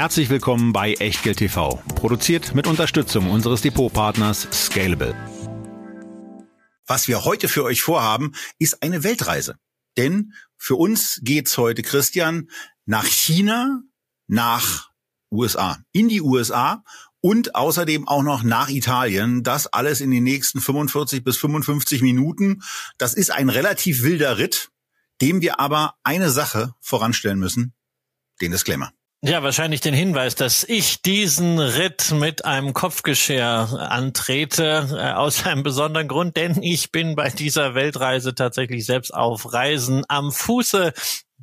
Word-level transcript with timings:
Herzlich 0.00 0.30
willkommen 0.30 0.72
bei 0.72 0.94
Echtgeld 0.94 1.36
TV, 1.36 1.76
produziert 1.94 2.54
mit 2.54 2.66
Unterstützung 2.66 3.30
unseres 3.30 3.60
Depotpartners 3.60 4.48
Scalable. 4.50 5.14
Was 6.86 7.06
wir 7.06 7.26
heute 7.26 7.48
für 7.48 7.64
euch 7.64 7.82
vorhaben, 7.82 8.32
ist 8.58 8.82
eine 8.82 9.04
Weltreise. 9.04 9.56
Denn 9.98 10.32
für 10.56 10.76
uns 10.76 11.20
geht's 11.22 11.58
heute, 11.58 11.82
Christian, 11.82 12.48
nach 12.86 13.04
China, 13.04 13.82
nach 14.26 14.88
USA, 15.30 15.76
in 15.92 16.08
die 16.08 16.22
USA 16.22 16.82
und 17.20 17.54
außerdem 17.54 18.08
auch 18.08 18.22
noch 18.22 18.42
nach 18.42 18.70
Italien. 18.70 19.42
Das 19.42 19.66
alles 19.66 20.00
in 20.00 20.10
den 20.10 20.24
nächsten 20.24 20.62
45 20.62 21.22
bis 21.24 21.36
55 21.36 22.00
Minuten. 22.00 22.62
Das 22.96 23.12
ist 23.12 23.32
ein 23.32 23.50
relativ 23.50 24.02
wilder 24.02 24.38
Ritt, 24.38 24.70
dem 25.20 25.42
wir 25.42 25.60
aber 25.60 25.96
eine 26.04 26.30
Sache 26.30 26.74
voranstellen 26.80 27.38
müssen, 27.38 27.74
den 28.40 28.50
Disclaimer. 28.50 28.94
Ja, 29.22 29.42
wahrscheinlich 29.42 29.82
den 29.82 29.92
Hinweis, 29.92 30.34
dass 30.34 30.64
ich 30.64 31.02
diesen 31.02 31.58
Ritt 31.58 32.10
mit 32.10 32.46
einem 32.46 32.72
Kopfgeschirr 32.72 33.86
antrete, 33.90 34.88
äh, 34.98 35.12
aus 35.12 35.44
einem 35.44 35.62
besonderen 35.62 36.08
Grund, 36.08 36.38
denn 36.38 36.62
ich 36.62 36.90
bin 36.90 37.16
bei 37.16 37.28
dieser 37.28 37.74
Weltreise 37.74 38.34
tatsächlich 38.34 38.86
selbst 38.86 39.12
auf 39.12 39.52
Reisen 39.52 40.04
am 40.08 40.32
Fuße 40.32 40.94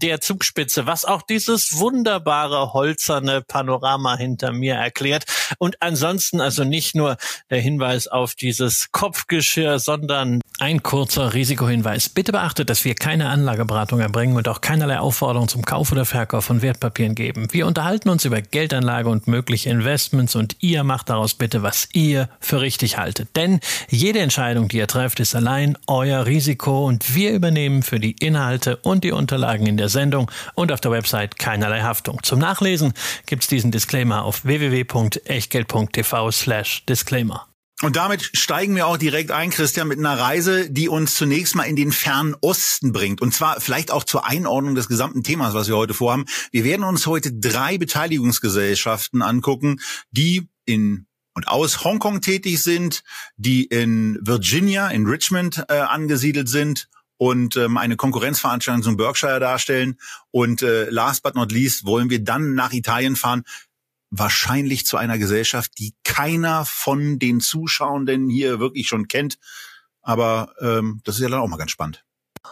der 0.01 0.21
Zugspitze, 0.21 0.85
was 0.85 1.05
auch 1.05 1.21
dieses 1.21 1.77
wunderbare 1.77 2.73
holzerne 2.73 3.41
Panorama 3.41 4.15
hinter 4.15 4.51
mir 4.51 4.75
erklärt. 4.75 5.25
Und 5.57 5.81
ansonsten 5.81 6.41
also 6.41 6.63
nicht 6.63 6.95
nur 6.95 7.17
der 7.49 7.59
Hinweis 7.59 8.07
auf 8.07 8.35
dieses 8.35 8.91
Kopfgeschirr, 8.91 9.79
sondern 9.79 10.41
ein 10.59 10.81
kurzer 10.81 11.33
Risikohinweis. 11.33 12.09
Bitte 12.09 12.31
beachtet, 12.31 12.69
dass 12.69 12.83
wir 12.83 12.95
keine 12.95 13.29
Anlageberatung 13.29 13.99
erbringen 13.99 14.37
und 14.37 14.47
auch 14.47 14.61
keinerlei 14.61 14.99
Aufforderung 14.99 15.47
zum 15.47 15.63
Kauf 15.63 15.91
oder 15.91 16.05
Verkauf 16.05 16.45
von 16.45 16.61
Wertpapieren 16.61 17.13
geben. 17.13 17.47
Wir 17.51 17.67
unterhalten 17.67 18.09
uns 18.09 18.25
über 18.25 18.41
Geldanlage 18.41 19.09
und 19.09 19.27
mögliche 19.27 19.69
Investments 19.69 20.35
und 20.35 20.55
ihr 20.59 20.83
macht 20.83 21.09
daraus 21.09 21.35
bitte, 21.35 21.61
was 21.61 21.89
ihr 21.93 22.29
für 22.39 22.61
richtig 22.61 22.97
haltet. 22.97 23.29
Denn 23.35 23.59
jede 23.89 24.19
Entscheidung, 24.19 24.67
die 24.67 24.77
ihr 24.77 24.87
trefft, 24.87 25.19
ist 25.19 25.35
allein 25.35 25.77
euer 25.85 26.25
Risiko 26.25 26.87
und 26.87 27.13
wir 27.13 27.33
übernehmen 27.33 27.83
für 27.83 27.99
die 27.99 28.15
Inhalte 28.19 28.77
und 28.77 29.03
die 29.03 29.11
Unterlagen 29.11 29.67
in 29.67 29.77
der 29.77 29.86
Sendung 29.89 30.31
und 30.53 30.71
auf 30.71 30.81
der 30.81 30.91
Website 30.91 31.39
keinerlei 31.39 31.81
Haftung. 31.81 32.21
Zum 32.23 32.39
Nachlesen 32.39 32.93
gibt's 33.25 33.47
diesen 33.47 33.71
Disclaimer 33.71 34.23
auf 34.23 34.45
www.echtgeld.tv 34.45 36.31
slash 36.31 36.85
Disclaimer. 36.85 37.47
Und 37.83 37.95
damit 37.95 38.31
steigen 38.33 38.75
wir 38.75 38.87
auch 38.87 38.97
direkt 38.97 39.29
ein, 39.29 39.51
Christian, 39.51 39.87
mit 39.87 39.99
einer 39.99 40.17
Reise, 40.17 40.71
die 40.71 40.89
uns 40.89 41.13
zunächst 41.13 41.55
mal 41.55 41.65
in 41.65 41.75
den 41.75 41.91
fernen 41.91 42.35
Osten 42.41 42.91
bringt. 42.91 43.21
Und 43.21 43.35
zwar 43.35 43.61
vielleicht 43.61 43.91
auch 43.91 44.03
zur 44.03 44.25
Einordnung 44.25 44.73
des 44.73 44.87
gesamten 44.87 45.23
Themas, 45.23 45.53
was 45.53 45.67
wir 45.67 45.77
heute 45.77 45.93
vorhaben. 45.93 46.25
Wir 46.51 46.63
werden 46.63 46.83
uns 46.83 47.05
heute 47.05 47.31
drei 47.31 47.77
Beteiligungsgesellschaften 47.77 49.21
angucken, 49.21 49.79
die 50.09 50.49
in 50.65 51.05
und 51.35 51.47
aus 51.47 51.83
Hongkong 51.83 52.21
tätig 52.21 52.63
sind, 52.63 53.03
die 53.35 53.65
in 53.65 54.17
Virginia, 54.23 54.87
in 54.87 55.05
Richmond 55.05 55.63
äh, 55.69 55.75
angesiedelt 55.75 56.49
sind 56.49 56.89
und 57.17 57.57
ähm, 57.57 57.77
eine 57.77 57.95
Konkurrenzveranstaltung 57.95 58.83
zum 58.83 58.97
Berkshire 58.97 59.39
darstellen. 59.39 59.97
Und 60.31 60.61
äh, 60.61 60.89
last 60.89 61.23
but 61.23 61.35
not 61.35 61.51
least 61.51 61.85
wollen 61.85 62.09
wir 62.09 62.23
dann 62.23 62.53
nach 62.53 62.73
Italien 62.73 63.15
fahren, 63.15 63.43
wahrscheinlich 64.09 64.85
zu 64.85 64.97
einer 64.97 65.17
Gesellschaft, 65.17 65.71
die 65.79 65.93
keiner 66.03 66.65
von 66.65 67.19
den 67.19 67.41
Zuschauenden 67.41 68.29
hier 68.29 68.59
wirklich 68.59 68.87
schon 68.87 69.07
kennt. 69.07 69.37
Aber 70.01 70.53
ähm, 70.61 71.01
das 71.03 71.15
ist 71.15 71.21
ja 71.21 71.29
dann 71.29 71.41
auch 71.41 71.47
mal 71.47 71.57
ganz 71.57 71.71
spannend. 71.71 72.06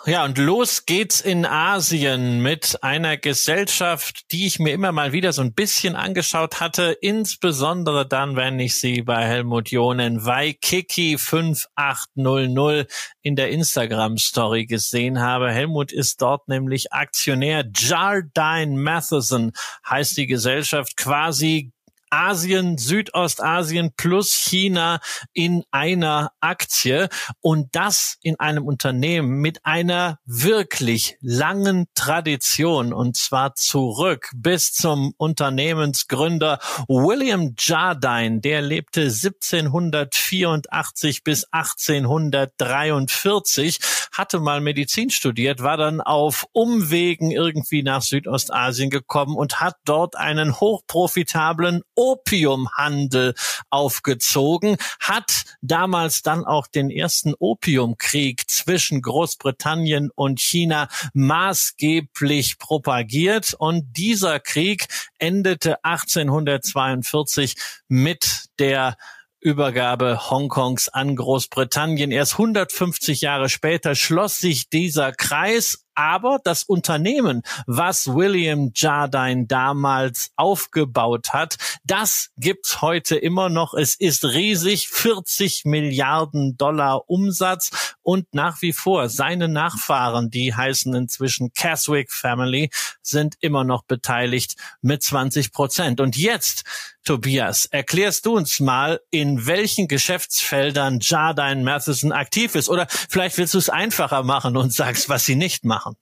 Ja, 0.06 0.24
und 0.24 0.38
los 0.38 0.86
geht's 0.86 1.20
in 1.20 1.46
Asien 1.46 2.42
mit 2.42 2.78
einer 2.84 3.18
Gesellschaft, 3.18 4.32
die 4.32 4.46
ich 4.46 4.60
mir 4.60 4.72
immer 4.74 4.92
mal 4.92 5.12
wieder 5.14 5.34
so 5.34 5.42
ein 5.42 5.54
bisschen 5.54 5.96
angeschaut 5.96 6.60
hatte, 6.60 6.96
insbesondere 7.02 8.08
dann, 8.08 8.36
wenn 8.36 8.60
ich 8.60 8.76
sie 8.76 9.02
bei 9.02 9.26
Helmut 9.26 9.72
Jonen 9.72 10.26
Waikiki 10.26 11.18
5800 11.18 12.88
in 13.22 13.36
der 13.36 13.50
Instagram 13.50 14.18
Story 14.18 14.66
gesehen 14.66 15.20
habe. 15.20 15.52
Helmut 15.52 15.92
ist 15.92 16.22
dort 16.22 16.48
nämlich 16.48 16.94
Aktionär. 16.94 17.66
Jardine 17.74 18.78
Matheson 18.80 19.52
heißt 19.90 20.18
die 20.18 20.28
Gesellschaft 20.28 20.98
quasi 20.98 21.72
Asien, 22.16 22.78
Südostasien 22.78 23.92
plus 23.98 24.32
China 24.32 25.02
in 25.34 25.66
einer 25.72 26.32
Aktie. 26.40 27.10
Und 27.42 27.76
das 27.76 28.16
in 28.22 28.40
einem 28.40 28.66
Unternehmen 28.66 29.42
mit 29.42 29.66
einer 29.66 30.20
wirklich 30.26 31.18
langen 31.20 31.88
Tradition. 31.94 32.94
Und 32.94 33.18
zwar 33.18 33.56
zurück 33.56 34.32
bis 34.34 34.72
zum 34.72 35.14
Unternehmensgründer 35.18 36.60
William 36.88 37.54
Jardine, 37.58 38.40
der 38.40 38.62
lebte 38.62 39.02
1784 39.02 41.26
bis 41.26 41.44
1843, 41.52 43.80
hatte 44.14 44.40
mal 44.40 44.62
Medizin 44.62 45.10
studiert, 45.10 45.62
war 45.62 45.76
dann 45.76 46.00
auf 46.00 46.46
Umwegen 46.54 47.32
irgendwie 47.32 47.84
nach 47.84 48.02
Südostasien 48.02 48.90
gekommen 48.90 49.36
und 49.36 49.60
hat 49.60 49.76
dort 49.84 50.16
einen 50.16 50.62
hochprofitablen 50.62 51.82
Opiumhandel 52.06 53.34
aufgezogen, 53.72 54.78
hat 55.00 55.46
damals 55.62 56.22
dann 56.22 56.46
auch 56.46 56.68
den 56.68 56.92
ersten 56.92 57.34
Opiumkrieg 57.40 58.48
zwischen 58.50 59.02
Großbritannien 59.02 60.12
und 60.14 60.40
China 60.40 60.88
maßgeblich 61.14 62.60
propagiert 62.60 63.56
und 63.58 63.98
dieser 63.98 64.40
Krieg 64.40 64.88
endete 65.18 65.84
1842 65.84 67.56
mit 67.88 68.46
der 68.60 68.98
Übergabe 69.40 70.30
Hongkongs 70.30 70.90
an 70.90 71.16
Großbritannien. 71.16 72.12
Erst 72.12 72.34
150 72.34 73.22
Jahre 73.22 73.50
später 73.50 73.94
schloss 73.96 74.40
sich 74.40 74.70
dieser 74.70 75.12
Kreis 75.12 75.85
aber 75.96 76.40
das 76.44 76.64
Unternehmen, 76.64 77.42
was 77.66 78.08
William 78.08 78.72
Jardine 78.76 79.46
damals 79.48 80.32
aufgebaut 80.36 81.34
hat, 81.34 81.58
das 81.84 82.32
gibt's 82.38 82.82
heute 82.82 83.16
immer 83.16 83.50
noch. 83.50 83.74
Es 83.74 83.96
ist 83.96 84.26
riesig, 84.26 84.90
40 84.90 85.66
Milliarden 85.66 86.58
Dollar 86.58 87.10
Umsatz 87.10 87.95
und 88.06 88.34
nach 88.36 88.62
wie 88.62 88.72
vor 88.72 89.10
seine 89.10 89.48
Nachfahren, 89.48 90.30
die 90.30 90.54
heißen 90.54 90.94
inzwischen 90.94 91.52
Caswick 91.54 92.12
Family, 92.12 92.70
sind 93.02 93.36
immer 93.40 93.64
noch 93.64 93.84
beteiligt 93.84 94.56
mit 94.82 95.02
20 95.02 95.52
Prozent. 95.52 96.00
Und 96.00 96.16
jetzt, 96.16 96.64
Tobias, 97.04 97.66
erklärst 97.66 98.28
du 98.28 98.36
uns 98.38 98.60
mal, 98.60 99.00
in 99.10 99.48
welchen 99.48 99.88
Geschäftsfeldern 99.88 101.00
Jardine 101.02 101.64
Matheson 101.64 102.12
aktiv 102.12 102.54
ist? 102.54 102.70
Oder 102.70 102.86
vielleicht 103.10 103.40
willst 103.40 103.56
du 103.56 103.58
es 103.58 103.70
einfacher 103.70 104.22
machen 104.22 104.56
und 104.56 104.72
sagst, 104.72 105.10
was 105.10 105.26
sie 105.26 105.36
nicht 105.36 105.66
machen. 105.66 105.96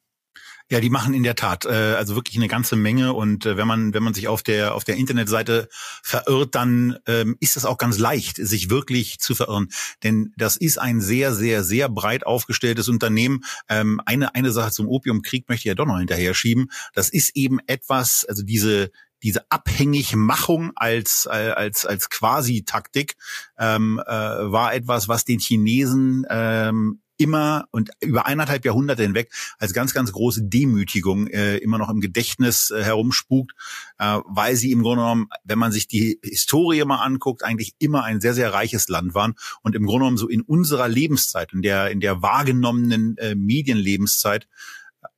Ja, 0.74 0.80
die 0.80 0.90
machen 0.90 1.14
in 1.14 1.22
der 1.22 1.36
Tat 1.36 1.66
äh, 1.66 1.70
also 1.70 2.16
wirklich 2.16 2.36
eine 2.36 2.48
ganze 2.48 2.76
Menge 2.76 3.14
und 3.14 3.46
äh, 3.46 3.58
wenn 3.58 3.68
man 3.68 3.94
wenn 3.94 4.02
man 4.02 4.16
sich 4.16 4.28
auf 4.28 4.42
der 4.42 4.74
auf 4.74 4.84
der 4.84 4.96
Internetseite 4.96 5.70
verirrt, 6.02 6.56
dann 6.56 6.98
ähm, 7.06 7.38
ist 7.40 7.58
es 7.58 7.66
auch 7.66 7.78
ganz 7.78 8.00
leicht, 8.00 8.38
sich 8.38 8.72
wirklich 8.72 9.20
zu 9.20 9.36
verirren, 9.36 9.70
denn 10.02 10.34
das 10.36 10.58
ist 10.58 10.80
ein 10.80 11.00
sehr 11.00 11.36
sehr 11.36 11.64
sehr 11.64 11.90
breit 11.90 12.26
aufgestelltes 12.26 12.90
Unternehmen. 12.90 13.42
Ähm, 13.70 14.02
eine 14.08 14.34
eine 14.34 14.52
Sache 14.52 14.72
zum 14.72 14.88
Opiumkrieg 14.88 15.48
möchte 15.48 15.60
ich 15.62 15.66
ja 15.66 15.76
doch 15.76 15.86
noch 15.86 16.00
hinterher 16.00 16.34
schieben. 16.34 16.72
Das 16.96 17.10
ist 17.10 17.36
eben 17.36 17.60
etwas, 17.68 18.26
also 18.28 18.42
diese 18.42 18.90
diese 19.22 19.46
Abhängigmachung 19.52 20.72
als 20.74 21.28
äh, 21.32 21.52
als 21.52 21.86
als 21.86 22.10
Quasi-Taktik 22.10 23.14
ähm, 23.60 24.02
äh, 24.04 24.12
war 24.12 24.74
etwas, 24.74 25.08
was 25.08 25.24
den 25.24 25.38
Chinesen 25.38 26.26
ähm, 26.32 27.03
immer 27.24 27.66
und 27.72 27.90
über 28.02 28.26
eineinhalb 28.26 28.66
Jahrhunderte 28.66 29.04
hinweg 29.04 29.32
als 29.58 29.74
ganz, 29.74 29.94
ganz 29.94 30.12
große 30.12 30.44
Demütigung 30.44 31.28
äh, 31.28 31.58
immer 31.58 31.78
noch 31.78 31.90
im 31.90 32.02
Gedächtnis 32.02 32.70
äh, 32.70 32.84
herumspukt, 32.84 33.54
äh, 33.98 34.20
weil 34.26 34.56
sie 34.58 34.72
im 34.72 34.84
Grunde 34.84 35.04
genommen, 35.04 35.30
wenn 35.46 35.58
man 35.58 35.72
sich 35.72 35.88
die 35.88 36.20
Historie 36.22 36.84
mal 36.84 36.98
anguckt, 36.98 37.44
eigentlich 37.44 37.74
immer 37.80 38.04
ein 38.04 38.20
sehr, 38.20 38.34
sehr 38.34 38.54
reiches 38.54 38.90
Land 38.90 39.16
waren 39.16 39.36
und 39.62 39.74
im 39.74 39.86
Grunde 39.86 40.00
genommen 40.00 40.18
so 40.18 40.28
in 40.28 40.42
unserer 40.42 40.90
Lebenszeit, 40.90 41.54
in 41.54 41.62
der, 41.62 41.90
in 41.90 42.02
der 42.02 42.22
wahrgenommenen 42.22 43.18
äh, 43.18 43.36
Medienlebenszeit 43.36 44.48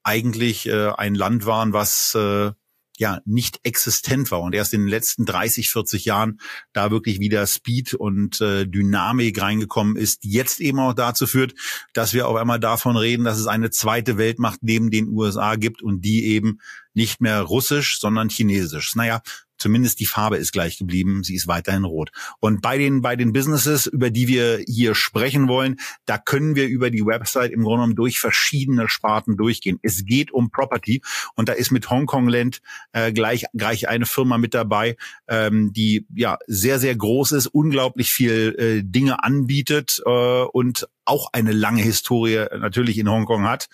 eigentlich 0.03 0.67
äh, 0.67 0.91
ein 0.91 1.15
Land 1.15 1.47
waren, 1.47 1.73
was 1.73 2.13
äh, 2.13 2.51
ja 2.99 3.19
nicht 3.25 3.59
existent 3.63 4.31
war 4.31 4.41
und 4.41 4.53
erst 4.53 4.73
in 4.73 4.81
den 4.81 4.87
letzten 4.87 5.25
30, 5.25 5.69
40 5.69 6.05
Jahren 6.05 6.39
da 6.73 6.91
wirklich 6.91 7.19
wieder 7.19 7.45
Speed 7.47 7.93
und 7.93 8.41
äh, 8.41 8.65
Dynamik 8.65 9.41
reingekommen 9.41 9.95
ist, 9.95 10.23
die 10.23 10.31
jetzt 10.31 10.59
eben 10.59 10.79
auch 10.79 10.93
dazu 10.93 11.27
führt, 11.27 11.53
dass 11.93 12.13
wir 12.13 12.27
auf 12.27 12.35
einmal 12.35 12.59
davon 12.59 12.97
reden, 12.97 13.25
dass 13.25 13.39
es 13.39 13.47
eine 13.47 13.69
zweite 13.69 14.17
Weltmacht 14.17 14.59
neben 14.61 14.91
den 14.91 15.09
USA 15.09 15.55
gibt 15.55 15.81
und 15.81 16.01
die 16.01 16.25
eben 16.25 16.59
nicht 16.93 17.21
mehr 17.21 17.41
russisch, 17.41 17.99
sondern 17.99 18.29
chinesisch. 18.29 18.95
Naja, 18.95 19.21
zumindest 19.57 19.99
die 19.99 20.05
Farbe 20.05 20.37
ist 20.37 20.51
gleich 20.51 20.77
geblieben, 20.77 21.23
sie 21.23 21.35
ist 21.35 21.47
weiterhin 21.47 21.83
rot. 21.83 22.11
Und 22.39 22.61
bei 22.61 22.77
den, 22.77 23.01
bei 23.01 23.15
den 23.15 23.33
Businesses, 23.33 23.87
über 23.87 24.09
die 24.09 24.27
wir 24.27 24.63
hier 24.67 24.95
sprechen 24.95 25.47
wollen, 25.47 25.77
da 26.05 26.17
können 26.17 26.55
wir 26.55 26.67
über 26.67 26.89
die 26.89 27.05
Website 27.05 27.51
im 27.51 27.63
Grunde 27.63 27.77
genommen 27.77 27.95
durch 27.95 28.19
verschiedene 28.19 28.89
Sparten 28.89 29.37
durchgehen. 29.37 29.79
Es 29.81 30.05
geht 30.05 30.31
um 30.31 30.49
Property 30.49 31.01
und 31.35 31.49
da 31.49 31.53
ist 31.53 31.71
mit 31.71 31.89
Hongkong 31.89 32.27
Land 32.27 32.61
äh, 32.93 33.11
gleich, 33.11 33.45
gleich 33.53 33.87
eine 33.87 34.05
Firma 34.05 34.37
mit 34.37 34.53
dabei, 34.53 34.97
ähm, 35.27 35.73
die 35.73 36.05
ja 36.15 36.37
sehr, 36.47 36.79
sehr 36.79 36.95
groß 36.95 37.33
ist, 37.33 37.47
unglaublich 37.47 38.11
viel 38.11 38.55
äh, 38.57 38.81
Dinge 38.83 39.23
anbietet 39.23 40.01
äh, 40.05 40.09
und 40.09 40.87
auch 41.05 41.29
eine 41.33 41.51
lange 41.51 41.81
Historie 41.81 42.45
natürlich 42.51 42.97
in 42.97 43.09
Hongkong 43.09 43.47
hat. 43.47 43.67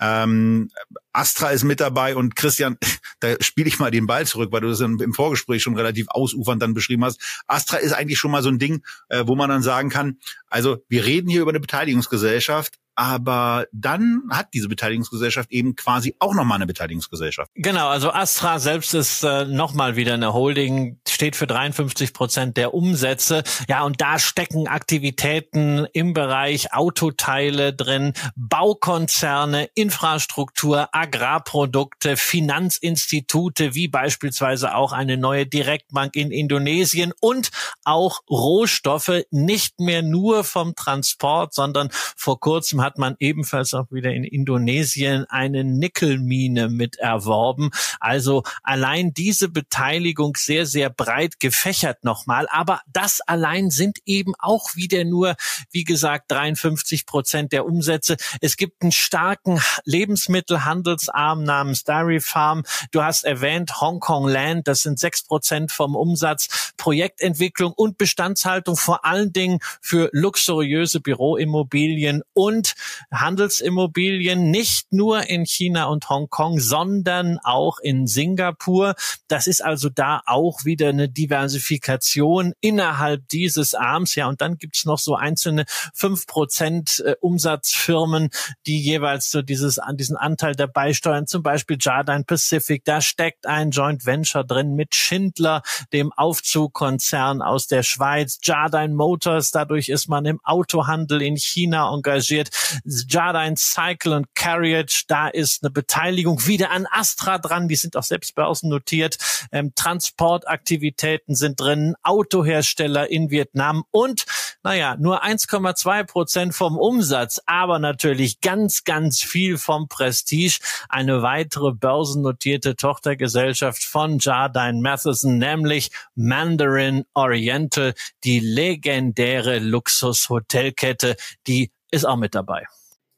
Ähm, 0.00 0.70
Astra 1.12 1.50
ist 1.50 1.64
mit 1.64 1.80
dabei 1.80 2.16
und 2.16 2.36
Christian, 2.36 2.78
da 3.20 3.34
spiele 3.40 3.68
ich 3.68 3.78
mal 3.78 3.90
den 3.90 4.06
Ball 4.06 4.26
zurück, 4.26 4.52
weil 4.52 4.60
du 4.60 4.68
das 4.68 4.80
im 4.80 5.12
Vorgespräch 5.14 5.62
schon 5.62 5.76
relativ 5.76 6.06
ausufernd 6.08 6.62
dann 6.62 6.74
beschrieben 6.74 7.04
hast. 7.04 7.20
Astra 7.46 7.76
ist 7.78 7.92
eigentlich 7.92 8.18
schon 8.18 8.30
mal 8.30 8.42
so 8.42 8.48
ein 8.48 8.58
Ding, 8.58 8.82
äh, 9.08 9.24
wo 9.26 9.34
man 9.34 9.50
dann 9.50 9.62
sagen 9.62 9.90
kann, 9.90 10.18
also 10.48 10.78
wir 10.88 11.04
reden 11.04 11.28
hier 11.28 11.42
über 11.42 11.50
eine 11.50 11.60
Beteiligungsgesellschaft, 11.60 12.78
aber 12.98 13.68
dann 13.70 14.24
hat 14.28 14.48
diese 14.54 14.66
Beteiligungsgesellschaft 14.66 15.52
eben 15.52 15.76
quasi 15.76 16.16
auch 16.18 16.34
nochmal 16.34 16.56
eine 16.56 16.66
Beteiligungsgesellschaft. 16.66 17.48
Genau, 17.54 17.86
also 17.86 18.10
Astra 18.10 18.58
selbst 18.58 18.92
ist 18.92 19.22
äh, 19.22 19.44
nochmal 19.44 19.94
wieder 19.94 20.14
eine 20.14 20.32
Holding, 20.32 20.98
steht 21.08 21.36
für 21.36 21.46
53 21.46 22.12
Prozent 22.12 22.56
der 22.56 22.74
Umsätze. 22.74 23.44
Ja, 23.68 23.84
und 23.84 24.00
da 24.00 24.18
stecken 24.18 24.66
Aktivitäten 24.66 25.86
im 25.92 26.12
Bereich 26.12 26.72
Autoteile 26.72 27.72
drin, 27.72 28.14
Baukonzerne, 28.34 29.68
Infrastruktur, 29.76 30.88
Agrarprodukte, 30.90 32.16
Finanzinstitute, 32.16 33.76
wie 33.76 33.86
beispielsweise 33.86 34.74
auch 34.74 34.90
eine 34.90 35.16
neue 35.16 35.46
Direktbank 35.46 36.16
in 36.16 36.32
Indonesien 36.32 37.12
und 37.20 37.50
auch 37.84 38.22
Rohstoffe, 38.28 39.22
nicht 39.30 39.78
mehr 39.78 40.02
nur 40.02 40.42
vom 40.42 40.74
Transport, 40.74 41.54
sondern 41.54 41.90
vor 41.92 42.40
kurzem 42.40 42.80
hat 42.80 42.87
man 42.96 43.16
ebenfalls 43.18 43.74
auch 43.74 43.90
wieder 43.90 44.12
in 44.12 44.24
Indonesien 44.24 45.26
eine 45.28 45.64
Nickelmine 45.64 46.68
mit 46.68 46.96
erworben. 46.96 47.70
Also 48.00 48.44
allein 48.62 49.12
diese 49.12 49.48
Beteiligung 49.48 50.36
sehr, 50.36 50.64
sehr 50.64 50.90
breit 50.90 51.40
gefächert 51.40 52.04
nochmal. 52.04 52.46
Aber 52.50 52.80
das 52.86 53.20
allein 53.20 53.70
sind 53.70 53.98
eben 54.06 54.34
auch 54.38 54.76
wieder 54.76 55.04
nur, 55.04 55.34
wie 55.70 55.84
gesagt, 55.84 56.30
53 56.30 57.04
Prozent 57.04 57.52
der 57.52 57.66
Umsätze. 57.66 58.16
Es 58.40 58.56
gibt 58.56 58.82
einen 58.82 58.92
starken 58.92 59.60
Lebensmittelhandelsarm 59.84 61.42
namens 61.42 61.84
Dairy 61.84 62.20
Farm. 62.20 62.62
Du 62.92 63.02
hast 63.02 63.24
erwähnt 63.24 63.80
Hongkong 63.80 64.28
Land. 64.28 64.68
Das 64.68 64.80
sind 64.80 64.98
sechs 64.98 65.24
Prozent 65.24 65.72
vom 65.72 65.96
Umsatz. 65.96 66.72
Projektentwicklung 66.76 67.72
und 67.72 67.98
Bestandshaltung 67.98 68.76
vor 68.76 69.04
allen 69.04 69.32
Dingen 69.32 69.58
für 69.80 70.08
luxuriöse 70.12 71.00
Büroimmobilien 71.00 72.22
und 72.34 72.74
Handelsimmobilien 73.12 74.50
nicht 74.50 74.92
nur 74.92 75.28
in 75.28 75.44
China 75.44 75.86
und 75.86 76.08
Hongkong, 76.08 76.60
sondern 76.60 77.38
auch 77.42 77.78
in 77.78 78.06
Singapur. 78.06 78.94
Das 79.28 79.46
ist 79.46 79.64
also 79.64 79.88
da 79.88 80.22
auch 80.26 80.64
wieder 80.64 80.88
eine 80.88 81.08
Diversifikation 81.08 82.52
innerhalb 82.60 83.28
dieses 83.28 83.74
Arms. 83.74 84.14
Ja, 84.14 84.28
und 84.28 84.40
dann 84.40 84.58
gibt's 84.58 84.84
noch 84.84 84.98
so 84.98 85.14
einzelne 85.14 85.64
fünf 85.94 86.26
Prozent 86.26 87.02
äh, 87.04 87.14
Umsatzfirmen, 87.20 88.30
die 88.66 88.80
jeweils 88.80 89.30
so 89.30 89.42
dieses, 89.42 89.80
diesen 89.94 90.16
Anteil 90.16 90.54
dabei 90.54 90.92
steuern. 90.92 91.26
Zum 91.26 91.42
Beispiel 91.42 91.76
Jardine 91.80 92.24
Pacific. 92.24 92.84
Da 92.84 93.00
steckt 93.00 93.46
ein 93.46 93.70
Joint 93.70 94.06
Venture 94.06 94.44
drin 94.44 94.74
mit 94.74 94.94
Schindler, 94.94 95.62
dem 95.92 96.12
Aufzugkonzern 96.12 97.42
aus 97.42 97.66
der 97.66 97.82
Schweiz. 97.82 98.38
Jardine 98.42 98.94
Motors. 98.94 99.50
Dadurch 99.50 99.88
ist 99.88 100.08
man 100.08 100.24
im 100.24 100.40
Autohandel 100.44 101.22
in 101.22 101.36
China 101.36 101.92
engagiert. 101.92 102.50
Jardine 102.84 103.56
Cycle 103.56 104.14
und 104.14 104.34
Carriage, 104.34 105.04
da 105.08 105.28
ist 105.28 105.62
eine 105.62 105.70
Beteiligung 105.70 106.46
wieder 106.46 106.70
an 106.70 106.86
Astra 106.90 107.38
dran, 107.38 107.68
die 107.68 107.76
sind 107.76 107.96
auch 107.96 108.02
selbst 108.02 108.34
börsennotiert. 108.34 109.18
Ähm, 109.52 109.72
Transportaktivitäten 109.74 111.34
sind 111.34 111.60
drin, 111.60 111.94
Autohersteller 112.02 113.10
in 113.10 113.30
Vietnam 113.30 113.84
und 113.90 114.24
naja, 114.62 114.96
nur 114.98 115.24
1,2 115.24 116.04
Prozent 116.04 116.54
vom 116.54 116.76
Umsatz, 116.76 117.40
aber 117.46 117.78
natürlich 117.78 118.40
ganz, 118.40 118.84
ganz 118.84 119.22
viel 119.22 119.56
vom 119.56 119.88
Prestige. 119.88 120.58
Eine 120.88 121.22
weitere 121.22 121.72
börsennotierte 121.72 122.74
Tochtergesellschaft 122.74 123.84
von 123.84 124.18
Jardine 124.18 124.80
Matheson, 124.80 125.38
nämlich 125.38 125.90
Mandarin 126.16 127.04
Oriental, 127.14 127.94
die 128.24 128.40
legendäre 128.40 129.58
Luxushotelkette, 129.58 131.16
die 131.46 131.70
ist 131.90 132.04
auch 132.04 132.16
mit 132.16 132.34
dabei. 132.34 132.66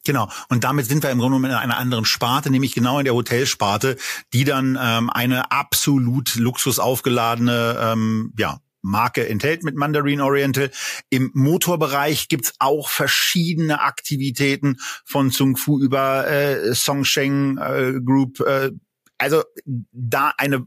Genau. 0.05 0.31
Und 0.49 0.65
damit 0.65 0.87
sind 0.87 1.03
wir 1.03 1.11
im 1.11 1.19
Grunde 1.19 1.37
genommen 1.37 1.53
in 1.53 1.57
einer 1.57 1.77
anderen 1.77 2.05
Sparte, 2.05 2.51
nämlich 2.51 2.75
genau 2.75 2.99
in 2.99 3.05
der 3.05 3.15
Hotelsparte, 3.15 3.97
die 4.33 4.45
dann 4.45 4.79
ähm, 4.81 5.11
eine 5.11 5.53
absolut 5.53 6.37
luxusaufgeladene 6.37 7.79
ähm, 7.79 8.33
ja, 8.39 8.61
Marke 8.83 9.29
enthält 9.29 9.63
mit 9.63 9.77
Mandarin 9.77 10.23
Oriental. 10.23 10.71
Im 11.11 11.31
Motorbereich 11.35 12.29
gibt's 12.29 12.55
auch 12.59 12.89
verschiedene 12.89 13.81
Aktivitäten 13.83 14.79
von 15.05 15.31
Zung 15.31 15.57
Fu 15.57 15.79
über 15.79 16.27
äh, 16.27 16.75
Songsheng 16.75 17.59
äh, 17.59 18.01
Group. 18.03 18.41
Äh, 18.41 18.71
also 19.19 19.43
da 19.65 20.33
eine 20.39 20.65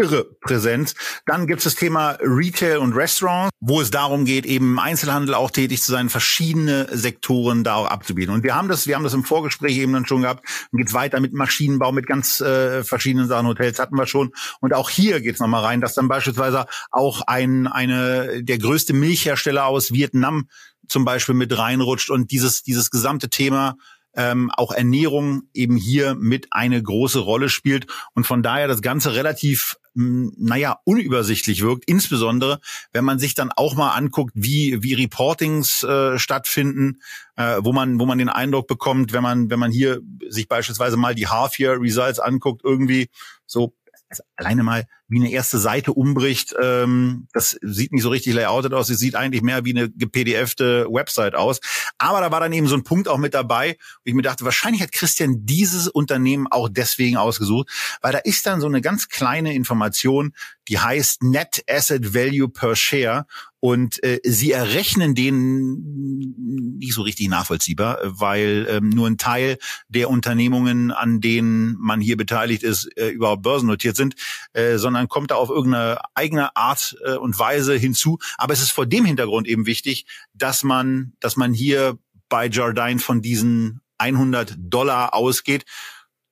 irre 0.00 0.24
Präsenz. 0.40 0.94
Dann 1.26 1.46
gibt 1.46 1.58
es 1.58 1.64
das 1.64 1.74
Thema 1.74 2.16
Retail 2.20 2.78
und 2.78 2.94
Restaurants, 2.94 3.50
wo 3.60 3.80
es 3.80 3.90
darum 3.90 4.24
geht, 4.24 4.46
eben 4.46 4.72
im 4.72 4.78
Einzelhandel 4.78 5.34
auch 5.34 5.50
tätig 5.50 5.82
zu 5.82 5.92
sein, 5.92 6.08
verschiedene 6.08 6.88
Sektoren 6.90 7.64
da 7.64 7.74
auch 7.74 7.86
abzubieten. 7.86 8.34
Und 8.34 8.42
wir 8.42 8.54
haben 8.54 8.68
das, 8.68 8.86
wir 8.86 8.96
haben 8.96 9.04
das 9.04 9.14
im 9.14 9.24
Vorgespräch 9.24 9.76
eben 9.76 9.92
dann 9.92 10.06
schon 10.06 10.22
gehabt. 10.22 10.46
Dann 10.72 10.78
geht's 10.78 10.94
weiter 10.94 11.20
mit 11.20 11.32
Maschinenbau, 11.32 11.92
mit 11.92 12.06
ganz 12.06 12.40
äh, 12.40 12.82
verschiedenen 12.82 13.28
Sachen. 13.28 13.46
Hotels 13.46 13.78
hatten 13.78 13.96
wir 13.96 14.06
schon. 14.06 14.32
Und 14.60 14.74
auch 14.74 14.90
hier 14.90 15.20
geht's 15.20 15.40
nochmal 15.40 15.64
rein, 15.64 15.80
dass 15.80 15.94
dann 15.94 16.08
beispielsweise 16.08 16.66
auch 16.90 17.22
ein, 17.22 17.66
eine, 17.66 18.42
der 18.42 18.58
größte 18.58 18.92
Milchhersteller 18.92 19.66
aus 19.66 19.92
Vietnam 19.92 20.48
zum 20.88 21.04
Beispiel 21.04 21.34
mit 21.34 21.56
reinrutscht 21.56 22.10
und 22.10 22.30
dieses, 22.30 22.62
dieses 22.62 22.90
gesamte 22.90 23.28
Thema 23.28 23.76
ähm, 24.14 24.50
auch 24.50 24.72
Ernährung 24.72 25.42
eben 25.54 25.76
hier 25.76 26.14
mit 26.14 26.48
eine 26.50 26.82
große 26.82 27.20
Rolle 27.20 27.48
spielt 27.48 27.86
und 28.14 28.26
von 28.26 28.42
daher 28.42 28.68
das 28.68 28.82
Ganze 28.82 29.14
relativ 29.14 29.76
naja, 29.92 30.78
unübersichtlich 30.84 31.62
wirkt, 31.62 31.84
insbesondere 31.86 32.60
wenn 32.92 33.04
man 33.04 33.18
sich 33.18 33.34
dann 33.34 33.50
auch 33.50 33.74
mal 33.74 33.90
anguckt, 33.90 34.32
wie, 34.34 34.82
wie 34.82 34.94
Reportings 34.94 35.82
äh, 35.82 36.16
stattfinden, 36.16 37.00
äh, 37.36 37.58
wo 37.60 37.72
man, 37.72 37.98
wo 37.98 38.06
man 38.06 38.18
den 38.18 38.28
Eindruck 38.28 38.68
bekommt, 38.68 39.12
wenn 39.12 39.22
man, 39.22 39.50
wenn 39.50 39.58
man 39.58 39.72
hier 39.72 40.00
sich 40.28 40.46
beispielsweise 40.46 40.96
mal 40.96 41.16
die 41.16 41.26
Half-Year-Results 41.26 42.20
anguckt, 42.20 42.62
irgendwie 42.64 43.08
so 43.46 43.74
also 44.10 44.24
alleine 44.36 44.64
mal 44.64 44.86
wie 45.08 45.18
eine 45.18 45.30
erste 45.30 45.58
Seite 45.58 45.92
umbricht, 45.92 46.54
ähm, 46.60 47.28
das 47.32 47.56
sieht 47.62 47.92
nicht 47.92 48.02
so 48.02 48.10
richtig 48.10 48.34
layoutet 48.34 48.74
aus. 48.74 48.90
Es 48.90 48.98
sieht 48.98 49.14
eigentlich 49.14 49.42
mehr 49.42 49.64
wie 49.64 49.70
eine 49.70 49.88
gepdfte 49.88 50.86
Website 50.90 51.34
aus. 51.34 51.60
Aber 51.98 52.20
da 52.20 52.30
war 52.30 52.40
dann 52.40 52.52
eben 52.52 52.66
so 52.66 52.76
ein 52.76 52.82
Punkt 52.82 53.08
auch 53.08 53.18
mit 53.18 53.34
dabei, 53.34 53.76
wo 53.98 54.02
ich 54.04 54.14
mir 54.14 54.22
dachte, 54.22 54.44
wahrscheinlich 54.44 54.82
hat 54.82 54.92
Christian 54.92 55.46
dieses 55.46 55.88
Unternehmen 55.88 56.48
auch 56.48 56.68
deswegen 56.68 57.16
ausgesucht, 57.16 57.68
weil 58.02 58.12
da 58.12 58.18
ist 58.18 58.46
dann 58.46 58.60
so 58.60 58.66
eine 58.66 58.80
ganz 58.80 59.08
kleine 59.08 59.54
Information, 59.54 60.34
die 60.68 60.78
heißt 60.78 61.22
Net 61.22 61.64
Asset 61.68 62.12
Value 62.14 62.48
per 62.48 62.74
Share 62.74 63.26
und 63.60 64.02
äh, 64.02 64.20
sie 64.24 64.52
errechnen 64.52 65.14
den 65.14 66.76
nicht 66.78 66.94
so 66.94 67.02
richtig 67.02 67.28
nachvollziehbar, 67.28 67.98
weil 68.02 68.66
ähm, 68.70 68.88
nur 68.88 69.06
ein 69.06 69.18
Teil 69.18 69.58
der 69.88 70.08
Unternehmungen, 70.08 70.90
an 70.90 71.20
denen 71.20 71.76
man 71.78 72.00
hier 72.00 72.16
beteiligt 72.16 72.62
ist, 72.62 72.88
äh, 72.96 73.08
überhaupt 73.08 73.42
börsennotiert 73.42 73.96
sind, 73.96 74.14
äh, 74.54 74.78
sondern 74.78 75.08
kommt 75.08 75.30
da 75.30 75.34
auf 75.34 75.50
irgendeine 75.50 76.00
eigene 76.14 76.56
Art 76.56 76.96
äh, 77.04 77.16
und 77.16 77.38
Weise 77.38 77.76
hinzu. 77.76 78.18
Aber 78.38 78.54
es 78.54 78.62
ist 78.62 78.72
vor 78.72 78.86
dem 78.86 79.04
Hintergrund 79.04 79.46
eben 79.46 79.66
wichtig, 79.66 80.06
dass 80.32 80.62
man, 80.62 81.12
dass 81.20 81.36
man 81.36 81.52
hier 81.52 81.98
bei 82.30 82.48
Jardine 82.48 82.98
von 82.98 83.20
diesen 83.20 83.82
100 83.98 84.56
Dollar 84.58 85.12
ausgeht 85.12 85.64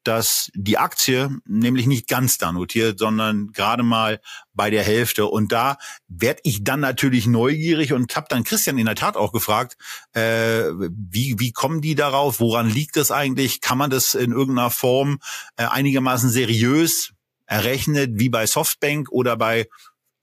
dass 0.08 0.50
die 0.54 0.78
Aktie 0.78 1.28
nämlich 1.44 1.86
nicht 1.86 2.08
ganz 2.08 2.38
da 2.38 2.50
notiert, 2.50 2.98
sondern 2.98 3.52
gerade 3.52 3.82
mal 3.82 4.22
bei 4.54 4.70
der 4.70 4.82
Hälfte. 4.82 5.26
Und 5.26 5.52
da 5.52 5.76
werde 6.08 6.40
ich 6.44 6.64
dann 6.64 6.80
natürlich 6.80 7.26
neugierig 7.26 7.92
und 7.92 8.16
habe 8.16 8.26
dann 8.30 8.42
Christian 8.42 8.78
in 8.78 8.86
der 8.86 8.94
Tat 8.94 9.18
auch 9.18 9.32
gefragt, 9.32 9.76
äh, 10.14 10.62
wie, 10.72 11.38
wie 11.38 11.52
kommen 11.52 11.82
die 11.82 11.94
darauf? 11.94 12.40
Woran 12.40 12.70
liegt 12.70 12.96
das 12.96 13.10
eigentlich? 13.10 13.60
Kann 13.60 13.76
man 13.76 13.90
das 13.90 14.14
in 14.14 14.32
irgendeiner 14.32 14.70
Form 14.70 15.18
äh, 15.56 15.64
einigermaßen 15.64 16.30
seriös 16.30 17.12
errechnet, 17.44 18.12
wie 18.14 18.30
bei 18.30 18.46
Softbank 18.46 19.10
oder 19.10 19.36
bei 19.36 19.68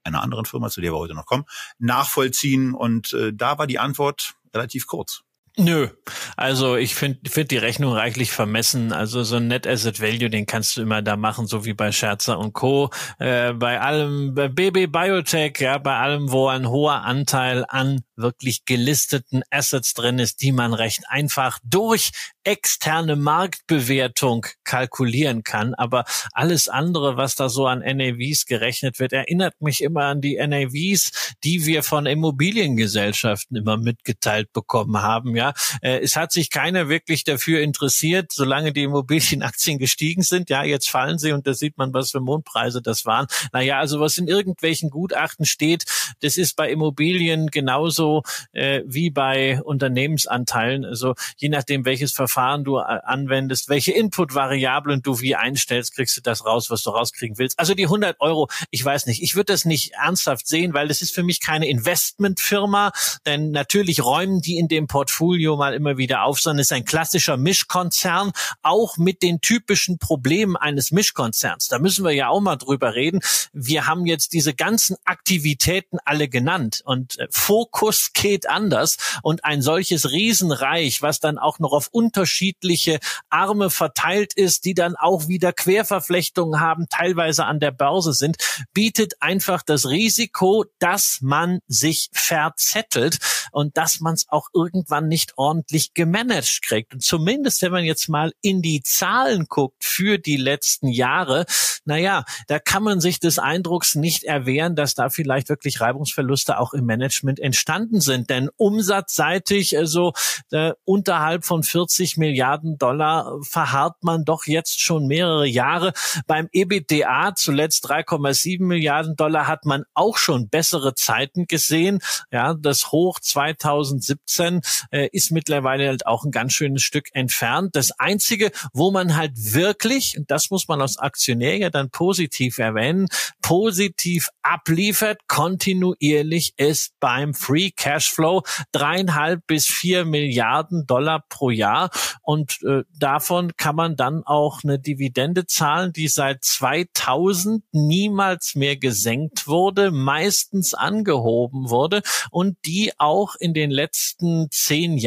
einer 0.02 0.20
anderen 0.20 0.46
Firma, 0.46 0.68
zu 0.68 0.80
der 0.80 0.92
wir 0.92 0.98
heute 0.98 1.14
noch 1.14 1.26
kommen, 1.26 1.44
nachvollziehen? 1.78 2.74
Und 2.74 3.12
äh, 3.12 3.32
da 3.32 3.56
war 3.58 3.68
die 3.68 3.78
Antwort 3.78 4.34
relativ 4.52 4.88
kurz. 4.88 5.22
Nö, 5.58 5.88
also 6.36 6.76
ich 6.76 6.94
finde 6.94 7.30
find 7.30 7.50
die 7.50 7.56
Rechnung 7.56 7.94
reichlich 7.94 8.30
vermessen. 8.30 8.92
Also 8.92 9.22
so 9.22 9.36
ein 9.36 9.48
Net 9.48 9.66
Asset 9.66 10.02
Value, 10.02 10.28
den 10.28 10.44
kannst 10.44 10.76
du 10.76 10.82
immer 10.82 11.00
da 11.00 11.16
machen, 11.16 11.46
so 11.46 11.64
wie 11.64 11.72
bei 11.72 11.92
Scherzer 11.92 12.38
und 12.38 12.52
Co. 12.52 12.90
Äh, 13.18 13.54
bei 13.54 13.80
allem, 13.80 14.34
bei 14.34 14.48
BB 14.48 14.92
Biotech, 14.92 15.58
ja, 15.60 15.78
bei 15.78 15.96
allem, 15.96 16.30
wo 16.30 16.48
ein 16.48 16.68
hoher 16.68 17.04
Anteil 17.04 17.64
an 17.66 18.02
wirklich 18.16 18.64
gelisteten 18.66 19.42
Assets 19.50 19.94
drin 19.94 20.18
ist, 20.18 20.42
die 20.42 20.52
man 20.52 20.74
recht 20.74 21.04
einfach 21.08 21.58
durch 21.64 22.10
externe 22.44 23.16
Marktbewertung 23.16 24.46
kalkulieren 24.64 25.42
kann. 25.42 25.74
Aber 25.74 26.04
alles 26.32 26.68
andere, 26.68 27.16
was 27.16 27.34
da 27.34 27.48
so 27.48 27.66
an 27.66 27.80
NAVs 27.80 28.46
gerechnet 28.46 28.98
wird, 28.98 29.12
erinnert 29.12 29.60
mich 29.60 29.82
immer 29.82 30.04
an 30.04 30.20
die 30.20 30.36
NAVs, 30.36 31.34
die 31.44 31.66
wir 31.66 31.82
von 31.82 32.06
Immobiliengesellschaften 32.06 33.56
immer 33.56 33.76
mitgeteilt 33.76 34.52
bekommen 34.52 35.02
haben. 35.02 35.34
Ja, 35.36 35.45
äh, 35.82 35.98
es 35.98 36.16
hat 36.16 36.32
sich 36.32 36.50
keiner 36.50 36.88
wirklich 36.88 37.24
dafür 37.24 37.60
interessiert, 37.60 38.32
solange 38.32 38.72
die 38.72 38.82
Immobilienaktien 38.82 39.78
gestiegen 39.78 40.22
sind. 40.22 40.50
Ja, 40.50 40.64
jetzt 40.64 40.88
fallen 40.88 41.18
sie 41.18 41.32
und 41.32 41.46
da 41.46 41.54
sieht 41.54 41.78
man, 41.78 41.92
was 41.92 42.10
für 42.10 42.20
Mondpreise 42.20 42.82
das 42.82 43.06
waren. 43.06 43.26
Naja, 43.52 43.78
also 43.78 44.00
was 44.00 44.18
in 44.18 44.28
irgendwelchen 44.28 44.90
Gutachten 44.90 45.44
steht, 45.44 45.84
das 46.20 46.36
ist 46.36 46.56
bei 46.56 46.70
Immobilien 46.70 47.48
genauso 47.48 48.22
äh, 48.52 48.82
wie 48.86 49.10
bei 49.10 49.62
Unternehmensanteilen. 49.62 50.84
Also 50.84 51.14
je 51.36 51.48
nachdem, 51.48 51.84
welches 51.84 52.12
Verfahren 52.12 52.64
du 52.64 52.78
äh, 52.78 52.82
anwendest, 53.04 53.68
welche 53.68 53.92
Input-Variablen 53.92 55.02
du 55.02 55.20
wie 55.20 55.36
einstellst, 55.36 55.94
kriegst 55.94 56.16
du 56.16 56.20
das 56.20 56.44
raus, 56.44 56.70
was 56.70 56.82
du 56.82 56.90
rauskriegen 56.90 57.38
willst. 57.38 57.58
Also 57.58 57.74
die 57.74 57.84
100 57.84 58.20
Euro, 58.20 58.48
ich 58.70 58.84
weiß 58.84 59.06
nicht, 59.06 59.22
ich 59.22 59.34
würde 59.34 59.52
das 59.52 59.64
nicht 59.64 59.92
ernsthaft 59.92 60.46
sehen, 60.46 60.74
weil 60.74 60.88
das 60.88 61.02
ist 61.02 61.14
für 61.14 61.22
mich 61.22 61.40
keine 61.40 61.68
Investmentfirma, 61.68 62.92
denn 63.24 63.50
natürlich 63.50 64.04
räumen 64.04 64.40
die 64.40 64.58
in 64.58 64.68
dem 64.68 64.86
Portfolio 64.86 65.35
mal 65.56 65.74
immer 65.74 65.96
wieder 65.96 66.22
auf, 66.22 66.40
sondern 66.40 66.60
ist 66.60 66.72
ein 66.72 66.84
klassischer 66.84 67.36
Mischkonzern, 67.36 68.32
auch 68.62 68.96
mit 68.96 69.22
den 69.22 69.40
typischen 69.40 69.98
Problemen 69.98 70.56
eines 70.56 70.90
Mischkonzerns. 70.90 71.68
Da 71.68 71.78
müssen 71.78 72.04
wir 72.04 72.12
ja 72.12 72.28
auch 72.28 72.40
mal 72.40 72.56
drüber 72.56 72.94
reden. 72.94 73.20
Wir 73.52 73.86
haben 73.86 74.06
jetzt 74.06 74.32
diese 74.32 74.54
ganzen 74.54 74.96
Aktivitäten 75.04 75.98
alle 76.04 76.28
genannt 76.28 76.82
und 76.84 77.18
äh, 77.18 77.28
Fokus 77.30 78.12
geht 78.12 78.48
anders 78.48 78.96
und 79.22 79.44
ein 79.44 79.62
solches 79.62 80.10
Riesenreich, 80.10 81.02
was 81.02 81.20
dann 81.20 81.38
auch 81.38 81.58
noch 81.58 81.72
auf 81.72 81.88
unterschiedliche 81.92 82.98
Arme 83.28 83.70
verteilt 83.70 84.32
ist, 84.34 84.64
die 84.64 84.74
dann 84.74 84.96
auch 84.96 85.28
wieder 85.28 85.52
Querverflechtungen 85.52 86.60
haben, 86.60 86.86
teilweise 86.88 87.44
an 87.44 87.60
der 87.60 87.70
Börse 87.70 88.12
sind, 88.12 88.36
bietet 88.72 89.20
einfach 89.20 89.62
das 89.62 89.86
Risiko, 89.86 90.64
dass 90.78 91.18
man 91.20 91.60
sich 91.66 92.08
verzettelt 92.12 93.18
und 93.52 93.76
dass 93.76 94.00
man 94.00 94.14
es 94.14 94.26
auch 94.28 94.48
irgendwann 94.54 95.08
nicht 95.08 95.25
ordentlich 95.36 95.94
gemanagt 95.94 96.62
kriegt. 96.62 96.94
Und 96.94 97.02
zumindest, 97.02 97.62
wenn 97.62 97.72
man 97.72 97.84
jetzt 97.84 98.08
mal 98.08 98.32
in 98.40 98.62
die 98.62 98.82
Zahlen 98.82 99.46
guckt 99.48 99.84
für 99.84 100.18
die 100.18 100.36
letzten 100.36 100.88
Jahre, 100.88 101.46
naja, 101.84 102.24
da 102.48 102.58
kann 102.58 102.82
man 102.82 103.00
sich 103.00 103.20
des 103.20 103.38
Eindrucks 103.38 103.94
nicht 103.94 104.24
erwehren, 104.24 104.74
dass 104.74 104.94
da 104.94 105.08
vielleicht 105.08 105.48
wirklich 105.48 105.80
Reibungsverluste 105.80 106.58
auch 106.58 106.74
im 106.74 106.84
Management 106.84 107.40
entstanden 107.40 108.00
sind. 108.00 108.28
Denn 108.30 108.50
umsatzseitig, 108.56 109.76
also 109.76 110.12
äh, 110.50 110.72
unterhalb 110.84 111.44
von 111.44 111.62
40 111.62 112.16
Milliarden 112.16 112.78
Dollar 112.78 113.38
verharrt 113.42 114.02
man 114.02 114.24
doch 114.24 114.46
jetzt 114.46 114.80
schon 114.80 115.06
mehrere 115.06 115.46
Jahre. 115.46 115.92
Beim 116.26 116.48
EBITDA 116.52 117.34
zuletzt 117.36 117.88
3,7 117.88 118.62
Milliarden 118.62 119.16
Dollar 119.16 119.46
hat 119.46 119.64
man 119.64 119.84
auch 119.94 120.16
schon 120.16 120.48
bessere 120.48 120.94
Zeiten 120.94 121.46
gesehen. 121.46 122.00
Ja, 122.30 122.54
das 122.54 122.92
Hoch 122.92 123.20
2017 123.20 124.60
äh, 124.90 125.08
ist 125.16 125.32
mittlerweile 125.32 125.88
halt 125.88 126.06
auch 126.06 126.24
ein 126.24 126.30
ganz 126.30 126.52
schönes 126.52 126.82
Stück 126.82 127.08
entfernt. 127.12 127.74
Das 127.74 127.90
einzige, 127.98 128.50
wo 128.74 128.90
man 128.90 129.16
halt 129.16 129.32
wirklich, 129.34 130.16
und 130.18 130.30
das 130.30 130.50
muss 130.50 130.68
man 130.68 130.82
als 130.82 130.98
Aktionär 130.98 131.56
ja 131.56 131.70
dann 131.70 131.88
positiv 131.90 132.58
erwähnen, 132.58 133.08
positiv 133.40 134.28
abliefert, 134.42 135.20
kontinuierlich 135.26 136.52
ist 136.58 136.92
beim 137.00 137.32
Free 137.32 137.70
Cashflow 137.70 138.42
dreieinhalb 138.72 139.46
bis 139.46 139.66
vier 139.66 140.04
Milliarden 140.04 140.86
Dollar 140.86 141.24
pro 141.30 141.48
Jahr. 141.48 141.90
Und 142.22 142.58
äh, 142.64 142.82
davon 142.98 143.56
kann 143.56 143.76
man 143.76 143.96
dann 143.96 144.22
auch 144.24 144.64
eine 144.64 144.78
Dividende 144.78 145.46
zahlen, 145.46 145.92
die 145.94 146.08
seit 146.08 146.44
2000 146.44 147.64
niemals 147.72 148.54
mehr 148.54 148.76
gesenkt 148.76 149.46
wurde, 149.46 149.90
meistens 149.90 150.74
angehoben 150.74 151.70
wurde 151.70 152.02
und 152.30 152.58
die 152.66 152.92
auch 152.98 153.34
in 153.38 153.54
den 153.54 153.70
letzten 153.70 154.48
zehn 154.50 154.98
Jahren 154.98 155.05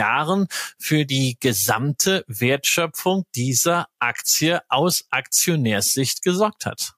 für 0.78 1.06
die 1.06 1.38
gesamte 1.40 2.24
Wertschöpfung 2.28 3.26
dieser 3.36 3.88
Aktie 4.00 4.62
aus 4.70 5.06
Aktionärssicht 5.10 6.22
gesorgt 6.22 6.66
hat. 6.66 6.94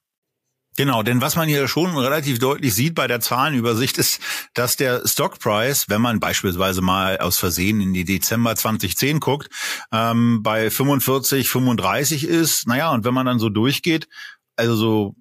Genau, 0.77 1.03
denn 1.03 1.19
was 1.19 1.35
man 1.35 1.49
hier 1.49 1.67
schon 1.67 1.97
relativ 1.97 2.39
deutlich 2.39 2.73
sieht 2.73 2.95
bei 2.95 3.05
der 3.07 3.19
Zahlenübersicht 3.19 3.97
ist, 3.97 4.21
dass 4.53 4.77
der 4.77 5.05
Stockpreis, 5.05 5.89
wenn 5.89 6.01
man 6.01 6.21
beispielsweise 6.21 6.81
mal 6.81 7.17
aus 7.17 7.37
Versehen 7.37 7.81
in 7.81 7.93
die 7.93 8.05
Dezember 8.05 8.55
2010 8.55 9.19
guckt, 9.19 9.49
ähm, 9.91 10.41
bei 10.43 10.71
45, 10.71 11.49
35 11.49 12.23
ist. 12.23 12.67
Naja, 12.67 12.91
und 12.91 13.03
wenn 13.03 13.13
man 13.13 13.25
dann 13.25 13.39
so 13.39 13.49
durchgeht, 13.49 14.07
also 14.55 14.75
so, 14.75 15.15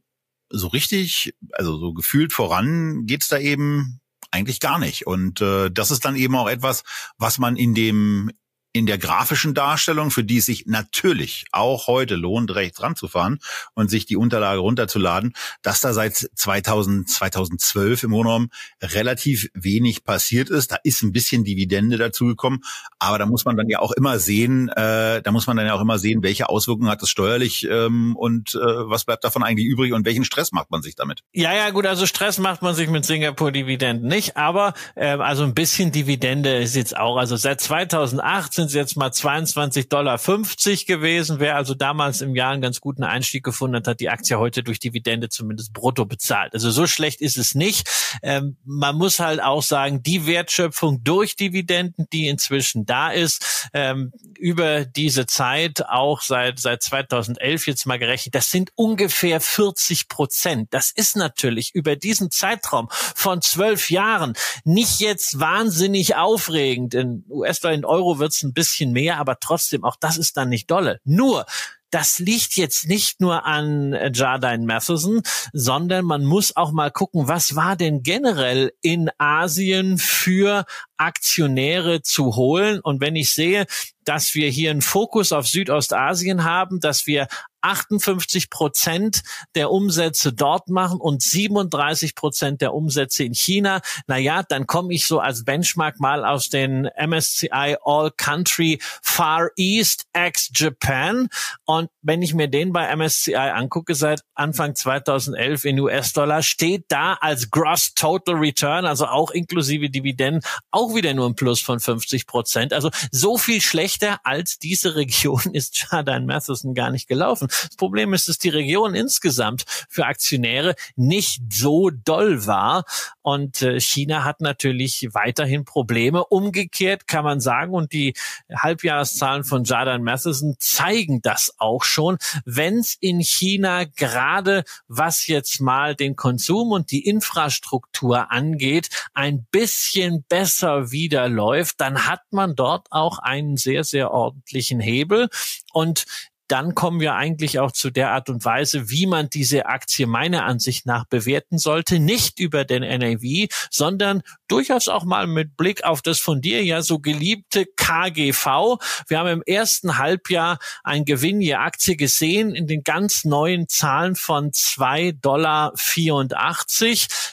so 0.50 0.68
richtig, 0.68 1.34
also 1.52 1.78
so 1.78 1.94
gefühlt 1.94 2.32
voran 2.32 3.06
geht's 3.06 3.26
da 3.26 3.38
eben 3.38 3.99
eigentlich 4.30 4.60
gar 4.60 4.78
nicht. 4.78 5.06
Und 5.06 5.40
äh, 5.40 5.70
das 5.70 5.90
ist 5.90 6.04
dann 6.04 6.16
eben 6.16 6.36
auch 6.36 6.48
etwas, 6.48 6.82
was 7.18 7.38
man 7.38 7.56
in 7.56 7.74
dem 7.74 8.30
in 8.72 8.86
der 8.86 8.98
grafischen 8.98 9.54
Darstellung, 9.54 10.10
für 10.10 10.24
die 10.24 10.38
es 10.38 10.46
sich 10.46 10.66
natürlich 10.66 11.44
auch 11.52 11.88
heute 11.88 12.14
lohnt, 12.14 12.54
rechts 12.54 12.82
ranzufahren 12.82 13.40
und 13.74 13.90
sich 13.90 14.06
die 14.06 14.16
Unterlage 14.16 14.60
runterzuladen, 14.60 15.32
dass 15.62 15.80
da 15.80 15.92
seit 15.92 16.14
2000, 16.14 17.08
2012 17.08 18.04
im 18.04 18.14
genommen 18.30 18.50
relativ 18.82 19.48
wenig 19.54 20.04
passiert 20.04 20.50
ist. 20.50 20.72
Da 20.72 20.76
ist 20.84 21.02
ein 21.02 21.12
bisschen 21.12 21.44
Dividende 21.44 21.96
dazugekommen, 21.96 22.62
aber 22.98 23.18
da 23.18 23.26
muss 23.26 23.44
man 23.44 23.56
dann 23.56 23.68
ja 23.68 23.80
auch 23.80 23.92
immer 23.92 24.18
sehen, 24.18 24.68
äh, 24.68 25.22
da 25.22 25.32
muss 25.32 25.46
man 25.46 25.56
dann 25.56 25.66
ja 25.66 25.74
auch 25.74 25.80
immer 25.80 25.98
sehen, 25.98 26.22
welche 26.22 26.48
Auswirkungen 26.48 26.90
hat 26.90 27.02
das 27.02 27.08
steuerlich 27.08 27.66
ähm, 27.68 28.16
und 28.16 28.54
äh, 28.54 28.58
was 28.58 29.04
bleibt 29.04 29.24
davon 29.24 29.42
eigentlich 29.42 29.66
übrig 29.66 29.92
und 29.92 30.04
welchen 30.04 30.24
Stress 30.24 30.52
macht 30.52 30.70
man 30.70 30.82
sich 30.82 30.94
damit? 30.94 31.22
Ja, 31.32 31.54
ja, 31.54 31.70
gut, 31.70 31.86
also 31.86 32.06
Stress 32.06 32.38
macht 32.38 32.62
man 32.62 32.74
sich 32.74 32.88
mit 32.88 33.04
Singapur-Dividenden 33.04 34.06
nicht, 34.06 34.36
aber 34.36 34.74
äh, 34.94 35.16
also 35.16 35.44
ein 35.44 35.54
bisschen 35.54 35.92
Dividende 35.92 36.56
ist 36.58 36.76
jetzt 36.76 36.96
auch, 36.96 37.16
also 37.16 37.36
seit 37.36 37.60
2018 37.60 38.59
sind 38.60 38.66
es 38.66 38.74
jetzt 38.74 38.96
mal 38.96 39.08
22,50 39.08 39.88
Dollar 39.88 40.18
gewesen. 40.18 41.40
Wer 41.40 41.56
also 41.56 41.74
damals 41.74 42.20
im 42.20 42.34
Jahr 42.34 42.52
einen 42.52 42.60
ganz 42.60 42.80
guten 42.80 43.04
Einstieg 43.04 43.42
gefunden 43.42 43.76
hat, 43.76 43.86
hat 43.86 44.00
die 44.00 44.10
Aktie 44.10 44.38
heute 44.38 44.62
durch 44.62 44.78
Dividende 44.78 45.30
zumindest 45.30 45.72
brutto 45.72 46.04
bezahlt. 46.04 46.52
Also 46.52 46.70
so 46.70 46.86
schlecht 46.86 47.22
ist 47.22 47.38
es 47.38 47.54
nicht. 47.54 47.88
Ähm, 48.22 48.56
man 48.64 48.96
muss 48.96 49.18
halt 49.18 49.42
auch 49.42 49.62
sagen, 49.62 50.02
die 50.02 50.26
Wertschöpfung 50.26 51.02
durch 51.02 51.36
Dividenden, 51.36 52.06
die 52.12 52.28
inzwischen 52.28 52.84
da 52.84 53.10
ist, 53.10 53.68
ähm, 53.72 54.12
über 54.38 54.84
diese 54.84 55.26
Zeit, 55.26 55.86
auch 55.88 56.20
seit, 56.20 56.58
seit 56.58 56.82
2011 56.82 57.66
jetzt 57.66 57.86
mal 57.86 57.98
gerechnet, 57.98 58.34
das 58.34 58.50
sind 58.50 58.72
ungefähr 58.74 59.40
40 59.40 60.08
Prozent. 60.08 60.68
Das 60.70 60.90
ist 60.90 61.16
natürlich 61.16 61.74
über 61.74 61.96
diesen 61.96 62.30
Zeitraum 62.30 62.88
von 62.90 63.40
zwölf 63.40 63.90
Jahren 63.90 64.34
nicht 64.64 65.00
jetzt 65.00 65.40
wahnsinnig 65.40 66.16
aufregend. 66.16 66.94
In 66.94 67.24
US-Dollar, 67.30 67.74
in 67.74 67.84
Euro 67.84 68.18
wird 68.18 68.32
es 68.32 68.42
ein 68.50 68.54
bisschen 68.54 68.92
mehr, 68.92 69.18
aber 69.18 69.38
trotzdem, 69.40 69.84
auch 69.84 69.96
das 69.98 70.18
ist 70.18 70.36
dann 70.36 70.48
nicht 70.48 70.70
dolle. 70.70 71.00
Nur, 71.04 71.46
das 71.90 72.20
liegt 72.20 72.56
jetzt 72.56 72.88
nicht 72.88 73.20
nur 73.20 73.46
an 73.46 73.96
Jardine 74.12 74.64
Matheson, 74.64 75.22
sondern 75.52 76.04
man 76.04 76.24
muss 76.24 76.56
auch 76.56 76.70
mal 76.70 76.90
gucken, 76.90 77.26
was 77.26 77.56
war 77.56 77.76
denn 77.76 78.02
generell 78.02 78.72
in 78.80 79.10
Asien 79.18 79.98
für 79.98 80.64
Aktionäre 80.96 82.02
zu 82.02 82.36
holen. 82.36 82.80
Und 82.80 83.00
wenn 83.00 83.16
ich 83.16 83.32
sehe, 83.32 83.66
dass 84.04 84.34
wir 84.34 84.48
hier 84.50 84.70
einen 84.70 84.82
Fokus 84.82 85.32
auf 85.32 85.48
Südostasien 85.48 86.44
haben, 86.44 86.80
dass 86.80 87.06
wir 87.06 87.26
58 87.62 88.50
Prozent 88.50 89.22
der 89.54 89.70
Umsätze 89.70 90.32
dort 90.32 90.68
machen 90.68 91.00
und 91.00 91.22
37 91.22 92.14
Prozent 92.14 92.60
der 92.60 92.74
Umsätze 92.74 93.24
in 93.24 93.34
China. 93.34 93.80
Naja, 94.06 94.42
dann 94.48 94.66
komme 94.66 94.94
ich 94.94 95.06
so 95.06 95.20
als 95.20 95.44
Benchmark 95.44 96.00
mal 96.00 96.24
aus 96.24 96.48
den 96.48 96.88
MSCI 96.98 97.76
All 97.84 98.10
Country 98.10 98.80
Far 99.02 99.50
East 99.56 100.06
ex 100.12 100.50
Japan. 100.54 101.28
Und 101.64 101.90
wenn 102.02 102.22
ich 102.22 102.34
mir 102.34 102.48
den 102.48 102.72
bei 102.72 102.94
MSCI 102.94 103.34
angucke, 103.34 103.94
seit 103.94 104.22
Anfang 104.34 104.74
2011 104.74 105.64
in 105.64 105.80
US-Dollar, 105.80 106.42
steht 106.42 106.84
da 106.88 107.14
als 107.14 107.50
Gross 107.50 107.94
Total 107.94 108.36
Return, 108.36 108.86
also 108.86 109.06
auch 109.06 109.30
inklusive 109.30 109.90
Dividenden, 109.90 110.42
auch 110.70 110.94
wieder 110.94 111.12
nur 111.14 111.26
ein 111.26 111.34
Plus 111.34 111.60
von 111.60 111.80
50 111.80 112.26
Prozent. 112.26 112.72
Also 112.72 112.90
so 113.10 113.38
viel 113.38 113.60
schlechter 113.60 114.18
als 114.24 114.58
diese 114.58 114.96
Region 114.96 115.42
ist 115.52 115.86
Jardine 115.90 116.26
Matheson 116.26 116.74
gar 116.74 116.90
nicht 116.90 117.08
gelaufen. 117.08 117.48
Das 117.50 117.76
Problem 117.76 118.14
ist, 118.14 118.28
dass 118.28 118.38
die 118.38 118.48
Region 118.48 118.94
insgesamt 118.94 119.64
für 119.88 120.06
Aktionäre 120.06 120.74
nicht 120.96 121.42
so 121.52 121.90
doll 121.90 122.46
war. 122.46 122.84
Und 123.22 123.62
äh, 123.62 123.80
China 123.80 124.24
hat 124.24 124.40
natürlich 124.40 125.08
weiterhin 125.12 125.64
Probleme. 125.64 126.24
Umgekehrt 126.24 127.06
kann 127.06 127.24
man 127.24 127.40
sagen, 127.40 127.74
und 127.74 127.92
die 127.92 128.14
Halbjahreszahlen 128.54 129.44
von 129.44 129.64
Jordan 129.64 130.02
Matheson 130.02 130.56
zeigen 130.58 131.20
das 131.22 131.54
auch 131.58 131.84
schon, 131.84 132.18
wenn 132.44 132.78
es 132.78 132.96
in 133.00 133.20
China 133.20 133.84
gerade, 133.84 134.64
was 134.88 135.26
jetzt 135.26 135.60
mal 135.60 135.94
den 135.94 136.16
Konsum 136.16 136.72
und 136.72 136.90
die 136.90 137.06
Infrastruktur 137.06 138.30
angeht, 138.30 138.88
ein 139.14 139.46
bisschen 139.50 140.24
besser 140.28 140.90
wieder 140.90 141.28
läuft, 141.28 141.80
dann 141.80 142.06
hat 142.06 142.22
man 142.30 142.54
dort 142.54 142.88
auch 142.90 143.18
einen 143.18 143.56
sehr, 143.56 143.84
sehr 143.84 144.10
ordentlichen 144.10 144.80
Hebel. 144.80 145.28
Und 145.72 146.04
dann 146.50 146.74
kommen 146.74 146.98
wir 146.98 147.14
eigentlich 147.14 147.60
auch 147.60 147.70
zu 147.70 147.90
der 147.90 148.10
Art 148.10 148.28
und 148.28 148.44
Weise, 148.44 148.90
wie 148.90 149.06
man 149.06 149.30
diese 149.30 149.66
Aktie 149.66 150.06
meiner 150.06 150.44
Ansicht 150.44 150.84
nach 150.84 151.04
bewerten 151.04 151.58
sollte. 151.58 152.00
Nicht 152.00 152.40
über 152.40 152.64
den 152.64 152.82
NAV, 152.82 153.48
sondern 153.70 154.22
durchaus 154.48 154.88
auch 154.88 155.04
mal 155.04 155.28
mit 155.28 155.56
Blick 155.56 155.84
auf 155.84 156.02
das 156.02 156.18
von 156.18 156.40
dir 156.40 156.64
ja 156.64 156.82
so 156.82 156.98
geliebte 156.98 157.66
KGV. 157.66 158.78
Wir 159.06 159.18
haben 159.18 159.28
im 159.28 159.42
ersten 159.46 159.98
Halbjahr 159.98 160.58
ein 160.82 161.04
Gewinn 161.04 161.40
je 161.40 161.54
Aktie 161.54 161.96
gesehen 161.96 162.54
in 162.54 162.66
den 162.66 162.82
ganz 162.82 163.24
neuen 163.24 163.68
Zahlen 163.68 164.16
von 164.16 164.50
2,84 164.50 165.20
Dollar. 165.20 165.72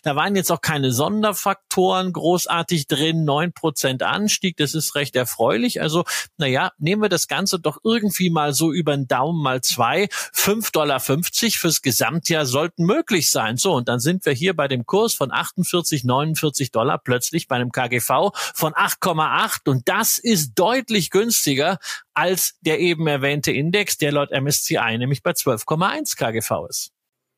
Da 0.04 0.16
waren 0.16 0.36
jetzt 0.36 0.52
auch 0.52 0.62
keine 0.62 0.92
Sonderfaktoren 0.92 2.14
großartig 2.14 2.86
drin. 2.86 3.26
9 3.26 3.52
Prozent 3.54 4.04
Anstieg, 4.04 4.58
das 4.58 4.76
ist 4.76 4.94
recht 4.94 5.16
erfreulich. 5.16 5.82
Also, 5.82 6.04
naja, 6.38 6.72
nehmen 6.78 7.02
wir 7.02 7.10
das 7.10 7.28
Ganze 7.28 7.60
doch 7.60 7.80
irgendwie 7.84 8.30
mal 8.30 8.54
so 8.54 8.72
über 8.72 8.96
den 8.96 9.07
Daumen 9.08 9.42
mal 9.42 9.62
zwei. 9.62 10.06
5,50 10.06 10.72
Dollar 10.72 11.00
fürs 11.00 11.82
Gesamtjahr 11.82 12.46
sollten 12.46 12.86
möglich 12.86 13.30
sein. 13.30 13.58
So, 13.58 13.74
und 13.74 13.88
dann 13.88 14.00
sind 14.00 14.26
wir 14.26 14.34
hier 14.34 14.56
bei 14.56 14.68
dem 14.68 14.86
Kurs 14.86 15.14
von 15.14 15.32
48, 15.32 16.04
49 16.04 16.72
Dollar 16.72 16.98
plötzlich 16.98 17.48
bei 17.48 17.56
einem 17.56 17.72
KGV 17.72 18.32
von 18.54 18.74
8,8 18.74 19.70
und 19.70 19.88
das 19.88 20.18
ist 20.18 20.54
deutlich 20.56 21.10
günstiger 21.10 21.80
als 22.14 22.56
der 22.62 22.80
eben 22.80 23.06
erwähnte 23.08 23.52
Index, 23.52 23.98
der 23.98 24.12
laut 24.12 24.32
MSCI 24.32 24.98
nämlich 24.98 25.22
bei 25.22 25.32
12,1 25.32 26.18
KGV 26.18 26.68
ist. 26.68 26.92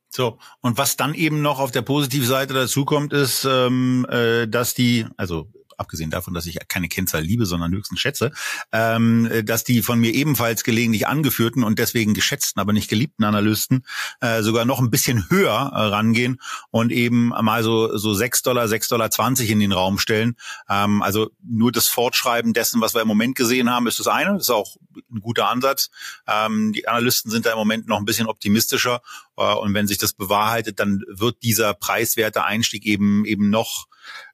So, 0.10 0.40
und 0.62 0.78
was 0.78 0.98
dann 0.98 1.14
eben 1.14 1.42
noch 1.42 1.60
auf 1.60 1.72
der 1.72 1.84
Positivseite 1.84 2.54
dazukommt, 2.54 3.14
ist, 3.14 3.46
ähm, 3.46 4.08
äh, 4.10 4.48
dass 4.48 4.74
die, 4.74 5.06
also 5.18 5.48
abgesehen 5.80 6.10
davon, 6.10 6.34
dass 6.34 6.46
ich 6.46 6.58
keine 6.68 6.90
Kennzahl 6.90 7.22
liebe, 7.22 7.46
sondern 7.46 7.72
höchstens 7.72 8.00
schätze, 8.00 8.32
ähm, 8.72 9.30
dass 9.44 9.64
die 9.64 9.82
von 9.82 10.00
mir 10.00 10.14
ebenfalls 10.14 10.64
gelegentlich 10.64 11.08
angeführten 11.08 11.64
und 11.64 11.80
deswegen 11.80 12.14
geschätzten, 12.14 12.60
aber 12.60 12.74
nicht 12.74 12.90
geliebten 12.90 13.24
Analysten 13.24 13.86
äh, 14.22 14.42
sogar 14.42 14.66
noch 14.66 14.80
ein 14.80 14.90
bisschen 14.90 15.30
höher 15.30 15.72
äh, 15.74 15.82
rangehen 15.82 16.40
und 16.72 16.92
eben 16.92 17.30
mal 17.30 17.64
so 17.64 17.98
so 17.98 18.14
sechs 18.14 18.42
Dollar, 18.42 18.68
sechs 18.68 18.88
Dollar 18.88 19.12
zwanzig 19.12 19.50
in 19.50 19.60
den 19.60 19.72
Raum 19.72 20.00
stellen. 20.00 20.36
Ähm, 20.70 21.02
also 21.02 21.30
nur 21.44 21.72
das 21.72 21.88
Fortschreiben 21.88 22.54
dessen, 22.54 22.82
was 22.82 22.94
wir 22.94 23.02
im 23.02 23.08
Moment 23.08 23.36
gesehen 23.36 23.70
haben, 23.70 23.88
ist 23.88 24.00
das 24.00 24.08
eine. 24.08 24.34
Das 24.34 24.44
ist 24.44 24.50
auch 24.50 24.76
ein 25.12 25.22
guter 25.22 25.50
Ansatz. 25.50 25.90
Ähm, 26.28 26.74
die 26.74 26.88
Analysten 26.88 27.32
sind 27.32 27.46
da 27.46 27.52
im 27.52 27.58
Moment 27.58 27.88
noch 27.88 27.98
ein 27.98 28.06
bisschen 28.06 28.28
optimistischer 28.28 29.02
äh, 29.38 29.54
und 29.54 29.74
wenn 29.74 29.88
sich 29.88 29.98
das 29.98 30.14
bewahrheitet, 30.14 30.80
dann 30.80 31.02
wird 31.08 31.44
dieser 31.44 31.74
preiswerte 31.74 32.44
Einstieg 32.44 32.86
eben 32.86 33.26
eben 33.26 33.50
noch 33.50 33.88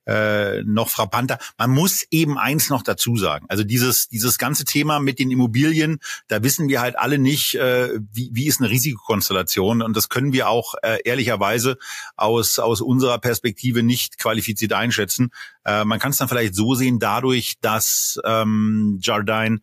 äh, 0.05 0.63
noch 0.63 0.89
frappanter. 0.89 1.39
Man 1.57 1.71
muss 1.71 2.05
eben 2.11 2.37
eins 2.37 2.69
noch 2.69 2.83
dazu 2.83 3.17
sagen. 3.17 3.45
Also 3.49 3.63
dieses, 3.63 4.07
dieses 4.07 4.37
ganze 4.37 4.65
Thema 4.65 4.99
mit 4.99 5.19
den 5.19 5.31
Immobilien, 5.31 5.99
da 6.27 6.43
wissen 6.43 6.69
wir 6.69 6.81
halt 6.81 6.97
alle 6.97 7.17
nicht, 7.17 7.55
äh, 7.55 7.89
wie, 8.11 8.29
wie 8.33 8.47
ist 8.47 8.61
eine 8.61 8.69
Risikokonstellation. 8.69 9.81
Und 9.81 9.95
das 9.95 10.09
können 10.09 10.33
wir 10.33 10.49
auch 10.49 10.75
äh, 10.83 10.99
ehrlicherweise 11.05 11.77
aus, 12.15 12.59
aus 12.59 12.81
unserer 12.81 13.19
Perspektive 13.19 13.83
nicht 13.83 14.17
qualifiziert 14.17 14.73
einschätzen. 14.73 15.31
Äh, 15.65 15.85
man 15.85 15.99
kann 15.99 16.11
es 16.11 16.17
dann 16.17 16.27
vielleicht 16.27 16.55
so 16.55 16.75
sehen, 16.75 16.99
dadurch, 16.99 17.55
dass 17.61 18.19
ähm, 18.25 18.99
Jardine 19.01 19.59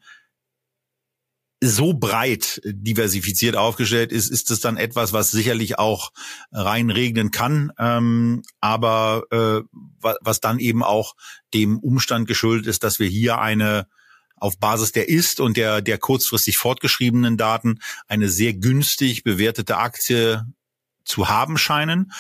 so 1.65 1.95
breit 1.95 2.61
diversifiziert 2.65 3.55
aufgestellt 3.55 4.11
ist, 4.11 4.31
ist 4.31 4.51
es 4.51 4.59
dann 4.59 4.77
etwas, 4.77 5.13
was 5.13 5.31
sicherlich 5.31 5.79
auch 5.79 6.11
reinregnen 6.51 7.31
kann, 7.31 7.73
ähm, 7.79 8.43
aber 8.61 9.23
äh, 9.31 9.63
was 10.01 10.41
dann 10.41 10.59
eben 10.59 10.83
auch 10.83 11.15
dem 11.55 11.79
Umstand 11.79 12.27
geschuldet 12.27 12.67
ist, 12.67 12.83
dass 12.83 12.99
wir 12.99 13.07
hier 13.07 13.39
eine 13.39 13.87
auf 14.35 14.59
Basis 14.59 14.91
der 14.91 15.09
ist 15.09 15.39
und 15.39 15.57
der, 15.57 15.83
der 15.83 15.99
kurzfristig 15.99 16.59
fortgeschriebenen 16.59 17.37
Daten 17.37 17.79
eine 18.09 18.29
sehr 18.29 18.55
günstig 18.55 19.23
bewertete 19.23 19.77
Aktie 19.77 20.45
zu 21.05 21.29
haben 21.29 21.57
scheinen, 21.59 22.11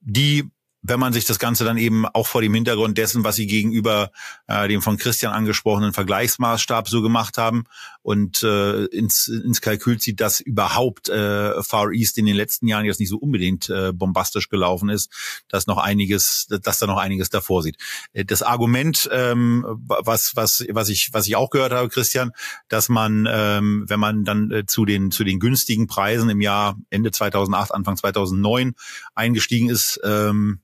die 0.00 0.50
wenn 0.82 1.00
man 1.00 1.12
sich 1.12 1.24
das 1.24 1.38
Ganze 1.38 1.64
dann 1.64 1.76
eben 1.76 2.06
auch 2.06 2.26
vor 2.26 2.40
dem 2.40 2.54
Hintergrund 2.54 2.96
dessen, 2.96 3.24
was 3.24 3.36
sie 3.36 3.46
gegenüber 3.46 4.10
äh, 4.46 4.66
dem 4.68 4.82
von 4.82 4.96
Christian 4.96 5.32
angesprochenen 5.32 5.92
Vergleichsmaßstab 5.92 6.88
so 6.88 7.02
gemacht 7.02 7.38
haben 7.38 7.64
und 8.02 8.42
äh, 8.42 8.86
ins, 8.86 9.28
ins 9.28 9.60
Kalkül 9.60 9.98
zieht, 9.98 10.20
dass 10.20 10.40
überhaupt 10.40 11.08
äh, 11.08 11.62
Far 11.62 11.92
East 11.92 12.18
in 12.18 12.26
den 12.26 12.36
letzten 12.36 12.66
Jahren 12.66 12.84
jetzt 12.84 13.00
nicht 13.00 13.10
so 13.10 13.18
unbedingt 13.18 13.68
äh, 13.68 13.92
bombastisch 13.92 14.48
gelaufen 14.48 14.88
ist, 14.88 15.12
dass 15.48 15.66
noch 15.66 15.76
einiges, 15.76 16.46
dass 16.62 16.78
da 16.78 16.86
noch 16.86 16.96
einiges 16.96 17.28
davor 17.28 17.62
sieht. 17.62 17.76
Äh, 18.12 18.24
das 18.24 18.42
Argument, 18.42 19.08
ähm, 19.12 19.64
was 19.86 20.34
was 20.34 20.64
was 20.70 20.88
ich 20.88 21.10
was 21.12 21.26
ich 21.26 21.36
auch 21.36 21.50
gehört 21.50 21.72
habe, 21.72 21.88
Christian, 21.88 22.32
dass 22.68 22.88
man, 22.88 23.28
ähm, 23.30 23.84
wenn 23.86 24.00
man 24.00 24.24
dann 24.24 24.50
äh, 24.50 24.66
zu 24.66 24.84
den 24.84 25.10
zu 25.10 25.24
den 25.24 25.38
günstigen 25.38 25.86
Preisen 25.86 26.30
im 26.30 26.40
Jahr 26.40 26.78
Ende 26.88 27.10
2008 27.10 27.72
Anfang 27.74 27.96
2009 27.96 28.74
eingestiegen 29.14 29.68
ist, 29.68 30.00
ähm, 30.04 30.60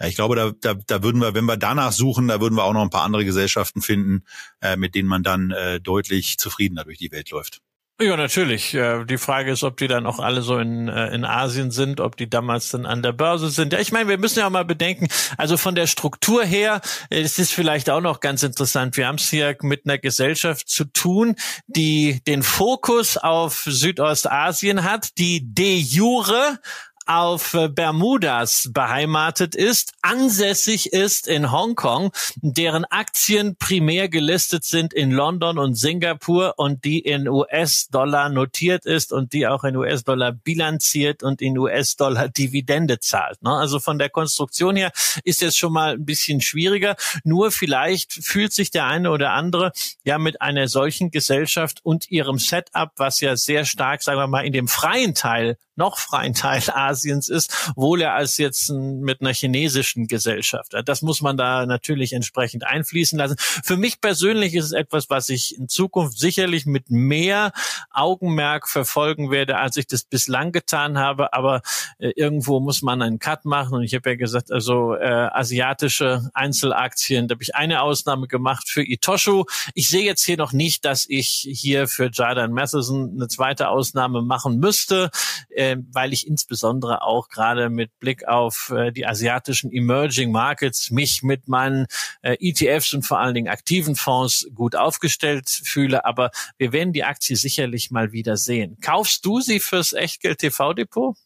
ja, 0.00 0.06
ich 0.06 0.14
glaube, 0.14 0.34
da, 0.34 0.52
da, 0.60 0.74
da 0.86 1.02
würden 1.02 1.20
wir, 1.20 1.34
wenn 1.34 1.44
wir 1.44 1.56
danach 1.56 1.92
suchen, 1.92 2.28
da 2.28 2.40
würden 2.40 2.54
wir 2.56 2.64
auch 2.64 2.72
noch 2.72 2.82
ein 2.82 2.90
paar 2.90 3.04
andere 3.04 3.24
Gesellschaften 3.24 3.82
finden, 3.82 4.24
äh, 4.60 4.76
mit 4.76 4.94
denen 4.94 5.08
man 5.08 5.22
dann 5.22 5.50
äh, 5.50 5.80
deutlich 5.80 6.38
zufriedener 6.38 6.84
durch 6.84 6.98
die 6.98 7.12
Welt 7.12 7.30
läuft. 7.30 7.60
Ja, 8.02 8.16
natürlich. 8.16 8.70
Die 8.70 9.18
Frage 9.18 9.52
ist, 9.52 9.62
ob 9.62 9.76
die 9.76 9.86
dann 9.86 10.06
auch 10.06 10.20
alle 10.20 10.40
so 10.40 10.56
in, 10.56 10.88
äh, 10.88 11.14
in 11.14 11.26
Asien 11.26 11.70
sind, 11.70 12.00
ob 12.00 12.16
die 12.16 12.30
damals 12.30 12.70
dann 12.70 12.86
an 12.86 13.02
der 13.02 13.12
Börse 13.12 13.50
sind. 13.50 13.74
Ja, 13.74 13.78
ich 13.78 13.92
meine, 13.92 14.08
wir 14.08 14.16
müssen 14.16 14.38
ja 14.38 14.48
mal 14.48 14.64
bedenken, 14.64 15.08
also 15.36 15.58
von 15.58 15.74
der 15.74 15.86
Struktur 15.86 16.42
her, 16.42 16.80
es 17.10 17.38
ist 17.38 17.52
vielleicht 17.52 17.90
auch 17.90 18.00
noch 18.00 18.20
ganz 18.20 18.42
interessant. 18.42 18.96
Wir 18.96 19.06
haben 19.06 19.16
es 19.16 19.28
hier 19.28 19.54
mit 19.60 19.84
einer 19.84 19.98
Gesellschaft 19.98 20.66
zu 20.66 20.86
tun, 20.86 21.36
die 21.66 22.22
den 22.26 22.42
Fokus 22.42 23.18
auf 23.18 23.64
Südostasien 23.66 24.82
hat, 24.82 25.18
die 25.18 25.52
de 25.52 25.76
jure 25.76 26.58
auf 27.06 27.56
Bermudas 27.70 28.70
beheimatet 28.72 29.54
ist, 29.54 29.92
ansässig 30.02 30.92
ist 30.92 31.26
in 31.26 31.50
Hongkong, 31.50 32.12
deren 32.36 32.84
Aktien 32.84 33.56
primär 33.56 34.08
gelistet 34.08 34.64
sind 34.64 34.92
in 34.92 35.10
London 35.10 35.58
und 35.58 35.74
Singapur 35.74 36.54
und 36.56 36.84
die 36.84 37.00
in 37.00 37.28
US-Dollar 37.28 38.28
notiert 38.28 38.86
ist 38.86 39.12
und 39.12 39.32
die 39.32 39.46
auch 39.46 39.64
in 39.64 39.76
US-Dollar 39.76 40.32
bilanziert 40.32 41.22
und 41.22 41.42
in 41.42 41.58
US-Dollar 41.58 42.28
Dividende 42.28 43.00
zahlt. 43.00 43.42
Ne? 43.42 43.50
Also 43.50 43.80
von 43.80 43.98
der 43.98 44.10
Konstruktion 44.10 44.76
her 44.76 44.92
ist 45.24 45.42
es 45.42 45.56
schon 45.56 45.72
mal 45.72 45.94
ein 45.94 46.04
bisschen 46.04 46.40
schwieriger. 46.40 46.96
Nur 47.24 47.50
vielleicht 47.50 48.12
fühlt 48.12 48.52
sich 48.52 48.70
der 48.70 48.86
eine 48.86 49.10
oder 49.10 49.32
andere 49.32 49.72
ja 50.04 50.18
mit 50.18 50.40
einer 50.40 50.68
solchen 50.68 51.10
Gesellschaft 51.10 51.80
und 51.82 52.10
ihrem 52.10 52.38
Setup, 52.38 52.92
was 52.96 53.20
ja 53.20 53.36
sehr 53.36 53.64
stark, 53.64 54.02
sagen 54.02 54.18
wir 54.18 54.26
mal, 54.26 54.46
in 54.46 54.52
dem 54.52 54.68
freien 54.68 55.14
Teil 55.14 55.56
noch 55.80 55.98
freien 55.98 56.34
Teil 56.34 56.62
Asiens 56.90 57.28
ist, 57.28 57.72
wohl 57.76 58.02
er 58.02 58.14
als 58.14 58.36
jetzt 58.36 58.70
mit 58.70 59.20
einer 59.20 59.32
chinesischen 59.32 60.06
Gesellschaft. 60.06 60.74
Das 60.84 61.02
muss 61.02 61.20
man 61.20 61.36
da 61.36 61.66
natürlich 61.66 62.12
entsprechend 62.12 62.66
einfließen 62.66 63.18
lassen. 63.18 63.36
Für 63.38 63.76
mich 63.76 64.00
persönlich 64.00 64.54
ist 64.54 64.66
es 64.66 64.72
etwas, 64.72 65.10
was 65.10 65.28
ich 65.28 65.56
in 65.56 65.68
Zukunft 65.68 66.18
sicherlich 66.18 66.66
mit 66.66 66.90
mehr 66.90 67.52
Augenmerk 67.90 68.68
verfolgen 68.68 69.30
werde, 69.30 69.58
als 69.58 69.76
ich 69.76 69.86
das 69.86 70.04
bislang 70.04 70.52
getan 70.52 70.98
habe. 70.98 71.32
Aber 71.32 71.62
äh, 71.98 72.10
irgendwo 72.16 72.60
muss 72.60 72.82
man 72.82 73.02
einen 73.02 73.18
Cut 73.18 73.44
machen. 73.44 73.74
Und 73.74 73.82
ich 73.82 73.94
habe 73.94 74.10
ja 74.10 74.16
gesagt, 74.16 74.50
also 74.52 74.94
äh, 74.94 75.28
asiatische 75.32 76.30
Einzelaktien, 76.34 77.28
da 77.28 77.34
habe 77.34 77.42
ich 77.42 77.54
eine 77.54 77.82
Ausnahme 77.82 78.26
gemacht 78.26 78.68
für 78.68 78.82
Itoshu. 78.82 79.44
Ich 79.74 79.88
sehe 79.88 80.04
jetzt 80.04 80.24
hier 80.24 80.36
noch 80.36 80.52
nicht, 80.52 80.84
dass 80.84 81.06
ich 81.08 81.46
hier 81.50 81.88
für 81.88 82.06
Jordan 82.06 82.52
Matheson 82.52 83.12
eine 83.14 83.28
zweite 83.28 83.68
Ausnahme 83.68 84.22
machen 84.22 84.58
müsste. 84.58 85.10
Äh, 85.50 85.76
weil 85.92 86.12
ich 86.12 86.26
insbesondere 86.26 86.79
auch 86.84 87.28
gerade 87.28 87.70
mit 87.70 87.98
Blick 87.98 88.26
auf 88.26 88.72
äh, 88.74 88.92
die 88.92 89.06
asiatischen 89.06 89.72
Emerging 89.72 90.32
Markets 90.32 90.90
mich 90.90 91.22
mit 91.22 91.48
meinen 91.48 91.86
äh, 92.22 92.36
ETFs 92.40 92.94
und 92.94 93.06
vor 93.06 93.18
allen 93.18 93.34
Dingen 93.34 93.48
aktiven 93.48 93.96
Fonds 93.96 94.46
gut 94.54 94.76
aufgestellt 94.76 95.48
fühle. 95.48 96.04
Aber 96.04 96.30
wir 96.58 96.72
werden 96.72 96.92
die 96.92 97.04
Aktie 97.04 97.36
sicherlich 97.36 97.90
mal 97.90 98.12
wieder 98.12 98.36
sehen. 98.36 98.78
Kaufst 98.80 99.24
du 99.24 99.40
sie 99.40 99.60
fürs 99.60 99.92
Echtgeld 99.92 100.38
TV 100.38 100.74
Depot? 100.74 101.16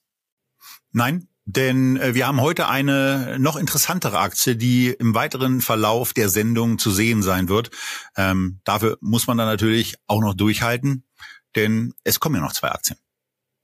Nein, 0.93 1.29
denn 1.47 1.97
äh, 1.97 2.15
wir 2.15 2.27
haben 2.27 2.41
heute 2.41 2.69
eine 2.69 3.37
noch 3.39 3.57
interessantere 3.57 4.19
Aktie, 4.19 4.57
die 4.57 4.89
im 4.89 5.15
weiteren 5.15 5.61
Verlauf 5.61 6.15
der 6.15 6.31
Sendung 6.31 6.79
zu 6.79 6.91
sehen 6.91 7.23
sein 7.23 7.49
wird. 7.49 7.71
Ähm, 8.17 8.61
dafür 8.65 8.97
muss 9.01 9.27
man 9.27 9.37
dann 9.37 9.49
natürlich 9.49 9.97
auch 10.07 10.21
noch 10.21 10.35
durchhalten, 10.35 11.05
denn 11.55 11.95
es 12.03 12.19
kommen 12.19 12.37
ja 12.37 12.41
noch 12.41 12.53
zwei 12.53 12.71
Aktien. 12.71 12.99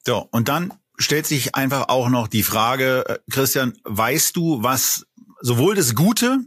So, 0.07 0.29
und 0.31 0.49
dann 0.49 0.75
stellt 1.01 1.27
sich 1.27 1.55
einfach 1.55 1.89
auch 1.89 2.09
noch 2.09 2.29
die 2.29 2.43
Frage, 2.43 3.05
äh, 3.09 3.19
Christian, 3.31 3.73
weißt 3.85 4.37
du, 4.37 4.63
was 4.63 5.07
sowohl 5.41 5.75
das 5.75 5.95
Gute 5.95 6.39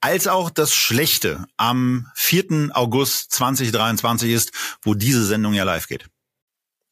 als 0.00 0.28
auch 0.28 0.48
das 0.48 0.72
Schlechte 0.72 1.46
am 1.56 2.06
4. 2.14 2.70
August 2.72 3.32
2023 3.32 4.30
ist, 4.30 4.52
wo 4.82 4.94
diese 4.94 5.24
Sendung 5.24 5.54
ja 5.54 5.64
live 5.64 5.88
geht? 5.88 6.06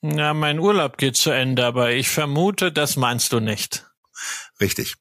Ja, 0.02 0.34
mein 0.34 0.58
Urlaub 0.58 0.98
geht 0.98 1.16
zu 1.16 1.30
Ende, 1.30 1.64
aber 1.64 1.92
ich 1.92 2.08
vermute, 2.10 2.70
das 2.72 2.96
meinst 2.96 3.32
du 3.32 3.40
nicht. 3.40 3.86
Richtig. 4.60 4.94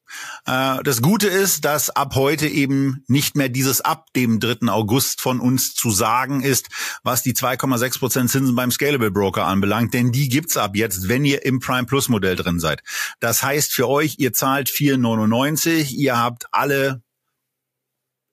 Äh, 0.45 0.83
das 0.83 1.01
Gute 1.01 1.27
ist, 1.27 1.65
dass 1.65 1.89
ab 1.89 2.15
heute 2.15 2.47
eben 2.47 3.03
nicht 3.07 3.35
mehr 3.35 3.49
dieses 3.49 3.81
ab 3.81 4.07
dem 4.15 4.39
3. 4.39 4.67
August 4.67 5.21
von 5.21 5.39
uns 5.39 5.73
zu 5.73 5.91
sagen 5.91 6.41
ist, 6.41 6.67
was 7.03 7.23
die 7.23 7.33
2,6 7.33 7.99
Prozent 7.99 8.29
Zinsen 8.29 8.55
beim 8.55 8.71
Scalable 8.71 9.11
Broker 9.11 9.45
anbelangt, 9.45 9.93
denn 9.93 10.11
die 10.11 10.29
gibt's 10.29 10.57
ab 10.57 10.75
jetzt, 10.75 11.07
wenn 11.07 11.25
ihr 11.25 11.45
im 11.45 11.59
Prime 11.59 11.85
Plus 11.85 12.09
Modell 12.09 12.35
drin 12.35 12.59
seid. 12.59 12.81
Das 13.19 13.43
heißt 13.43 13.71
für 13.71 13.87
euch, 13.87 14.15
ihr 14.17 14.33
zahlt 14.33 14.69
4,99, 14.69 15.91
ihr 15.91 16.17
habt 16.17 16.45
alle 16.51 17.04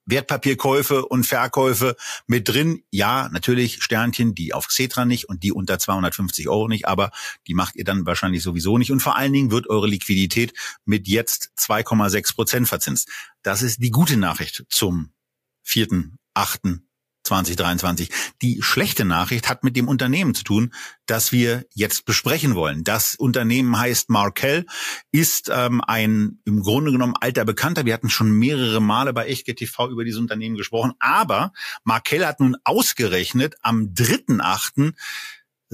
Wertpapierkäufe 0.07 1.05
und 1.07 1.25
Verkäufe 1.25 1.97
mit 2.27 2.49
drin. 2.49 2.83
Ja, 2.91 3.29
natürlich 3.31 3.83
Sternchen, 3.83 4.35
die 4.35 4.53
auf 4.53 4.69
Xetra 4.69 5.05
nicht 5.05 5.29
und 5.29 5.43
die 5.43 5.53
unter 5.53 5.79
250 5.79 6.49
Euro 6.49 6.69
nicht, 6.69 6.87
aber 6.87 7.11
die 7.47 7.55
macht 7.55 7.77
ihr 7.77 7.85
dann 7.85 8.07
wahrscheinlich 8.07 8.43
sowieso 8.43 8.79
nicht. 8.79 8.91
Und 8.91 9.01
vor 9.01 9.17
allen 9.17 9.33
Dingen 9.33 9.51
wird 9.51 9.69
eure 9.69 9.87
Liquidität 9.87 10.53
mit 10.85 11.09
jetzt 11.09 11.53
2,6 11.59 12.35
Prozent 12.35 12.69
verzinst. 12.69 13.09
Das 13.43 13.63
ist 13.63 13.83
die 13.83 13.91
gute 13.91 14.17
Nachricht 14.17 14.65
zum 14.69 15.13
vierten, 15.63 16.19
achten 16.35 16.89
2023. 17.25 18.11
Die 18.43 18.63
schlechte 18.63 19.05
Nachricht 19.05 19.49
hat 19.49 19.65
mit 19.65 19.77
dem 19.77 19.89
Unternehmen 19.89 20.35
zu 20.35 20.45
tun, 20.45 20.73
das 21.07 21.33
wir 21.33 21.65
jetzt 21.75 22.05
besprechen 22.05 22.55
wollen. 22.55 22.85
Das 22.85 23.15
Unternehmen 23.15 23.79
heißt 23.79 24.11
Markel, 24.11 24.67
ist 25.11 25.51
ähm, 25.53 25.81
ein 25.87 26.39
im 26.45 26.63
Grunde 26.63 26.93
genommen 26.93 27.15
alter 27.21 27.45
Bekannter. 27.45 27.85
Wir 27.85 27.95
hatten 27.95 28.11
schon 28.11 28.31
mehrere 28.33 28.81
Male 28.81 29.13
bei 29.13 29.27
Echtgeld 29.27 29.59
TV 29.59 29.91
über 29.91 30.05
dieses 30.05 30.21
Unternehmen 30.21 30.57
gesprochen, 30.57 30.93
aber 30.99 31.53
Markel 31.85 32.27
hat 32.27 32.41
nun 32.41 32.57
ausgerechnet 32.65 33.57
am 33.63 33.95
3.8 33.95 34.95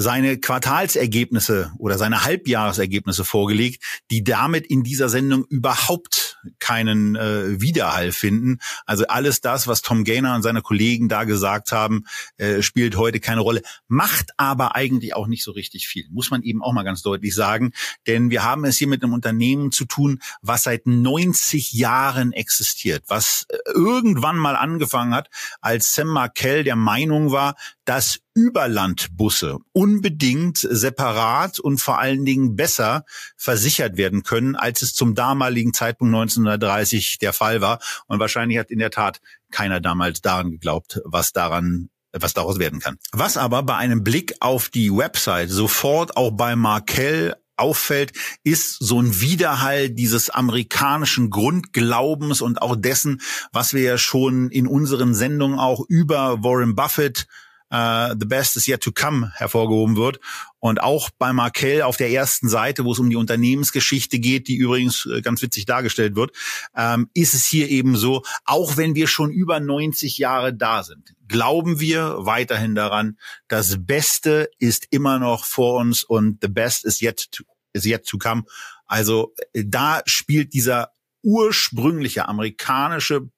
seine 0.00 0.38
Quartalsergebnisse 0.38 1.72
oder 1.76 1.98
seine 1.98 2.22
Halbjahresergebnisse 2.22 3.24
vorgelegt, 3.24 3.82
die 4.12 4.22
damit 4.22 4.64
in 4.68 4.84
dieser 4.84 5.08
Sendung 5.08 5.44
überhaupt 5.46 6.38
keinen 6.60 7.16
äh, 7.16 7.60
Widerhall 7.60 8.12
finden. 8.12 8.58
Also 8.86 9.08
alles 9.08 9.40
das, 9.40 9.66
was 9.66 9.82
Tom 9.82 10.04
Gaynor 10.04 10.36
und 10.36 10.42
seine 10.42 10.62
Kollegen 10.62 11.08
da 11.08 11.24
gesagt 11.24 11.72
haben, 11.72 12.04
äh, 12.36 12.62
spielt 12.62 12.96
heute 12.96 13.18
keine 13.18 13.40
Rolle, 13.40 13.60
macht 13.88 14.30
aber 14.36 14.76
eigentlich 14.76 15.16
auch 15.16 15.26
nicht 15.26 15.42
so 15.42 15.50
richtig 15.50 15.88
viel, 15.88 16.06
muss 16.10 16.30
man 16.30 16.44
eben 16.44 16.62
auch 16.62 16.72
mal 16.72 16.84
ganz 16.84 17.02
deutlich 17.02 17.34
sagen. 17.34 17.72
Denn 18.06 18.30
wir 18.30 18.44
haben 18.44 18.64
es 18.64 18.76
hier 18.76 18.86
mit 18.86 19.02
einem 19.02 19.14
Unternehmen 19.14 19.72
zu 19.72 19.84
tun, 19.84 20.20
was 20.42 20.62
seit 20.62 20.86
90 20.86 21.72
Jahren 21.72 22.32
existiert, 22.32 23.02
was 23.08 23.46
äh, 23.48 23.56
irgendwann 23.74 24.36
mal 24.36 24.54
angefangen 24.54 25.12
hat, 25.12 25.28
als 25.60 25.92
Sam 25.92 26.06
Markell 26.06 26.62
der 26.62 26.76
Meinung 26.76 27.32
war, 27.32 27.56
dass 27.88 28.20
Überlandbusse 28.34 29.56
unbedingt 29.72 30.58
separat 30.58 31.58
und 31.58 31.80
vor 31.80 31.98
allen 31.98 32.26
Dingen 32.26 32.54
besser 32.54 33.06
versichert 33.34 33.96
werden 33.96 34.24
können, 34.24 34.56
als 34.56 34.82
es 34.82 34.92
zum 34.92 35.14
damaligen 35.14 35.72
Zeitpunkt 35.72 36.14
1930 36.14 37.16
der 37.16 37.32
Fall 37.32 37.62
war. 37.62 37.80
Und 38.06 38.20
wahrscheinlich 38.20 38.58
hat 38.58 38.70
in 38.70 38.78
der 38.78 38.90
Tat 38.90 39.22
keiner 39.50 39.80
damals 39.80 40.20
daran 40.20 40.50
geglaubt, 40.50 41.00
was 41.06 41.32
daran 41.32 41.88
was 42.12 42.34
daraus 42.34 42.58
werden 42.58 42.80
kann. 42.80 42.98
Was 43.12 43.38
aber 43.38 43.62
bei 43.62 43.76
einem 43.76 44.04
Blick 44.04 44.34
auf 44.40 44.68
die 44.68 44.94
Website 44.94 45.48
sofort 45.48 46.16
auch 46.16 46.32
bei 46.32 46.56
Markel 46.56 47.36
auffällt, 47.56 48.12
ist 48.44 48.76
so 48.80 49.00
ein 49.00 49.20
Widerhall 49.20 49.88
dieses 49.88 50.28
amerikanischen 50.28 51.30
Grundglaubens 51.30 52.42
und 52.42 52.60
auch 52.60 52.76
dessen, 52.76 53.22
was 53.52 53.72
wir 53.72 53.82
ja 53.82 53.98
schon 53.98 54.50
in 54.50 54.66
unseren 54.66 55.14
Sendungen 55.14 55.58
auch 55.58 55.84
über 55.88 56.42
Warren 56.42 56.74
Buffett 56.74 57.26
uh, 57.72 58.14
The 58.18 58.26
Best 58.26 58.56
is 58.56 58.66
Yet 58.66 58.82
to 58.82 58.92
Come 58.92 59.32
hervorgehoben 59.34 59.96
wird. 59.96 60.20
Und 60.60 60.82
auch 60.82 61.10
bei 61.10 61.32
Markel 61.32 61.82
auf 61.82 61.96
der 61.96 62.10
ersten 62.10 62.48
Seite, 62.48 62.84
wo 62.84 62.92
es 62.92 62.98
um 62.98 63.10
die 63.10 63.16
Unternehmensgeschichte 63.16 64.18
geht, 64.18 64.48
die 64.48 64.56
übrigens 64.56 65.06
äh, 65.06 65.20
ganz 65.20 65.40
witzig 65.42 65.66
dargestellt 65.66 66.16
wird, 66.16 66.32
ähm, 66.76 67.08
ist 67.14 67.34
es 67.34 67.44
hier 67.44 67.68
eben 67.68 67.96
so, 67.96 68.22
auch 68.44 68.76
wenn 68.76 68.94
wir 68.94 69.06
schon 69.06 69.30
über 69.30 69.60
90 69.60 70.18
Jahre 70.18 70.52
da 70.52 70.82
sind, 70.82 71.14
glauben 71.28 71.78
wir 71.78 72.16
weiterhin 72.18 72.74
daran, 72.74 73.18
das 73.46 73.76
Beste 73.86 74.50
ist 74.58 74.88
immer 74.90 75.18
noch 75.18 75.44
vor 75.44 75.78
uns 75.78 76.02
und 76.02 76.38
the 76.42 76.48
best 76.48 76.84
is 76.84 77.00
yet 77.00 77.30
to, 77.30 77.44
is 77.72 77.84
yet 77.84 78.04
to 78.06 78.18
come. 78.18 78.44
Also 78.86 79.34
äh, 79.52 79.64
da 79.64 80.02
spielt 80.06 80.54
dieser 80.54 80.90
ursprüngliche 81.22 82.28
amerikanische 82.28 83.28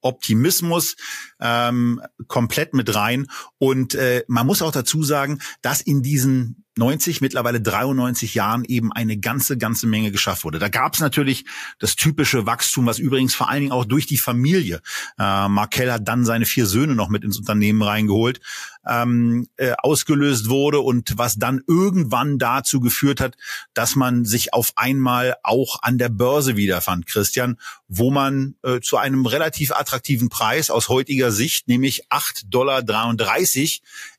Optimismus 0.00 0.96
ähm, 1.40 2.00
komplett 2.26 2.74
mit 2.74 2.94
rein. 2.94 3.26
Und 3.58 3.94
äh, 3.94 4.24
man 4.28 4.46
muss 4.46 4.62
auch 4.62 4.72
dazu 4.72 5.02
sagen, 5.02 5.40
dass 5.62 5.80
in 5.80 6.02
diesen 6.02 6.64
90, 6.78 7.20
mittlerweile 7.20 7.60
93 7.60 8.34
Jahren 8.34 8.64
eben 8.64 8.92
eine 8.92 9.18
ganze, 9.18 9.58
ganze 9.58 9.86
Menge 9.86 10.10
geschafft 10.10 10.44
wurde. 10.44 10.58
Da 10.58 10.68
gab 10.68 10.94
es 10.94 11.00
natürlich 11.00 11.44
das 11.78 11.96
typische 11.96 12.46
Wachstum, 12.46 12.86
was 12.86 12.98
übrigens 12.98 13.34
vor 13.34 13.48
allen 13.48 13.60
Dingen 13.60 13.72
auch 13.72 13.84
durch 13.84 14.06
die 14.06 14.16
Familie, 14.16 14.80
äh, 15.18 15.48
Markel 15.48 15.92
hat 15.92 16.06
dann 16.08 16.24
seine 16.24 16.46
vier 16.46 16.66
Söhne 16.66 16.94
noch 16.94 17.08
mit 17.08 17.24
ins 17.24 17.38
Unternehmen 17.38 17.82
reingeholt, 17.82 18.40
ähm, 18.86 19.46
äh, 19.56 19.72
ausgelöst 19.78 20.48
wurde 20.48 20.80
und 20.80 21.18
was 21.18 21.36
dann 21.36 21.60
irgendwann 21.66 22.38
dazu 22.38 22.80
geführt 22.80 23.20
hat, 23.20 23.36
dass 23.74 23.96
man 23.96 24.24
sich 24.24 24.54
auf 24.54 24.72
einmal 24.76 25.36
auch 25.42 25.82
an 25.82 25.98
der 25.98 26.08
Börse 26.08 26.56
wiederfand, 26.56 27.06
Christian, 27.06 27.58
wo 27.88 28.10
man 28.10 28.54
äh, 28.62 28.80
zu 28.80 28.96
einem 28.96 29.26
relativ 29.26 29.72
attraktiven 29.72 30.28
Preis 30.28 30.70
aus 30.70 30.88
heutiger 30.88 31.32
Sicht, 31.32 31.68
nämlich 31.68 32.06
8,33 32.08 32.48
Dollar 32.48 32.82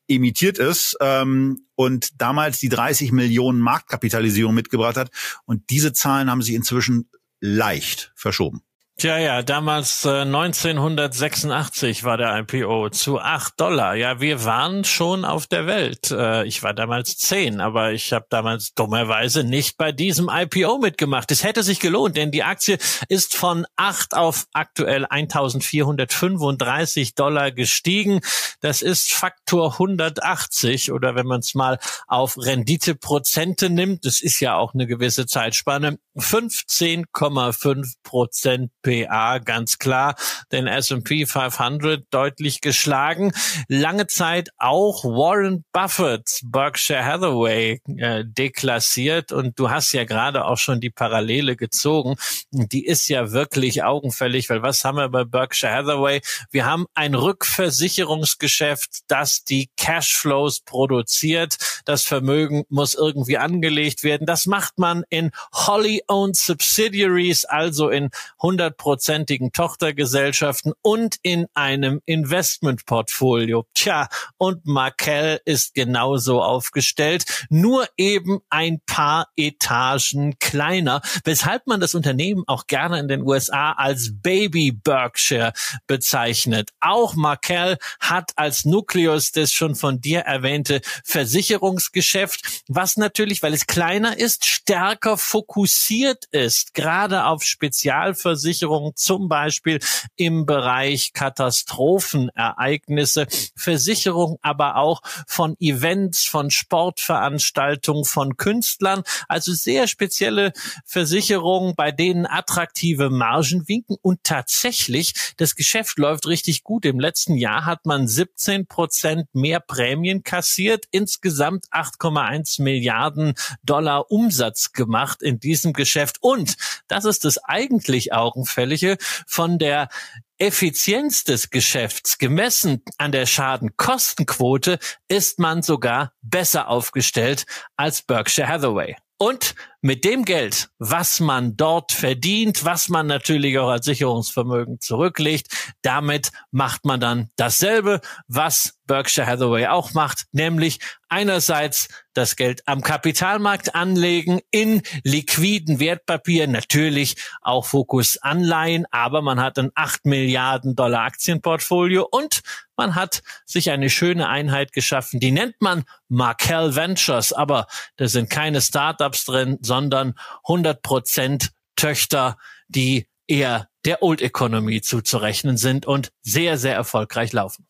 emittiert 0.09 0.57
ist 0.57 0.97
ähm, 0.99 1.65
und 1.75 2.21
damals 2.21 2.59
die 2.59 2.69
30 2.69 3.11
Millionen 3.11 3.59
Marktkapitalisierung 3.59 4.53
mitgebracht 4.53 4.97
hat. 4.97 5.11
Und 5.45 5.69
diese 5.69 5.93
Zahlen 5.93 6.29
haben 6.29 6.41
sich 6.41 6.55
inzwischen 6.55 7.09
leicht 7.39 8.11
verschoben. 8.15 8.63
Tja, 8.99 9.17
ja, 9.17 9.41
damals 9.43 10.03
äh, 10.03 10.23
1986 10.23 12.03
war 12.03 12.17
der 12.17 12.37
IPO 12.39 12.89
zu 12.89 13.17
acht 13.17 13.57
Dollar. 13.57 13.95
Ja, 13.95 14.19
wir 14.19 14.43
waren 14.43 14.83
schon 14.83 15.23
auf 15.23 15.47
der 15.47 15.67
Welt. 15.67 16.11
Äh, 16.11 16.45
ich 16.45 16.63
war 16.63 16.73
damals 16.73 17.17
zehn, 17.17 17.61
aber 17.61 17.93
ich 17.93 18.11
habe 18.11 18.25
damals 18.29 18.73
dummerweise 18.73 19.45
nicht 19.45 19.77
bei 19.77 19.93
diesem 19.93 20.29
IPO 20.29 20.79
mitgemacht. 20.79 21.31
Es 21.31 21.45
hätte 21.45 21.63
sich 21.63 21.79
gelohnt, 21.79 22.17
denn 22.17 22.31
die 22.31 22.43
Aktie 22.43 22.77
ist 23.07 23.37
von 23.37 23.65
acht 23.77 24.17
auf 24.17 24.47
aktuell 24.51 25.05
1435 25.05 27.15
Dollar 27.15 27.51
gestiegen. 27.51 28.19
Das 28.59 28.81
ist 28.81 29.13
Faktor 29.13 29.79
180 29.79 30.91
oder 30.91 31.15
wenn 31.15 31.25
man 31.25 31.39
es 31.39 31.55
mal 31.55 31.79
auf 32.05 32.35
Renditeprozente 32.37 33.69
nimmt, 33.69 34.03
das 34.03 34.19
ist 34.19 34.41
ja 34.41 34.57
auch 34.57 34.73
eine 34.73 34.87
gewisse 34.87 35.25
Zeitspanne, 35.25 35.99
15,5 36.19 37.93
Prozent 38.03 38.71
PA 38.81 39.39
ganz 39.39 39.79
klar 39.79 40.15
den 40.51 40.67
S&P 40.67 41.25
500 41.25 42.05
deutlich 42.11 42.61
geschlagen. 42.61 43.31
Lange 43.67 44.07
Zeit 44.07 44.49
auch 44.57 45.03
Warren 45.03 45.65
Buffett, 45.71 46.41
Berkshire 46.43 47.05
Hathaway 47.05 47.81
äh, 47.97 48.23
deklassiert 48.25 49.31
und 49.31 49.57
du 49.59 49.69
hast 49.69 49.93
ja 49.93 50.03
gerade 50.03 50.45
auch 50.45 50.57
schon 50.57 50.79
die 50.79 50.89
Parallele 50.89 51.55
gezogen. 51.55 52.15
Die 52.51 52.85
ist 52.85 53.07
ja 53.09 53.31
wirklich 53.31 53.83
augenfällig, 53.83 54.49
weil 54.49 54.61
was 54.61 54.83
haben 54.83 54.97
wir 54.97 55.09
bei 55.09 55.23
Berkshire 55.23 55.73
Hathaway? 55.73 56.21
Wir 56.51 56.65
haben 56.65 56.85
ein 56.93 57.15
Rückversicherungsgeschäft, 57.15 59.01
das 59.07 59.43
die 59.43 59.69
Cashflows 59.77 60.61
produziert. 60.61 61.57
Das 61.85 62.03
Vermögen 62.03 62.65
muss 62.69 62.93
irgendwie 62.93 63.37
angelegt 63.37 64.03
werden. 64.03 64.25
Das 64.25 64.45
macht 64.45 64.77
man 64.77 65.03
in 65.09 65.31
wholly 65.51 66.01
owned 66.09 66.35
subsidiaries, 66.35 67.45
also 67.45 67.89
in 67.89 68.09
100 68.39 68.59
hundertprozentigen 68.59 69.51
Tochtergesellschaften 69.51 70.73
und 70.81 71.17
in 71.21 71.47
einem 71.53 72.01
Investmentportfolio. 72.05 73.65
Tja, 73.73 74.07
und 74.37 74.65
Markel 74.65 75.39
ist 75.45 75.73
genauso 75.73 76.41
aufgestellt, 76.41 77.45
nur 77.49 77.87
eben 77.97 78.39
ein 78.49 78.81
paar 78.85 79.29
Etagen 79.35 80.37
kleiner, 80.39 81.01
weshalb 81.23 81.67
man 81.67 81.79
das 81.79 81.95
Unternehmen 81.95 82.43
auch 82.47 82.67
gerne 82.67 82.99
in 82.99 83.07
den 83.07 83.21
USA 83.21 83.73
als 83.73 84.11
Baby 84.21 84.71
Berkshire 84.71 85.53
bezeichnet. 85.87 86.71
Auch 86.79 87.15
Markel 87.15 87.77
hat 87.99 88.31
als 88.35 88.65
Nukleus 88.65 89.31
das 89.31 89.51
schon 89.51 89.75
von 89.75 90.01
dir 90.01 90.21
erwähnte 90.21 90.81
Versicherungsgeschäft, 91.03 92.63
was 92.67 92.97
natürlich, 92.97 93.41
weil 93.41 93.53
es 93.53 93.67
kleiner 93.67 94.17
ist, 94.17 94.45
stärker 94.45 95.17
fokussiert 95.17 95.98
ist, 96.31 96.73
gerade 96.73 97.25
auf 97.25 97.43
Spezialversicherungen 97.43 98.69
Versicherungen, 98.69 98.95
zum 98.95 99.27
Beispiel 99.27 99.79
im 100.15 100.45
Bereich 100.45 101.11
Katastrophenereignisse, 101.13 103.27
Versicherung 103.55 104.37
aber 104.41 104.77
auch 104.77 105.01
von 105.27 105.55
Events, 105.59 106.25
von 106.25 106.51
Sportveranstaltungen, 106.51 108.05
von 108.05 108.37
Künstlern, 108.37 109.03
also 109.27 109.53
sehr 109.53 109.87
spezielle 109.87 110.53
Versicherungen, 110.85 111.75
bei 111.75 111.91
denen 111.91 112.25
attraktive 112.25 113.09
Margen 113.09 113.67
winken 113.67 113.97
und 114.01 114.23
tatsächlich 114.23 115.33
das 115.37 115.55
Geschäft 115.55 115.97
läuft 115.97 116.27
richtig 116.27 116.63
gut. 116.63 116.85
Im 116.85 116.99
letzten 116.99 117.35
Jahr 117.35 117.65
hat 117.65 117.85
man 117.85 118.07
17 118.07 118.67
Prozent 118.67 119.27
mehr 119.33 119.59
Prämien 119.59 120.23
kassiert, 120.23 120.85
insgesamt 120.91 121.65
8,1 121.71 122.61
Milliarden 122.61 123.33
Dollar 123.63 124.11
Umsatz 124.11 124.71
gemacht 124.71 125.21
in 125.21 125.39
diesem 125.39 125.73
Geschäft 125.79 126.17
und 126.21 126.57
das 126.87 127.05
ist 127.05 127.25
das 127.25 127.37
eigentlich 127.43 128.13
Augenfällige 128.13 128.97
von 129.25 129.57
der 129.57 129.89
Effizienz 130.37 131.23
des 131.23 131.49
Geschäfts 131.49 132.17
gemessen 132.17 132.83
an 132.97 133.11
der 133.11 133.25
Schadenkostenquote 133.25 134.79
ist 135.07 135.39
man 135.39 135.63
sogar 135.63 136.13
besser 136.21 136.69
aufgestellt 136.69 137.45
als 137.75 138.01
Berkshire 138.03 138.47
Hathaway. 138.47 138.95
Und 139.17 139.55
mit 139.81 140.03
dem 140.03 140.25
Geld, 140.25 140.69
was 140.77 141.19
man 141.19 141.55
dort 141.55 141.91
verdient, 141.91 142.65
was 142.65 142.89
man 142.89 143.07
natürlich 143.07 143.57
auch 143.59 143.69
als 143.69 143.85
Sicherungsvermögen 143.85 144.79
zurücklegt, 144.81 145.47
damit 145.81 146.31
macht 146.51 146.85
man 146.85 146.99
dann 146.99 147.29
dasselbe, 147.37 148.01
was 148.27 148.79
Berkshire 148.89 149.27
Hathaway 149.27 149.67
auch 149.67 149.93
macht, 149.93 150.25
nämlich 150.31 150.79
einerseits 151.09 151.87
das 152.13 152.35
Geld 152.35 152.67
am 152.67 152.81
Kapitalmarkt 152.81 153.75
anlegen 153.75 154.41
in 154.51 154.81
liquiden 155.03 155.79
Wertpapieren, 155.79 156.51
natürlich 156.51 157.15
auch 157.41 157.65
Fokus 157.65 158.17
Anleihen, 158.17 158.85
aber 158.91 159.21
man 159.21 159.39
hat 159.39 159.59
ein 159.59 159.71
8 159.75 160.05
Milliarden 160.05 160.75
Dollar 160.75 161.05
Aktienportfolio 161.05 162.07
und 162.09 162.41
man 162.75 162.95
hat 162.95 163.21
sich 163.45 163.69
eine 163.71 163.89
schöne 163.89 164.27
Einheit 164.27 164.73
geschaffen, 164.73 165.19
die 165.19 165.31
nennt 165.31 165.55
man 165.59 165.83
Markel 166.07 166.75
Ventures, 166.75 167.31
aber 167.31 167.67
da 167.97 168.07
sind 168.07 168.29
keine 168.29 168.61
Startups 168.61 169.25
drin, 169.25 169.59
sondern 169.69 170.15
100 170.45 170.81
Prozent 170.81 171.51
Töchter, 171.75 172.37
die 172.67 173.07
eher 173.27 173.69
der 173.85 174.01
Old 174.01 174.21
Economy 174.21 174.81
zuzurechnen 174.81 175.57
sind 175.57 175.85
und 175.85 176.11
sehr, 176.23 176.57
sehr 176.57 176.73
erfolgreich 176.73 177.31
laufen. 177.31 177.67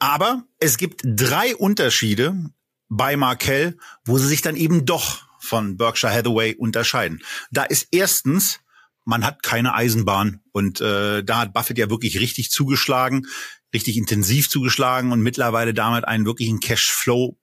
Aber 0.00 0.42
es 0.58 0.78
gibt 0.78 1.02
drei 1.04 1.54
Unterschiede 1.54 2.50
bei 2.88 3.16
Markel, 3.16 3.78
wo 4.04 4.18
sie 4.18 4.26
sich 4.26 4.42
dann 4.42 4.56
eben 4.56 4.84
doch 4.84 5.22
von 5.38 5.76
Berkshire 5.76 6.12
Hathaway 6.12 6.56
unterscheiden. 6.56 7.22
Da 7.52 7.62
ist 7.62 7.86
erstens, 7.92 8.58
man 9.04 9.24
hat 9.24 9.44
keine 9.44 9.74
Eisenbahn 9.74 10.40
und 10.50 10.80
äh, 10.80 11.22
da 11.22 11.38
hat 11.38 11.52
Buffett 11.52 11.78
ja 11.78 11.88
wirklich 11.88 12.18
richtig 12.18 12.50
zugeschlagen 12.50 13.28
richtig 13.72 13.96
intensiv 13.96 14.48
zugeschlagen 14.50 15.12
und 15.12 15.22
mittlerweile 15.22 15.74
damit 15.74 16.06
einen 16.06 16.26
wirklichen 16.26 16.60
Cashflow 16.60 17.38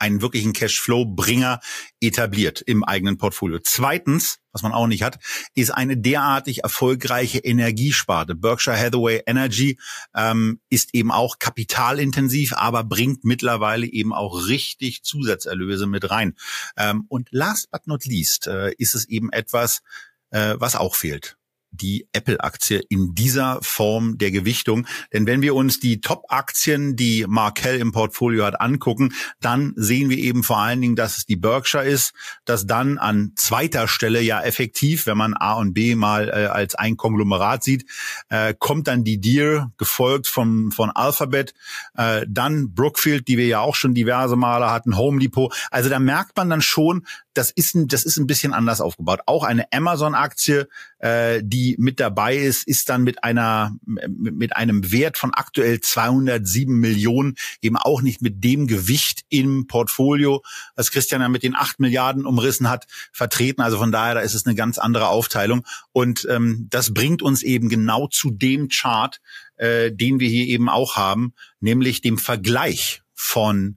einen 0.00 0.22
wirklichen 0.22 0.52
Cashflow-Bringer 0.52 1.60
etabliert 2.00 2.60
im 2.62 2.82
eigenen 2.84 3.18
Portfolio. 3.18 3.58
Zweitens, 3.62 4.38
was 4.52 4.62
man 4.62 4.72
auch 4.72 4.86
nicht 4.86 5.02
hat, 5.02 5.18
ist 5.54 5.70
eine 5.70 5.96
derartig 5.96 6.64
erfolgreiche 6.64 7.38
Energiesparte. 7.38 8.34
Berkshire 8.34 8.78
Hathaway 8.78 9.22
Energy 9.26 9.78
ähm, 10.14 10.60
ist 10.70 10.94
eben 10.94 11.12
auch 11.12 11.38
kapitalintensiv, 11.38 12.54
aber 12.54 12.82
bringt 12.82 13.24
mittlerweile 13.24 13.86
eben 13.86 14.12
auch 14.12 14.48
richtig 14.48 15.02
Zusatzerlöse 15.02 15.86
mit 15.86 16.10
rein. 16.10 16.34
Ähm, 16.76 17.04
und 17.08 17.28
last 17.30 17.70
but 17.70 17.86
not 17.86 18.04
least 18.06 18.46
äh, 18.46 18.72
ist 18.78 18.94
es 18.94 19.08
eben 19.08 19.30
etwas, 19.30 19.82
äh, 20.30 20.54
was 20.58 20.74
auch 20.76 20.94
fehlt 20.94 21.36
die 21.70 22.08
Apple-Aktie 22.12 22.82
in 22.88 23.14
dieser 23.14 23.58
Form 23.62 24.18
der 24.18 24.30
Gewichtung. 24.30 24.86
Denn 25.12 25.26
wenn 25.26 25.42
wir 25.42 25.54
uns 25.54 25.80
die 25.80 26.00
Top-Aktien, 26.00 26.96
die 26.96 27.24
Markel 27.28 27.78
im 27.78 27.92
Portfolio 27.92 28.44
hat, 28.44 28.60
angucken, 28.60 29.12
dann 29.40 29.72
sehen 29.76 30.10
wir 30.10 30.18
eben 30.18 30.42
vor 30.42 30.58
allen 30.58 30.80
Dingen, 30.80 30.96
dass 30.96 31.18
es 31.18 31.26
die 31.26 31.36
Berkshire 31.36 31.84
ist, 31.84 32.12
dass 32.44 32.66
dann 32.66 32.98
an 32.98 33.32
zweiter 33.36 33.88
Stelle 33.88 34.20
ja 34.20 34.42
effektiv, 34.42 35.06
wenn 35.06 35.16
man 35.16 35.34
A 35.34 35.54
und 35.54 35.74
B 35.74 35.94
mal 35.94 36.28
äh, 36.28 36.46
als 36.46 36.74
ein 36.74 36.96
Konglomerat 36.96 37.62
sieht, 37.62 37.86
äh, 38.28 38.54
kommt 38.58 38.88
dann 38.88 39.04
die 39.04 39.20
Deere, 39.20 39.72
gefolgt 39.76 40.26
von, 40.26 40.70
von 40.72 40.90
Alphabet, 40.90 41.54
äh, 41.96 42.26
dann 42.28 42.74
Brookfield, 42.74 43.28
die 43.28 43.38
wir 43.38 43.46
ja 43.46 43.60
auch 43.60 43.74
schon 43.74 43.94
diverse 43.94 44.36
Male 44.36 44.70
hatten, 44.70 44.96
Home 44.96 45.20
Depot. 45.20 45.54
Also 45.70 45.88
da 45.88 45.98
merkt 45.98 46.36
man 46.36 46.50
dann 46.50 46.62
schon, 46.62 47.06
das 47.34 47.50
ist 47.50 47.74
ein, 47.74 47.86
das 47.86 48.04
ist 48.04 48.16
ein 48.16 48.26
bisschen 48.26 48.52
anders 48.52 48.80
aufgebaut. 48.80 49.20
Auch 49.26 49.44
eine 49.44 49.70
Amazon-Aktie, 49.72 50.68
äh, 50.98 51.40
die 51.44 51.76
mit 51.78 52.00
dabei 52.00 52.36
ist, 52.36 52.66
ist 52.66 52.88
dann 52.88 53.02
mit 53.02 53.22
einer 53.22 53.72
mit 53.84 54.56
einem 54.56 54.90
Wert 54.90 55.16
von 55.16 55.32
aktuell 55.32 55.80
207 55.80 56.74
Millionen 56.74 57.36
eben 57.62 57.76
auch 57.76 58.02
nicht 58.02 58.20
mit 58.20 58.42
dem 58.42 58.66
Gewicht 58.66 59.22
im 59.28 59.66
Portfolio, 59.66 60.42
was 60.74 60.90
Christian 60.90 61.20
ja 61.20 61.28
mit 61.28 61.42
den 61.42 61.54
8 61.54 61.80
Milliarden 61.80 62.26
umrissen 62.26 62.68
hat, 62.68 62.86
vertreten. 63.12 63.62
Also 63.62 63.78
von 63.78 63.92
daher, 63.92 64.14
da 64.14 64.20
ist 64.20 64.34
es 64.34 64.46
eine 64.46 64.54
ganz 64.54 64.78
andere 64.78 65.08
Aufteilung. 65.08 65.64
Und 65.92 66.26
ähm, 66.28 66.66
das 66.70 66.92
bringt 66.92 67.22
uns 67.22 67.42
eben 67.42 67.68
genau 67.68 68.08
zu 68.08 68.30
dem 68.30 68.68
Chart, 68.68 69.20
äh, 69.56 69.92
den 69.92 70.20
wir 70.20 70.28
hier 70.28 70.46
eben 70.46 70.68
auch 70.68 70.96
haben, 70.96 71.34
nämlich 71.60 72.00
dem 72.00 72.18
Vergleich 72.18 73.02
von 73.14 73.76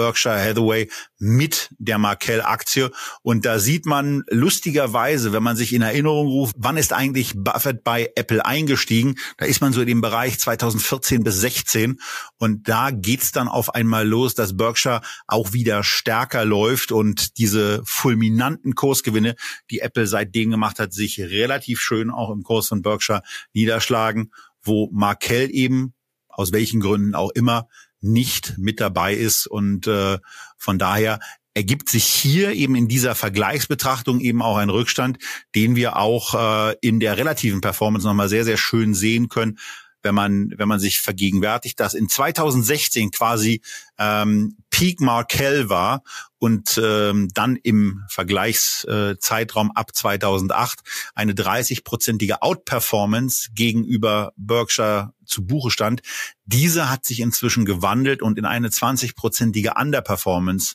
Berkshire 0.00 0.42
Hathaway 0.42 0.88
mit 1.18 1.68
der 1.78 1.98
Markel-Aktie. 1.98 2.90
Und 3.20 3.44
da 3.44 3.58
sieht 3.58 3.84
man 3.84 4.22
lustigerweise, 4.30 5.34
wenn 5.34 5.42
man 5.42 5.56
sich 5.56 5.74
in 5.74 5.82
Erinnerung 5.82 6.26
ruft, 6.26 6.56
wann 6.58 6.78
ist 6.78 6.94
eigentlich 6.94 7.34
Buffett 7.36 7.84
bei 7.84 8.10
Apple 8.16 8.46
eingestiegen? 8.46 9.16
Da 9.36 9.44
ist 9.44 9.60
man 9.60 9.74
so 9.74 9.82
in 9.82 9.88
dem 9.88 10.00
Bereich 10.00 10.40
2014 10.40 11.22
bis 11.22 11.36
16. 11.42 12.00
Und 12.38 12.66
da 12.66 12.90
geht's 12.90 13.30
dann 13.30 13.46
auf 13.46 13.74
einmal 13.74 14.08
los, 14.08 14.34
dass 14.34 14.56
Berkshire 14.56 15.02
auch 15.26 15.52
wieder 15.52 15.84
stärker 15.84 16.46
läuft 16.46 16.92
und 16.92 17.36
diese 17.36 17.82
fulminanten 17.84 18.74
Kursgewinne, 18.74 19.36
die 19.70 19.80
Apple 19.80 20.06
seitdem 20.06 20.50
gemacht 20.50 20.78
hat, 20.78 20.94
sich 20.94 21.20
relativ 21.20 21.78
schön 21.78 22.10
auch 22.10 22.30
im 22.30 22.42
Kurs 22.42 22.68
von 22.68 22.80
Berkshire 22.80 23.20
niederschlagen, 23.52 24.32
wo 24.62 24.88
Markel 24.92 25.50
eben 25.50 25.92
aus 26.30 26.52
welchen 26.52 26.80
Gründen 26.80 27.14
auch 27.14 27.30
immer 27.34 27.68
nicht 28.00 28.54
mit 28.58 28.80
dabei 28.80 29.14
ist. 29.14 29.46
Und 29.46 29.86
äh, 29.86 30.18
von 30.56 30.78
daher 30.78 31.20
ergibt 31.54 31.88
sich 31.88 32.04
hier 32.04 32.52
eben 32.52 32.74
in 32.74 32.88
dieser 32.88 33.14
Vergleichsbetrachtung 33.14 34.20
eben 34.20 34.42
auch 34.42 34.56
ein 34.56 34.70
Rückstand, 34.70 35.18
den 35.54 35.76
wir 35.76 35.96
auch 35.96 36.34
äh, 36.34 36.76
in 36.80 37.00
der 37.00 37.16
relativen 37.16 37.60
Performance 37.60 38.06
nochmal 38.06 38.28
sehr, 38.28 38.44
sehr 38.44 38.56
schön 38.56 38.94
sehen 38.94 39.28
können, 39.28 39.58
wenn 40.02 40.14
man, 40.14 40.52
wenn 40.56 40.68
man 40.68 40.80
sich 40.80 41.00
vergegenwärtigt, 41.00 41.78
dass 41.78 41.94
in 41.94 42.08
2016 42.08 43.10
quasi 43.10 43.60
ähm, 43.98 44.56
Peak 44.70 45.00
Markel 45.00 45.68
war 45.68 46.02
und 46.38 46.80
ähm, 46.82 47.28
dann 47.34 47.56
im 47.56 48.02
Vergleichszeitraum 48.08 49.72
ab 49.72 49.94
2008 49.94 50.80
eine 51.14 51.32
30-prozentige 51.32 52.40
Outperformance 52.40 53.50
gegenüber 53.54 54.32
Berkshire 54.36 55.12
zu 55.30 55.46
Buche 55.46 55.70
stand. 55.70 56.02
Diese 56.44 56.90
hat 56.90 57.04
sich 57.04 57.20
inzwischen 57.20 57.64
gewandelt 57.64 58.22
und 58.22 58.38
in 58.38 58.44
eine 58.44 58.68
20-prozentige 58.68 59.80
Underperformance 59.80 60.74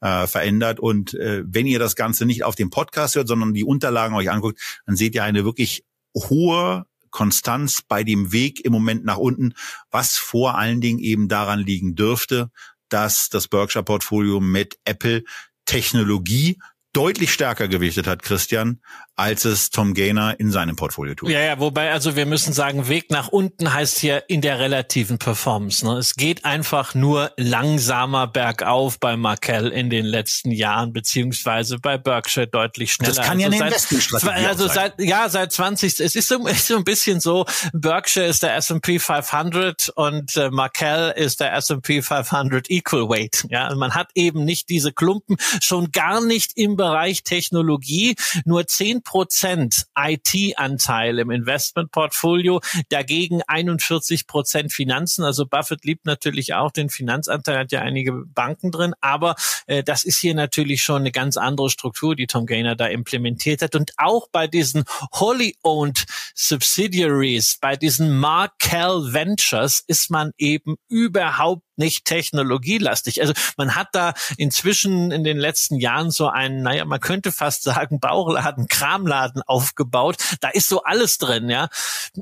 äh, 0.00 0.26
verändert. 0.26 0.80
Und 0.80 1.14
äh, 1.14 1.42
wenn 1.46 1.66
ihr 1.66 1.78
das 1.78 1.96
Ganze 1.96 2.26
nicht 2.26 2.44
auf 2.44 2.54
dem 2.54 2.70
Podcast 2.70 3.16
hört, 3.16 3.28
sondern 3.28 3.54
die 3.54 3.64
Unterlagen 3.64 4.14
euch 4.14 4.30
anguckt, 4.30 4.60
dann 4.86 4.96
seht 4.96 5.14
ihr 5.14 5.24
eine 5.24 5.44
wirklich 5.44 5.84
hohe 6.14 6.86
Konstanz 7.10 7.82
bei 7.86 8.04
dem 8.04 8.32
Weg 8.32 8.64
im 8.64 8.72
Moment 8.72 9.04
nach 9.04 9.16
unten, 9.16 9.54
was 9.90 10.18
vor 10.18 10.58
allen 10.58 10.80
Dingen 10.80 10.98
eben 10.98 11.28
daran 11.28 11.60
liegen 11.60 11.94
dürfte, 11.94 12.50
dass 12.88 13.28
das 13.30 13.48
Berkshire-Portfolio 13.48 14.40
mit 14.40 14.78
Apple 14.84 15.24
Technologie 15.64 16.58
deutlich 16.92 17.32
stärker 17.32 17.68
gewichtet 17.68 18.06
hat, 18.06 18.22
Christian, 18.22 18.80
als 19.16 19.44
es 19.44 19.70
Tom 19.70 19.94
Gainer 19.94 20.38
in 20.38 20.50
seinem 20.50 20.76
Portfolio 20.76 21.14
tut. 21.14 21.30
Ja, 21.30 21.40
ja, 21.40 21.58
wobei, 21.58 21.92
also 21.92 22.16
wir 22.16 22.26
müssen 22.26 22.52
sagen, 22.52 22.88
Weg 22.88 23.10
nach 23.10 23.28
unten 23.28 23.72
heißt 23.72 23.98
hier 23.98 24.28
in 24.28 24.40
der 24.40 24.58
relativen 24.58 25.18
Performance. 25.18 25.84
Ne? 25.86 25.98
Es 25.98 26.14
geht 26.14 26.44
einfach 26.44 26.94
nur 26.94 27.32
langsamer 27.36 28.26
bergauf 28.26 28.98
bei 29.00 29.16
Markel 29.16 29.68
in 29.68 29.90
den 29.90 30.04
letzten 30.04 30.50
Jahren, 30.50 30.92
beziehungsweise 30.92 31.78
bei 31.78 31.96
Berkshire 31.98 32.46
deutlich 32.46 32.92
schneller. 32.92 33.14
Das 33.14 33.26
kann 33.26 33.40
ja 33.40 33.46
also 33.46 33.58
eine 33.58 33.66
Investmentstrategie 33.66 34.46
Also 34.46 34.68
seit, 34.68 35.00
ja, 35.00 35.28
seit 35.28 35.52
20, 35.52 36.00
es 36.00 36.14
ist 36.14 36.28
so, 36.28 36.46
ist 36.46 36.66
so 36.66 36.76
ein 36.76 36.84
bisschen 36.84 37.20
so, 37.20 37.46
Berkshire 37.72 38.26
ist 38.26 38.42
der 38.42 38.56
S&P 38.56 38.98
500 38.98 39.90
und 39.90 40.36
äh, 40.36 40.50
Markel 40.50 41.12
ist 41.16 41.40
der 41.40 41.54
S&P 41.54 42.02
500 42.02 42.70
Equal 42.70 43.08
Weight. 43.08 43.46
Ja, 43.48 43.74
man 43.74 43.94
hat 43.94 44.10
eben 44.14 44.44
nicht 44.44 44.68
diese 44.68 44.92
Klumpen, 44.92 45.36
schon 45.60 45.90
gar 45.92 46.20
nicht 46.20 46.52
im 46.56 46.76
Bereich 46.76 46.86
Bereich 47.06 47.22
Technologie, 47.22 48.16
nur 48.44 48.66
zehn 48.66 49.02
Prozent 49.06 49.86
IT-Anteil 49.96 51.20
im 51.20 51.30
Investmentportfolio, 51.30 52.60
dagegen 52.90 53.40
41 53.46 54.26
Prozent 54.26 54.72
Finanzen. 54.72 55.24
Also 55.24 55.46
Buffett 55.46 55.84
liebt 55.84 56.04
natürlich 56.04 56.54
auch 56.54 56.72
den 56.72 56.90
Finanzanteil, 56.90 57.60
hat 57.60 57.72
ja 57.72 57.80
einige 57.80 58.12
Banken 58.12 58.72
drin, 58.72 58.94
aber 59.00 59.36
äh, 59.66 59.82
das 59.82 60.04
ist 60.04 60.18
hier 60.18 60.34
natürlich 60.34 60.82
schon 60.82 61.02
eine 61.02 61.12
ganz 61.12 61.36
andere 61.36 61.70
Struktur, 61.70 62.16
die 62.16 62.26
Tom 62.26 62.46
Gaynor 62.46 62.74
da 62.74 62.86
implementiert 62.86 63.62
hat. 63.62 63.76
Und 63.76 63.92
auch 63.96 64.28
bei 64.30 64.48
diesen 64.48 64.84
wholly 65.12 65.56
owned 65.62 66.04
Subsidiaries, 66.34 67.58
bei 67.60 67.76
diesen 67.76 68.18
Markel 68.18 69.12
Ventures 69.12 69.84
ist 69.86 70.10
man 70.10 70.32
eben 70.36 70.76
überhaupt 70.88 71.62
nicht 71.78 72.04
technologielastig. 72.04 73.20
Also 73.20 73.32
man 73.56 73.74
hat 73.74 73.88
da 73.92 74.14
inzwischen 74.36 75.10
in 75.10 75.24
den 75.24 75.38
letzten 75.38 75.76
Jahren 75.76 76.10
so 76.10 76.28
einen, 76.28 76.62
naja, 76.62 76.84
man 76.84 77.00
könnte 77.00 77.32
fast 77.32 77.62
sagen, 77.62 78.00
Bauchladen, 78.00 78.68
Kramladen 78.68 79.42
aufgebaut. 79.42 80.16
Da 80.40 80.48
ist 80.48 80.68
so 80.68 80.82
alles 80.82 81.18
drin, 81.18 81.48
ja. 81.48 81.68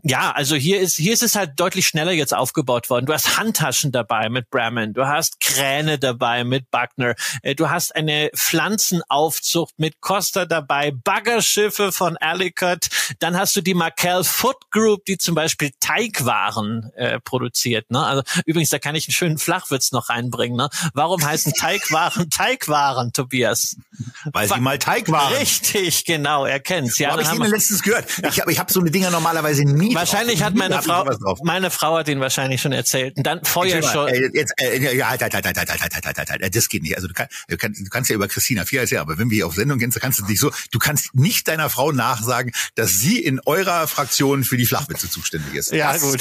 Ja, 0.03 0.33
also 0.33 0.57
hier 0.57 0.81
ist, 0.81 0.97
hier 0.97 1.12
ist 1.12 1.23
es 1.23 1.37
halt 1.37 1.53
deutlich 1.57 1.87
schneller 1.87 2.12
jetzt 2.12 2.35
aufgebaut 2.35 2.90
worden. 2.90 3.07
Du 3.07 3.12
hast 3.12 3.37
Handtaschen 3.38 3.93
dabei 3.93 4.29
mit 4.29 4.51
Bremen, 4.51 4.93
du 4.93 5.07
hast 5.07 5.40
Kräne 5.40 5.99
dabei 5.99 6.45
mit 6.45 6.71
Buckner, 6.71 7.14
äh, 7.43 7.55
du 7.55 7.71
hast 7.71 7.95
eine 7.95 8.31
Pflanzenaufzucht 8.35 9.75
mit 9.79 10.01
Costa 10.01 10.47
dabei, 10.47 10.93
Baggerschiffe 10.93 11.93
von 11.93 12.17
Ellicott, 12.17 12.88
dann 13.19 13.37
hast 13.37 13.57
du 13.57 13.61
die 13.61 13.75
Markel 13.75 14.25
Foot 14.25 14.71
Group, 14.71 15.05
die 15.05 15.19
zum 15.19 15.35
Beispiel 15.35 15.71
Teigwaren 15.81 16.93
äh, 16.95 17.21
produziert. 17.21 17.90
Ne? 17.90 18.05
Also 18.05 18.23
übrigens, 18.47 18.71
da 18.71 18.79
kann 18.79 18.95
ich 18.95 19.09
einen 19.09 19.14
schönen 19.14 19.38
Flachwitz 19.44 19.92
noch 19.92 20.09
reinbringen. 20.09 20.57
Ne? 20.57 20.68
Warum 20.94 21.24
heißen 21.24 21.52
Teigwaren 21.52 22.30
Teigwaren, 22.30 23.12
Tobias? 23.12 23.76
Weil 24.33 24.48
sie 24.48 24.61
mal 24.61 24.78
Teig 24.78 25.11
waren. 25.11 25.35
Richtig, 25.35 26.04
genau, 26.04 26.46
er 26.46 26.61
kennt's. 26.61 26.98
Ja, 26.98 27.11
habe 27.11 27.22
ich 27.22 27.33
ihn 27.33 27.42
letztens 27.42 27.83
gehört. 27.83 28.07
Ich 28.28 28.40
habe 28.40 28.50
ich 28.50 28.59
hab 28.59 28.70
so 28.70 28.80
eine 28.80 28.90
Dinger 28.90 29.11
normalerweise 29.11 29.64
nie. 29.64 29.94
Wahrscheinlich 29.94 30.38
drauf. 30.38 30.46
hat 30.48 30.54
meine 30.54 30.83
Frau, 30.83 31.37
meine 31.42 31.70
Frau 31.70 31.98
hat 31.98 32.09
ihn 32.09 32.20
wahrscheinlich 32.20 32.61
schon 32.61 32.72
erzählt. 32.72 33.16
Und 33.16 33.26
dann. 33.26 33.40
Äh, 33.40 34.30
jetzt, 34.33 34.52
äh, 34.61 34.96
ja, 34.96 35.11
halt, 35.11 35.22
halt, 35.22 35.35
halt, 35.35 35.44
halt, 35.44 35.57
halt, 35.57 35.70
halt, 35.70 35.80
halt, 35.80 36.18
halt, 36.18 36.30
halt, 36.30 36.57
das 36.57 36.68
geht 36.68 36.83
nicht. 36.83 36.96
Also 36.96 37.09
du, 37.09 37.14
kann, 37.14 37.28
du, 37.48 37.57
kannst, 37.57 37.80
du 37.80 37.88
kannst 37.90 38.11
ja 38.11 38.16
über 38.16 38.28
Christina 38.28 38.64
viel 38.64 38.78
erzählen, 38.78 39.00
aber 39.02 39.18
wenn 39.18 39.30
wir 39.30 39.37
hier 39.37 39.46
auf 39.46 39.54
Sendung 39.54 39.78
gehen, 39.78 39.90
dann 39.90 40.00
kannst 40.00 40.18
du 40.18 40.24
nicht 40.24 40.40
so, 40.40 40.50
du 40.70 40.78
kannst 40.78 41.14
nicht 41.14 41.48
deiner 41.48 41.70
Frau 41.70 41.92
nachsagen, 41.92 42.52
dass 42.74 42.92
sie 42.92 43.18
in 43.18 43.40
eurer 43.44 43.87
Fraktion 43.87 44.44
für 44.44 44.57
die 44.57 44.66
Flachwitze 44.66 45.09
zuständig 45.09 45.54
ist. 45.54 45.72
Ja, 45.72 45.92
das 45.92 46.02
gut. 46.02 46.20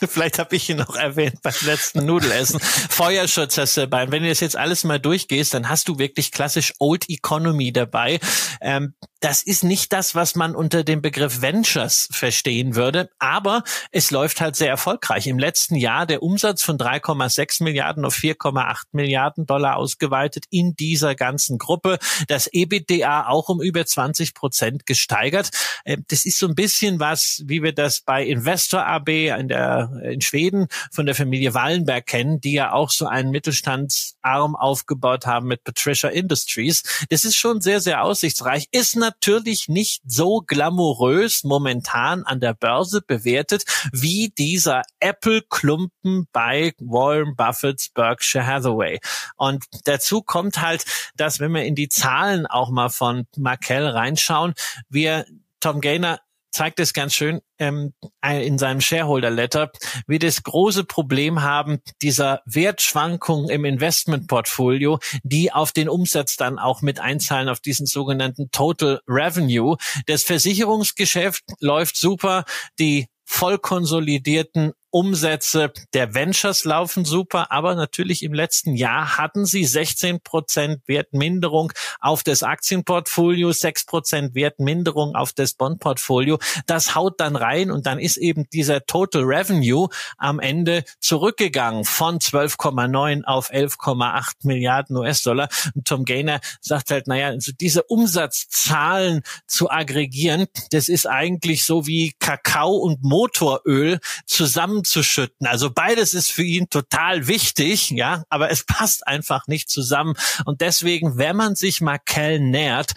Vielleicht 0.08 0.38
habe 0.38 0.56
ich 0.56 0.68
ihn 0.68 0.78
noch 0.78 0.96
erwähnt 0.96 1.42
beim 1.42 1.54
letzten 1.62 2.04
Nudelessen. 2.04 2.60
Feuerschutz 2.60 3.58
hast 3.58 3.76
du 3.76 3.82
dabei. 3.82 4.10
Wenn 4.10 4.22
du 4.22 4.28
das 4.28 4.40
jetzt 4.40 4.56
alles 4.56 4.84
mal 4.84 4.98
durchgehst, 4.98 5.54
dann 5.54 5.68
hast 5.68 5.88
du 5.88 5.98
wirklich 5.98 6.32
klassisch 6.32 6.74
Old 6.78 7.08
Economy 7.08 7.72
dabei. 7.72 8.20
Ähm, 8.60 8.94
das 9.20 9.42
ist 9.42 9.64
nicht 9.64 9.92
das, 9.92 10.14
was 10.14 10.34
man 10.34 10.54
unter 10.54 10.84
dem 10.84 11.02
Begriff 11.02 11.42
Ventures 11.42 12.08
verstehen 12.10 12.76
würde, 12.76 13.10
aber 13.18 13.64
es 13.90 14.10
läuft 14.10 14.40
halt 14.40 14.56
sehr 14.56 14.68
erfolgreich. 14.68 15.26
Im 15.26 15.38
letzten 15.38 15.74
Jahr 15.74 16.06
der 16.06 16.22
Umsatz 16.22 16.62
von 16.62 16.78
3,6 16.78 17.64
Milliarden 17.64 18.04
auf 18.04 18.14
4,8 18.14 18.84
Milliarden 18.92 19.46
Dollar 19.46 19.76
ausgeweitet 19.76 20.44
in 20.50 20.74
dieser 20.76 21.14
ganzen 21.14 21.58
Gruppe. 21.58 21.98
Das 22.28 22.48
EBITDA 22.52 23.26
auch 23.26 23.48
um 23.48 23.60
über 23.60 23.84
20 23.84 24.34
Prozent 24.34 24.86
gesteigert. 24.86 25.50
Ähm, 25.84 26.04
das 26.08 26.24
ist 26.24 26.38
so 26.38 26.46
ein 26.46 26.54
bisschen 26.54 27.00
was, 27.00 27.42
wie 27.46 27.62
wir 27.62 27.72
das 27.72 28.00
bei 28.00 28.24
Investor 28.24 28.86
AB 28.86 29.08
in, 29.08 29.48
der, 29.48 29.90
in 30.04 30.20
Schweden 30.20 30.68
von 30.92 31.06
der 31.06 31.14
Familie 31.14 31.54
Wallenberg 31.54 32.06
kennen, 32.06 32.40
die 32.40 32.52
ja 32.52 32.72
auch 32.72 32.90
so 32.90 33.06
einen 33.06 33.30
Mittelstandsarm 33.30 34.54
aufgebaut 34.54 35.26
haben 35.26 35.48
mit 35.48 35.64
Patricia 35.64 36.10
Industries. 36.10 36.82
Das 37.10 37.24
ist 37.24 37.36
schon 37.36 37.60
sehr, 37.60 37.80
sehr 37.80 38.04
aussichtsreich. 38.04 38.68
Ist 38.70 38.96
natürlich 39.08 39.68
nicht 39.68 40.02
so 40.06 40.42
glamourös 40.46 41.44
momentan 41.44 42.24
an 42.24 42.40
der 42.40 42.54
Börse 42.54 43.00
bewertet 43.00 43.64
wie 43.92 44.32
dieser 44.36 44.82
Apple-Klumpen 45.00 46.28
bei 46.32 46.74
Warren 46.78 47.34
Buffett's 47.36 47.88
Berkshire 47.88 48.46
Hathaway. 48.46 48.98
Und 49.36 49.64
dazu 49.84 50.22
kommt 50.22 50.60
halt, 50.60 50.84
dass 51.16 51.40
wenn 51.40 51.52
wir 51.52 51.64
in 51.64 51.74
die 51.74 51.88
Zahlen 51.88 52.46
auch 52.46 52.70
mal 52.70 52.90
von 52.90 53.26
Markel 53.36 53.86
reinschauen, 53.86 54.54
wir 54.88 55.24
Tom 55.60 55.80
Gaynor 55.80 56.20
zeigt 56.50 56.80
es 56.80 56.92
ganz 56.92 57.14
schön 57.14 57.40
ähm, 57.58 57.92
in 58.24 58.58
seinem 58.58 58.80
Shareholder 58.80 59.30
Letter, 59.30 59.70
wir 60.06 60.18
das 60.18 60.42
große 60.42 60.84
Problem 60.84 61.42
haben 61.42 61.80
dieser 62.02 62.40
Wertschwankungen 62.46 63.50
im 63.50 63.64
Investmentportfolio, 63.64 64.98
die 65.22 65.52
auf 65.52 65.72
den 65.72 65.88
Umsatz 65.88 66.36
dann 66.36 66.58
auch 66.58 66.82
mit 66.82 67.00
einzahlen 67.00 67.48
auf 67.48 67.60
diesen 67.60 67.86
sogenannten 67.86 68.50
Total 68.50 69.00
Revenue. 69.06 69.76
Das 70.06 70.22
Versicherungsgeschäft 70.24 71.42
läuft 71.60 71.96
super, 71.96 72.44
die 72.78 73.08
voll 73.24 73.58
konsolidierten 73.58 74.72
Umsätze 74.90 75.72
der 75.92 76.14
Ventures 76.14 76.64
laufen 76.64 77.04
super, 77.04 77.52
aber 77.52 77.74
natürlich 77.74 78.22
im 78.22 78.32
letzten 78.32 78.74
Jahr 78.74 79.18
hatten 79.18 79.44
sie 79.44 79.64
16 79.64 80.20
Prozent 80.20 80.80
Wertminderung 80.86 81.72
auf 82.00 82.22
das 82.22 82.42
Aktienportfolio, 82.42 83.52
6 83.52 83.84
Prozent 83.86 84.34
Wertminderung 84.34 85.14
auf 85.14 85.32
das 85.32 85.54
Bondportfolio. 85.54 86.38
Das 86.66 86.94
haut 86.94 87.20
dann 87.20 87.36
rein 87.36 87.70
und 87.70 87.86
dann 87.86 87.98
ist 87.98 88.16
eben 88.16 88.48
dieser 88.50 88.86
Total 88.86 89.22
Revenue 89.22 89.88
am 90.16 90.40
Ende 90.40 90.84
zurückgegangen 91.00 91.84
von 91.84 92.18
12,9 92.18 93.24
auf 93.24 93.50
11,8 93.50 94.32
Milliarden 94.44 94.96
US-Dollar. 94.96 95.48
Und 95.74 95.86
Tom 95.86 96.04
Gaynor 96.04 96.40
sagt 96.60 96.90
halt, 96.90 97.06
naja, 97.06 97.28
also 97.28 97.52
diese 97.52 97.82
Umsatzzahlen 97.82 99.22
zu 99.46 99.70
aggregieren, 99.70 100.46
das 100.70 100.88
ist 100.88 101.06
eigentlich 101.06 101.64
so 101.64 101.86
wie 101.86 102.14
Kakao 102.18 102.76
und 102.76 103.02
Motoröl 103.02 103.98
zusammen 104.26 104.77
zusammenzuschütten. 104.84 105.46
Also 105.46 105.70
beides 105.70 106.14
ist 106.14 106.30
für 106.30 106.42
ihn 106.42 106.68
total 106.68 107.26
wichtig, 107.26 107.90
ja, 107.90 108.24
aber 108.28 108.50
es 108.50 108.64
passt 108.64 109.06
einfach 109.06 109.46
nicht 109.46 109.68
zusammen. 109.68 110.14
Und 110.44 110.60
deswegen, 110.60 111.18
wenn 111.18 111.36
man 111.36 111.54
sich 111.54 111.80
Markel 111.80 112.40
nähert, 112.40 112.92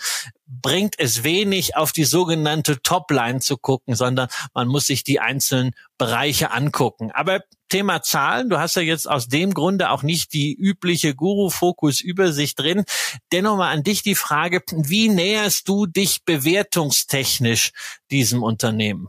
bringt 0.46 1.00
es 1.00 1.24
wenig, 1.24 1.78
auf 1.78 1.91
die 1.91 2.04
sogenannte 2.04 2.82
Topline 2.82 3.39
zu 3.39 3.58
gucken, 3.58 3.96
sondern 3.96 4.28
man 4.54 4.67
muss 4.67 4.88
sich 4.88 5.04
die 5.04 5.20
einzelnen 5.20 5.72
Bereiche 5.98 6.52
angucken. 6.52 7.12
Aber 7.12 7.41
Thema 7.70 8.02
Zahlen, 8.02 8.50
du 8.50 8.60
hast 8.60 8.76
ja 8.76 8.82
jetzt 8.82 9.10
aus 9.10 9.30
dem 9.30 9.54
Grunde 9.54 9.91
auch 9.91 10.04
nicht 10.04 10.34
die 10.34 10.54
übliche 10.54 11.15
Guru-Fokus-Übersicht 11.15 12.60
drin. 12.60 12.84
Dennoch 13.32 13.56
mal 13.56 13.72
an 13.72 13.84
dich 13.84 14.04
die 14.04 14.15
Frage, 14.15 14.62
wie 14.74 15.08
näherst 15.08 15.70
du 15.70 15.86
dich 15.86 16.26
bewertungstechnisch 16.26 17.72
diesem 18.12 18.44
Unternehmen? 18.44 19.08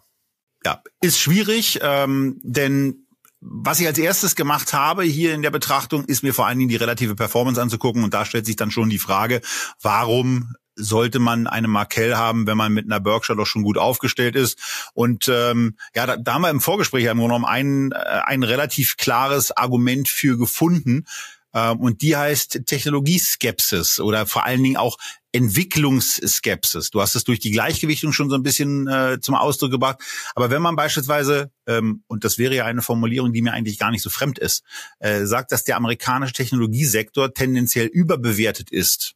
Ja, 0.64 0.83
ist 1.01 1.18
schwierig, 1.18 1.81
ähm, 1.83 2.40
denn 2.42 3.07
was 3.40 3.81
ich 3.81 3.87
als 3.88 3.98
erstes 3.98 4.37
gemacht 4.37 4.72
habe 4.72 5.03
hier 5.03 5.35
in 5.35 5.42
der 5.42 5.51
Betrachtung, 5.51 6.05
ist 6.05 6.22
mir 6.22 6.33
vor 6.33 6.46
allen 6.46 6.59
Dingen 6.59 6.68
die 6.68 6.77
relative 6.77 7.16
Performance 7.16 7.61
anzugucken. 7.61 8.05
Und 8.05 8.14
da 8.14 8.25
stellt 8.25 8.46
sich 8.46 8.55
dann 8.55 8.70
schon 8.70 8.88
die 8.88 9.01
Frage, 9.01 9.40
warum 9.81 10.55
sollte 10.75 11.18
man 11.18 11.46
eine 11.46 11.68
Markel 11.68 12.16
haben, 12.16 12.46
wenn 12.46 12.57
man 12.57 12.72
mit 12.72 12.87
einer 12.87 13.01
Berkshire 13.01 13.37
doch 13.37 13.46
schon 13.46 13.62
gut 13.62 13.79
aufgestellt 13.79 14.37
ist. 14.37 14.90
Und 14.94 15.29
ähm, 15.29 15.77
ja, 15.94 16.07
da, 16.07 16.16
da 16.16 16.35
haben 16.35 16.42
wir 16.42 16.51
im 16.51 16.61
Vorgespräch 16.61 17.05
ja 17.05 17.12
im 17.12 17.18
Grunde 17.18 17.35
genommen 17.35 17.44
ein, 17.44 17.92
äh, 17.92 18.20
ein 18.25 18.42
relativ 18.42 18.96
klares 18.96 19.51
Argument 19.51 20.09
für 20.09 20.38
gefunden. 20.38 21.05
Ähm, 21.54 21.80
und 21.80 22.02
die 22.02 22.16
heißt 22.16 22.62
Technologieskepsis 22.66 24.00
oder 24.00 24.26
vor 24.26 24.44
allen 24.44 24.62
Dingen 24.62 24.76
auch 24.76 24.98
Entwicklungsskepsis. 25.32 26.90
Du 26.90 27.00
hast 27.00 27.14
es 27.14 27.24
durch 27.24 27.40
die 27.40 27.50
Gleichgewichtung 27.50 28.12
schon 28.12 28.28
so 28.28 28.36
ein 28.36 28.42
bisschen 28.42 28.86
äh, 28.86 29.18
zum 29.20 29.34
Ausdruck 29.34 29.70
gebracht. 29.70 29.98
Aber 30.34 30.50
wenn 30.50 30.62
man 30.62 30.76
beispielsweise, 30.76 31.50
ähm, 31.66 32.04
und 32.06 32.24
das 32.24 32.38
wäre 32.38 32.54
ja 32.54 32.66
eine 32.66 32.82
Formulierung, 32.82 33.32
die 33.32 33.42
mir 33.42 33.52
eigentlich 33.52 33.78
gar 33.78 33.90
nicht 33.90 34.02
so 34.02 34.10
fremd 34.10 34.38
ist, 34.38 34.62
äh, 34.98 35.24
sagt, 35.24 35.52
dass 35.52 35.64
der 35.64 35.76
amerikanische 35.76 36.34
Technologiesektor 36.34 37.32
tendenziell 37.32 37.86
überbewertet 37.86 38.70
ist, 38.70 39.14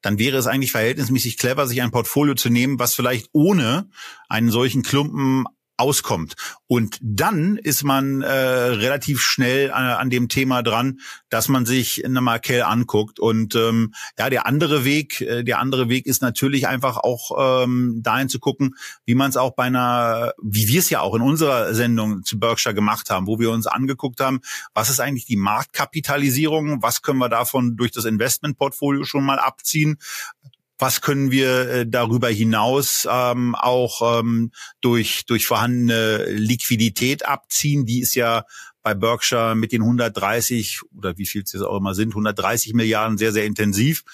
dann 0.00 0.18
wäre 0.18 0.36
es 0.36 0.46
eigentlich 0.46 0.72
verhältnismäßig 0.72 1.38
clever, 1.38 1.66
sich 1.66 1.80
ein 1.80 1.90
Portfolio 1.90 2.34
zu 2.34 2.50
nehmen, 2.50 2.78
was 2.78 2.94
vielleicht 2.94 3.30
ohne 3.32 3.88
einen 4.28 4.50
solchen 4.50 4.82
Klumpen 4.82 5.46
auskommt. 5.76 6.34
Und 6.66 6.98
dann 7.02 7.56
ist 7.56 7.82
man 7.82 8.22
äh, 8.22 8.28
relativ 8.28 9.20
schnell 9.20 9.72
an, 9.72 9.84
an, 9.84 10.10
dem 10.10 10.28
Thema 10.28 10.62
dran, 10.62 11.00
dass 11.30 11.48
man 11.48 11.66
sich 11.66 12.04
eine 12.04 12.20
Markel 12.20 12.62
anguckt. 12.62 13.18
Und 13.18 13.54
ähm, 13.56 13.92
ja, 14.18 14.30
der 14.30 14.46
andere 14.46 14.84
Weg, 14.84 15.20
äh, 15.20 15.42
der 15.42 15.58
andere 15.58 15.88
Weg 15.88 16.06
ist 16.06 16.22
natürlich 16.22 16.68
einfach 16.68 16.98
auch 16.98 17.64
ähm, 17.64 18.00
dahin 18.02 18.28
zu 18.28 18.38
gucken, 18.38 18.76
wie 19.04 19.14
man 19.14 19.30
es 19.30 19.36
auch 19.36 19.54
bei 19.54 19.64
einer, 19.64 20.32
wie 20.42 20.68
wir 20.68 20.78
es 20.78 20.90
ja 20.90 21.00
auch 21.00 21.14
in 21.14 21.22
unserer 21.22 21.74
Sendung 21.74 22.22
zu 22.22 22.38
Berkshire 22.38 22.74
gemacht 22.74 23.10
haben, 23.10 23.26
wo 23.26 23.38
wir 23.38 23.50
uns 23.50 23.66
angeguckt 23.66 24.20
haben, 24.20 24.40
was 24.74 24.90
ist 24.90 25.00
eigentlich 25.00 25.26
die 25.26 25.36
Marktkapitalisierung, 25.36 26.82
was 26.82 27.02
können 27.02 27.18
wir 27.18 27.28
davon 27.28 27.76
durch 27.76 27.90
das 27.90 28.04
Investmentportfolio 28.04 29.04
schon 29.04 29.24
mal 29.24 29.38
abziehen 29.38 29.98
was 30.78 31.00
können 31.00 31.30
wir 31.30 31.68
äh, 31.68 31.86
darüber 31.86 32.28
hinaus 32.28 33.06
ähm, 33.10 33.54
auch 33.54 34.20
ähm, 34.20 34.50
durch, 34.80 35.24
durch 35.26 35.46
vorhandene 35.46 36.24
Liquidität 36.26 37.26
abziehen. 37.26 37.86
Die 37.86 38.00
ist 38.00 38.14
ja 38.14 38.44
bei 38.82 38.94
Berkshire 38.94 39.54
mit 39.54 39.72
den 39.72 39.82
130 39.82 40.80
oder 40.96 41.16
wie 41.16 41.26
viel 41.26 41.42
es 41.42 41.54
auch 41.62 41.76
immer 41.76 41.94
sind, 41.94 42.10
130 42.10 42.74
Milliarden 42.74 43.18
sehr, 43.18 43.32
sehr 43.32 43.46
intensiv, 43.46 44.04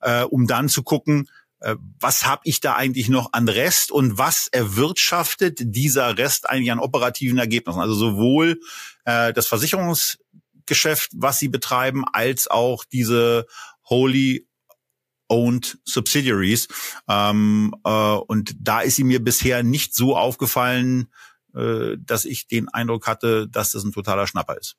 äh, 0.00 0.22
um 0.22 0.46
dann 0.46 0.68
zu 0.68 0.82
gucken, 0.82 1.28
äh, 1.60 1.76
was 2.00 2.26
habe 2.26 2.42
ich 2.44 2.60
da 2.60 2.74
eigentlich 2.74 3.08
noch 3.08 3.32
an 3.32 3.48
Rest 3.48 3.90
und 3.92 4.18
was 4.18 4.48
erwirtschaftet 4.48 5.58
dieser 5.60 6.18
Rest 6.18 6.48
eigentlich 6.48 6.72
an 6.72 6.78
operativen 6.78 7.38
Ergebnissen? 7.38 7.80
Also 7.80 7.94
sowohl 7.94 8.60
äh, 9.04 9.32
das 9.32 9.46
Versicherungsgeschäft, 9.46 11.10
was 11.14 11.38
sie 11.38 11.48
betreiben, 11.48 12.04
als 12.12 12.48
auch 12.48 12.84
diese 12.84 13.46
Holy 13.88 14.47
Owned 15.28 15.78
Subsidiaries. 15.84 16.68
Ähm, 17.08 17.74
äh, 17.84 17.90
und 17.90 18.54
da 18.60 18.80
ist 18.80 18.96
sie 18.96 19.04
mir 19.04 19.22
bisher 19.22 19.62
nicht 19.62 19.94
so 19.94 20.16
aufgefallen, 20.16 21.08
äh, 21.54 21.96
dass 21.98 22.24
ich 22.24 22.46
den 22.46 22.68
Eindruck 22.68 23.06
hatte, 23.06 23.48
dass 23.48 23.72
das 23.72 23.84
ein 23.84 23.92
totaler 23.92 24.26
Schnapper 24.26 24.56
ist. 24.56 24.76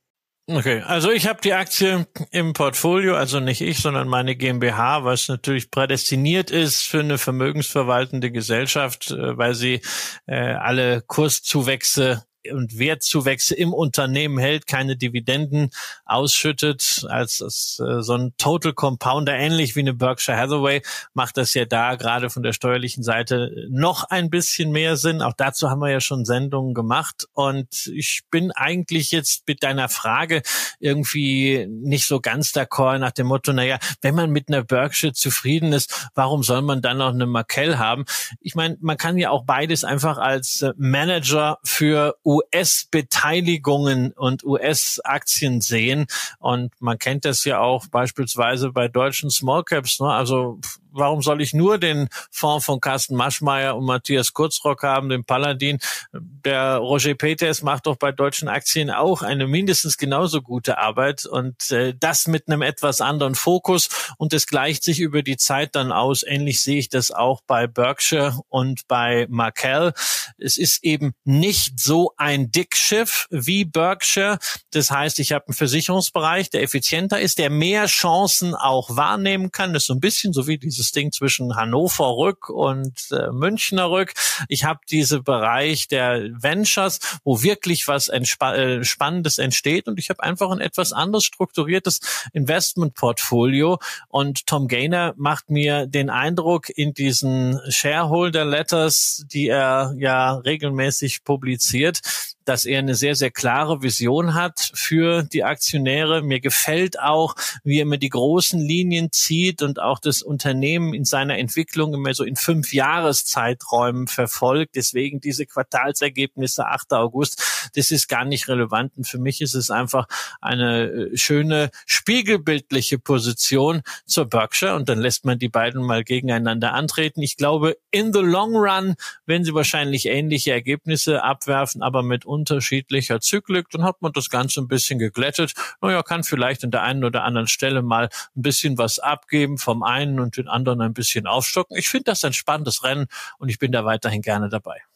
Okay, 0.52 0.82
also 0.82 1.12
ich 1.12 1.28
habe 1.28 1.42
die 1.42 1.54
Aktie 1.54 2.08
im 2.32 2.54
Portfolio, 2.54 3.16
also 3.16 3.40
nicht 3.40 3.62
ich, 3.62 3.78
sondern 3.78 4.08
meine 4.08 4.36
GmbH, 4.36 5.04
was 5.04 5.28
natürlich 5.28 5.70
prädestiniert 5.70 6.50
ist 6.50 6.82
für 6.82 7.02
eine 7.02 7.20
vermögensverwaltende 7.20 8.32
Gesellschaft, 8.32 9.12
äh, 9.12 9.38
weil 9.38 9.54
sie 9.54 9.82
äh, 10.26 10.54
alle 10.54 11.04
Kurszuwächse 11.06 12.24
und 12.52 12.78
Wertzuwächse 12.78 13.56
im 13.56 13.74
Unternehmen 13.74 14.38
hält, 14.38 14.68
keine 14.68 14.96
Dividenden 14.96 15.70
ausschüttet, 16.06 17.06
als 17.10 17.38
das, 17.38 17.82
äh, 17.86 18.02
so 18.02 18.14
ein 18.14 18.34
Total 18.38 18.74
Compounder, 18.74 19.34
ähnlich 19.34 19.76
wie 19.76 19.82
eine 19.82 19.94
Berkshire 19.94 20.38
Hathaway, 20.38 20.82
macht 21.14 21.38
das 21.38 21.54
ja 21.54 21.66
da 21.66 21.96
gerade 21.96 22.30
von 22.30 22.44
der 22.44 22.54
steuerlichen 22.54 23.04
Seite 23.04 23.68
noch 23.70 24.04
ein 24.06 24.30
bisschen 24.30 24.72
mehr 24.72 24.98
Sinn. 24.98 25.22
Auch 25.22 25.34
dazu 25.36 25.70
haben 25.70 25.80
wir 25.80 25.92
ja 25.92 26.02
schon 26.02 26.26
Sendungen 26.26 26.74
gemacht. 26.74 27.28
Und 27.34 27.92
ich 27.94 28.22
bin 28.32 28.52
eigentlich 28.52 29.12
jetzt 29.12 29.48
mit 29.48 29.64
deiner 29.64 29.90
Frage 29.90 30.42
irgendwie 30.80 31.68
nicht 31.70 32.06
so 32.06 32.20
ganz 32.20 32.52
d'accord 32.52 33.00
nach 33.00 33.12
dem 33.12 33.28
Motto, 33.28 33.54
naja, 33.54 33.78
wenn 34.02 34.16
man 34.16 34.30
mit 34.30 34.48
einer 34.48 34.64
Berkshire 34.64 35.14
zufrieden 35.14 35.74
ist, 35.74 36.10
warum 36.16 36.44
soll 36.44 36.62
man 36.62 36.82
dann 36.82 36.98
noch 36.98 37.14
eine 37.14 37.26
Markel 37.26 37.78
haben? 37.78 38.06
Ich 38.40 38.56
meine, 38.56 38.78
man 38.82 38.98
kann 38.98 39.18
ja 39.18 39.30
auch 39.30 39.46
beides 39.46 39.84
einfach 39.84 40.18
als 40.18 40.66
Manager 40.78 41.60
für 41.64 42.16
US-Beteiligungen 42.40 44.12
und 44.12 44.44
US-Aktien 44.44 45.62
sehen. 45.62 46.08
Und 46.40 46.72
man 46.80 46.98
kennt 46.98 47.26
das 47.26 47.44
ja 47.46 47.60
auch 47.60 47.88
beispielsweise 47.88 48.72
bei 48.72 48.88
deutschen 48.88 49.30
Small 49.30 49.64
Caps. 49.64 50.00
Ne? 50.00 50.08
Also 50.08 50.60
warum 50.92 51.22
soll 51.22 51.42
ich 51.42 51.54
nur 51.54 51.78
den 51.78 52.10
Fonds 52.32 52.66
von 52.66 52.80
Carsten 52.80 53.16
Maschmeyer 53.16 53.76
und 53.76 53.86
Matthias 53.86 54.34
Kurzrock 54.34 54.84
haben, 54.84 55.10
den 55.10 55.24
Paladin? 55.24 55.80
Der 56.14 56.78
Roger 56.78 57.16
Peters 57.16 57.62
macht 57.62 57.86
doch 57.86 57.96
bei 57.96 58.12
deutschen 58.12 58.48
Aktien 58.48 58.90
auch 58.90 59.22
eine 59.22 59.48
mindestens 59.48 59.98
genauso 59.98 60.42
gute 60.42 60.78
Arbeit 60.78 61.26
und 61.26 61.72
äh, 61.72 61.94
das 62.00 62.28
mit 62.28 62.48
einem 62.48 62.62
etwas 62.62 63.02
anderen 63.02 63.36
Fokus 63.36 63.90
und 64.18 64.34
es 64.34 64.48
gleicht 64.48 64.84
sich 64.84 65.00
über 65.00 65.24
die 65.24 65.38
Zeit 65.38 65.76
dann 65.76 65.92
aus. 65.92 66.24
Ähnlich 66.24 66.62
sehe 66.62 66.80
ich 66.80 66.90
das 66.90 67.12
auch 67.12 67.42
bei 67.46 67.68
Berkshire 67.68 68.40
und 68.50 68.88
bei 68.88 69.28
Markel. 69.30 69.94
Es 70.38 70.58
ist 70.58 70.84
eben 70.84 71.14
nicht 71.24 71.80
so 71.80 72.14
ein 72.18 72.52
Dickschiff 72.52 73.28
wie 73.30 73.66
Berkshire. 73.66 74.40
Das 74.72 74.92
heißt, 74.92 75.20
ich 75.20 75.32
habe 75.32 75.48
einen 75.48 75.56
Versicherungsbereich, 75.56 76.50
der 76.50 76.64
effizienter 76.64 77.20
ist, 77.20 77.40
der 77.40 77.50
mehr 77.50 77.86
Chancen 77.86 78.56
auch 78.56 78.96
wahrnehmen 78.96 79.52
kann. 79.52 79.74
Das 79.74 79.84
ist 79.84 79.88
so 79.88 79.94
ein 79.94 80.00
bisschen 80.00 80.34
so 80.34 80.48
wie 80.48 80.58
diese 80.58 80.84
dieses 80.90 80.92
Ding 80.92 81.12
zwischen 81.12 81.56
Hannover 81.56 82.18
Rück 82.18 82.50
und 82.50 83.12
äh, 83.12 83.32
Münchner 83.32 83.90
Rück. 83.90 84.14
Ich 84.48 84.64
habe 84.64 84.80
diese 84.90 85.22
Bereich 85.22 85.88
der 85.88 86.30
Ventures, 86.32 87.00
wo 87.24 87.42
wirklich 87.44 87.88
was 87.88 88.10
äh, 88.10 88.84
Spannendes 88.84 89.38
entsteht 89.38 89.88
und 89.88 90.00
ich 90.00 90.10
habe 90.10 90.24
einfach 90.24 90.52
ein 90.52 90.60
etwas 90.60 90.94
anders 90.94 91.24
strukturiertes 91.24 92.00
Investmentportfolio 92.34 93.80
und 94.08 94.48
Tom 94.48 94.68
Gainer 94.68 95.14
macht 95.18 95.50
mir 95.50 95.86
den 95.88 96.10
Eindruck 96.10 96.70
in 96.70 96.94
diesen 96.94 97.60
Shareholder 97.70 98.46
Letters, 98.46 99.24
die 99.32 99.48
er 99.48 99.94
ja 99.98 100.36
regelmäßig 100.36 101.24
publiziert, 101.24 102.02
dass 102.50 102.66
er 102.66 102.80
eine 102.80 102.96
sehr, 102.96 103.14
sehr 103.14 103.30
klare 103.30 103.84
Vision 103.84 104.34
hat 104.34 104.72
für 104.74 105.22
die 105.22 105.44
Aktionäre. 105.44 106.24
Mir 106.24 106.40
gefällt 106.40 107.00
auch, 107.00 107.36
wie 107.64 107.80
er 107.80 107.86
mir 107.86 108.00
die 108.00 108.10
großen 108.10 108.60
Linien 108.60 109.12
zieht 109.12 109.62
und 109.62 109.80
auch 109.80 110.00
das 110.00 110.24
Unternehmen 110.24 110.96
in 110.96 111.06
seiner 111.06 111.38
Entwicklung 111.38 111.94
immer 111.94 112.12
so 112.16 112.24
in 112.24 112.36
fünf 112.36 112.74
Jahreszeiträumen 112.74 114.08
verfolgt. 114.08 114.76
Deswegen 114.76 115.22
diese 115.22 115.46
Quartalsergebnisse 115.46 116.66
8. 116.66 116.94
August, 116.94 117.70
das 117.76 117.92
ist 117.92 118.08
gar 118.08 118.26
nicht 118.26 118.48
relevant. 118.48 118.94
Und 118.98 119.08
für 119.08 119.20
mich 119.20 119.42
ist 119.42 119.54
es 119.54 119.70
einfach 119.70 120.08
eine 120.42 120.86
äh, 120.86 121.18
schöne 121.18 121.70
spiegelbildliche 121.86 122.98
Position 122.98 123.84
zur 124.08 124.26
Berkshire. 124.26 124.74
Und 124.74 124.90
dann 124.90 124.98
lässt 124.98 125.24
man 125.24 125.38
die 125.38 125.50
beiden 125.50 125.84
mal 125.84 126.04
gegeneinander 126.04 126.74
antreten. 126.74 127.22
Ich 127.22 127.38
glaube, 127.38 127.78
in 127.92 128.12
the 128.12 128.22
long 128.22 128.56
run 128.56 128.96
werden 129.28 129.44
sie 129.44 129.54
wahrscheinlich 129.54 130.08
ähnliche 130.08 130.52
Ergebnisse 130.52 131.24
abwerfen, 131.24 131.84
aber 131.84 132.02
mit 132.02 132.26
unterschiedlicher 132.40 133.20
Zyklik, 133.20 133.70
dann 133.70 133.84
hat 133.84 134.02
man 134.02 134.12
das 134.14 134.30
Ganze 134.30 134.62
ein 134.62 134.68
bisschen 134.68 135.00
geglättet. 135.00 135.54
Naja, 135.82 136.04
kann 136.04 136.24
vielleicht 136.24 136.64
an 136.64 136.72
der 136.72 136.84
einen 136.84 137.04
oder 137.04 137.24
anderen 137.24 137.48
Stelle 137.48 137.82
mal 137.82 138.06
ein 138.36 138.42
bisschen 138.42 138.78
was 138.78 139.00
abgeben 139.00 139.58
vom 139.58 139.84
einen 139.84 140.20
und 140.20 140.38
den 140.38 140.48
anderen 140.48 140.82
ein 140.82 140.94
bisschen 140.94 141.28
aufstocken. 141.28 141.78
Ich 141.78 141.90
finde 141.90 142.06
das 142.06 142.24
ein 142.24 142.34
spannendes 142.34 142.84
Rennen 142.84 143.08
und 143.38 143.50
ich 143.50 143.60
bin 143.60 143.72
da 143.72 143.86
weiterhin 143.86 144.22
gerne 144.22 144.50
dabei. 144.50 144.89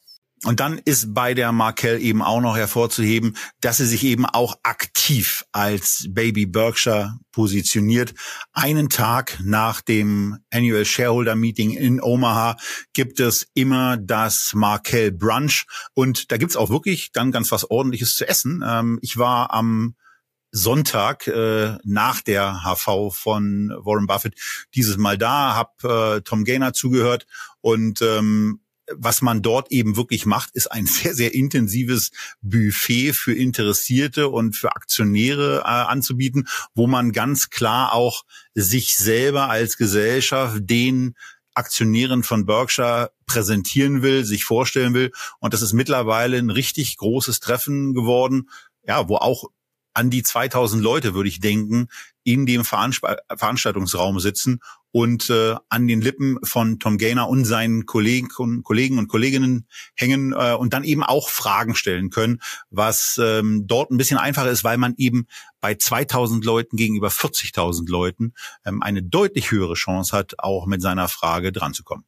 Und 0.46 0.60
dann 0.60 0.78
ist 0.84 1.14
bei 1.14 1.34
der 1.34 1.54
Markel 1.54 2.02
eben 2.02 2.22
auch 2.22 2.42
noch 2.42 2.58
hervorzuheben, 2.58 3.38
dass 3.62 3.78
sie 3.78 3.86
sich 3.86 4.04
eben 4.04 4.26
auch 4.26 4.58
aktiv 4.64 5.46
als 5.54 6.08
Baby 6.10 6.46
Berkshire 6.46 7.18
positioniert. 7.32 8.14
Einen 8.52 8.90
Tag 8.90 9.40
nach 9.42 9.80
dem 9.80 10.40
Annual 10.52 10.84
Shareholder 10.84 11.36
Meeting 11.36 11.72
in 11.72 12.02
Omaha 12.02 12.58
gibt 12.94 13.22
es 13.22 13.48
immer 13.54 13.96
das 13.96 14.52
Markel 14.54 15.14
Brunch 15.14 15.66
und 15.94 16.32
da 16.32 16.38
gibt's 16.38 16.58
auch 16.58 16.70
wirklich 16.70 17.14
dann 17.14 17.32
ganz 17.32 17.52
was 17.54 17.70
Ordentliches 17.72 18.18
zu 18.18 18.28
essen. 18.28 18.64
Ähm, 18.68 19.00
ich 19.02 19.18
war 19.18 19.54
am 19.54 19.96
Sonntag 20.52 21.26
äh, 21.28 21.78
nach 21.84 22.22
der 22.22 22.64
HV 22.64 23.12
von 23.12 23.74
Warren 23.84 24.08
Buffett 24.08 24.36
dieses 24.76 24.98
Mal 24.98 25.18
da, 25.18 25.56
habe 25.56 26.18
äh, 26.18 26.22
Tom 26.22 26.44
Gaynor 26.44 26.74
zugehört 26.74 27.26
und 27.62 28.02
ähm, 28.04 28.60
was 28.96 29.22
man 29.22 29.42
dort 29.42 29.72
eben 29.72 29.96
wirklich 29.96 30.26
macht, 30.26 30.52
ist 30.54 30.72
ein 30.72 30.86
sehr, 30.88 31.14
sehr 31.14 31.34
intensives 31.34 32.12
Buffet 32.42 33.14
für 33.14 33.34
Interessierte 33.34 34.30
und 34.30 34.56
für 34.56 34.76
Aktionäre 34.76 35.60
äh, 35.60 35.64
anzubieten, 35.64 36.48
wo 36.74 36.88
man 36.88 37.12
ganz 37.12 37.50
klar 37.50 37.94
auch 37.94 38.24
sich 38.54 38.98
selber 38.98 39.50
als 39.50 39.78
Gesellschaft 39.78 40.58
den 40.62 41.16
Aktionären 41.56 42.24
von 42.24 42.46
Berkshire 42.46 43.12
präsentieren 43.28 44.02
will, 44.02 44.26
sich 44.26 44.44
vorstellen 44.44 44.94
will. 44.94 45.12
Und 45.40 45.54
das 45.54 45.62
ist 45.62 45.74
mittlerweile 45.74 46.38
ein 46.38 46.50
richtig 46.50 46.98
großes 46.98 47.40
Treffen 47.40 47.94
geworden, 47.94 48.50
ja, 48.88 49.08
wo 49.08 49.18
auch 49.18 49.46
an 49.94 50.10
die 50.10 50.24
2000 50.24 50.82
Leute, 50.82 51.14
würde 51.14 51.30
ich 51.30 51.40
denken, 51.40 51.88
in 52.24 52.46
dem 52.46 52.64
Veranstaltungsraum 52.64 54.20
sitzen 54.20 54.60
und 54.92 55.30
äh, 55.32 55.56
an 55.70 55.88
den 55.88 56.02
Lippen 56.02 56.38
von 56.44 56.80
Tom 56.80 56.98
Gaynor 56.98 57.28
und 57.28 57.46
seinen 57.46 57.86
Kollegen, 57.86 58.30
Kollegen 58.64 59.00
und 59.00 59.08
Kolleginnen 59.08 59.68
hängen 59.96 60.34
äh, 60.34 60.54
und 60.54 60.74
dann 60.74 60.84
eben 60.84 61.04
auch 61.04 61.30
Fragen 61.30 61.76
stellen 61.76 62.12
können, 62.12 62.42
was 62.70 63.20
ähm, 63.22 63.66
dort 63.66 63.90
ein 63.90 63.98
bisschen 63.98 64.20
einfacher 64.20 64.52
ist, 64.52 64.64
weil 64.64 64.78
man 64.78 64.94
eben 64.98 65.28
bei 65.62 65.76
2000 65.76 66.46
Leuten 66.46 66.78
gegenüber 66.78 67.08
40.000 67.08 67.90
Leuten 67.90 68.34
ähm, 68.66 68.84
eine 68.84 69.02
deutlich 69.02 69.50
höhere 69.52 69.74
Chance 69.74 70.16
hat, 70.16 70.36
auch 70.38 70.68
mit 70.68 70.82
seiner 70.82 71.08
Frage 71.08 71.52
dranzukommen. 71.52 72.06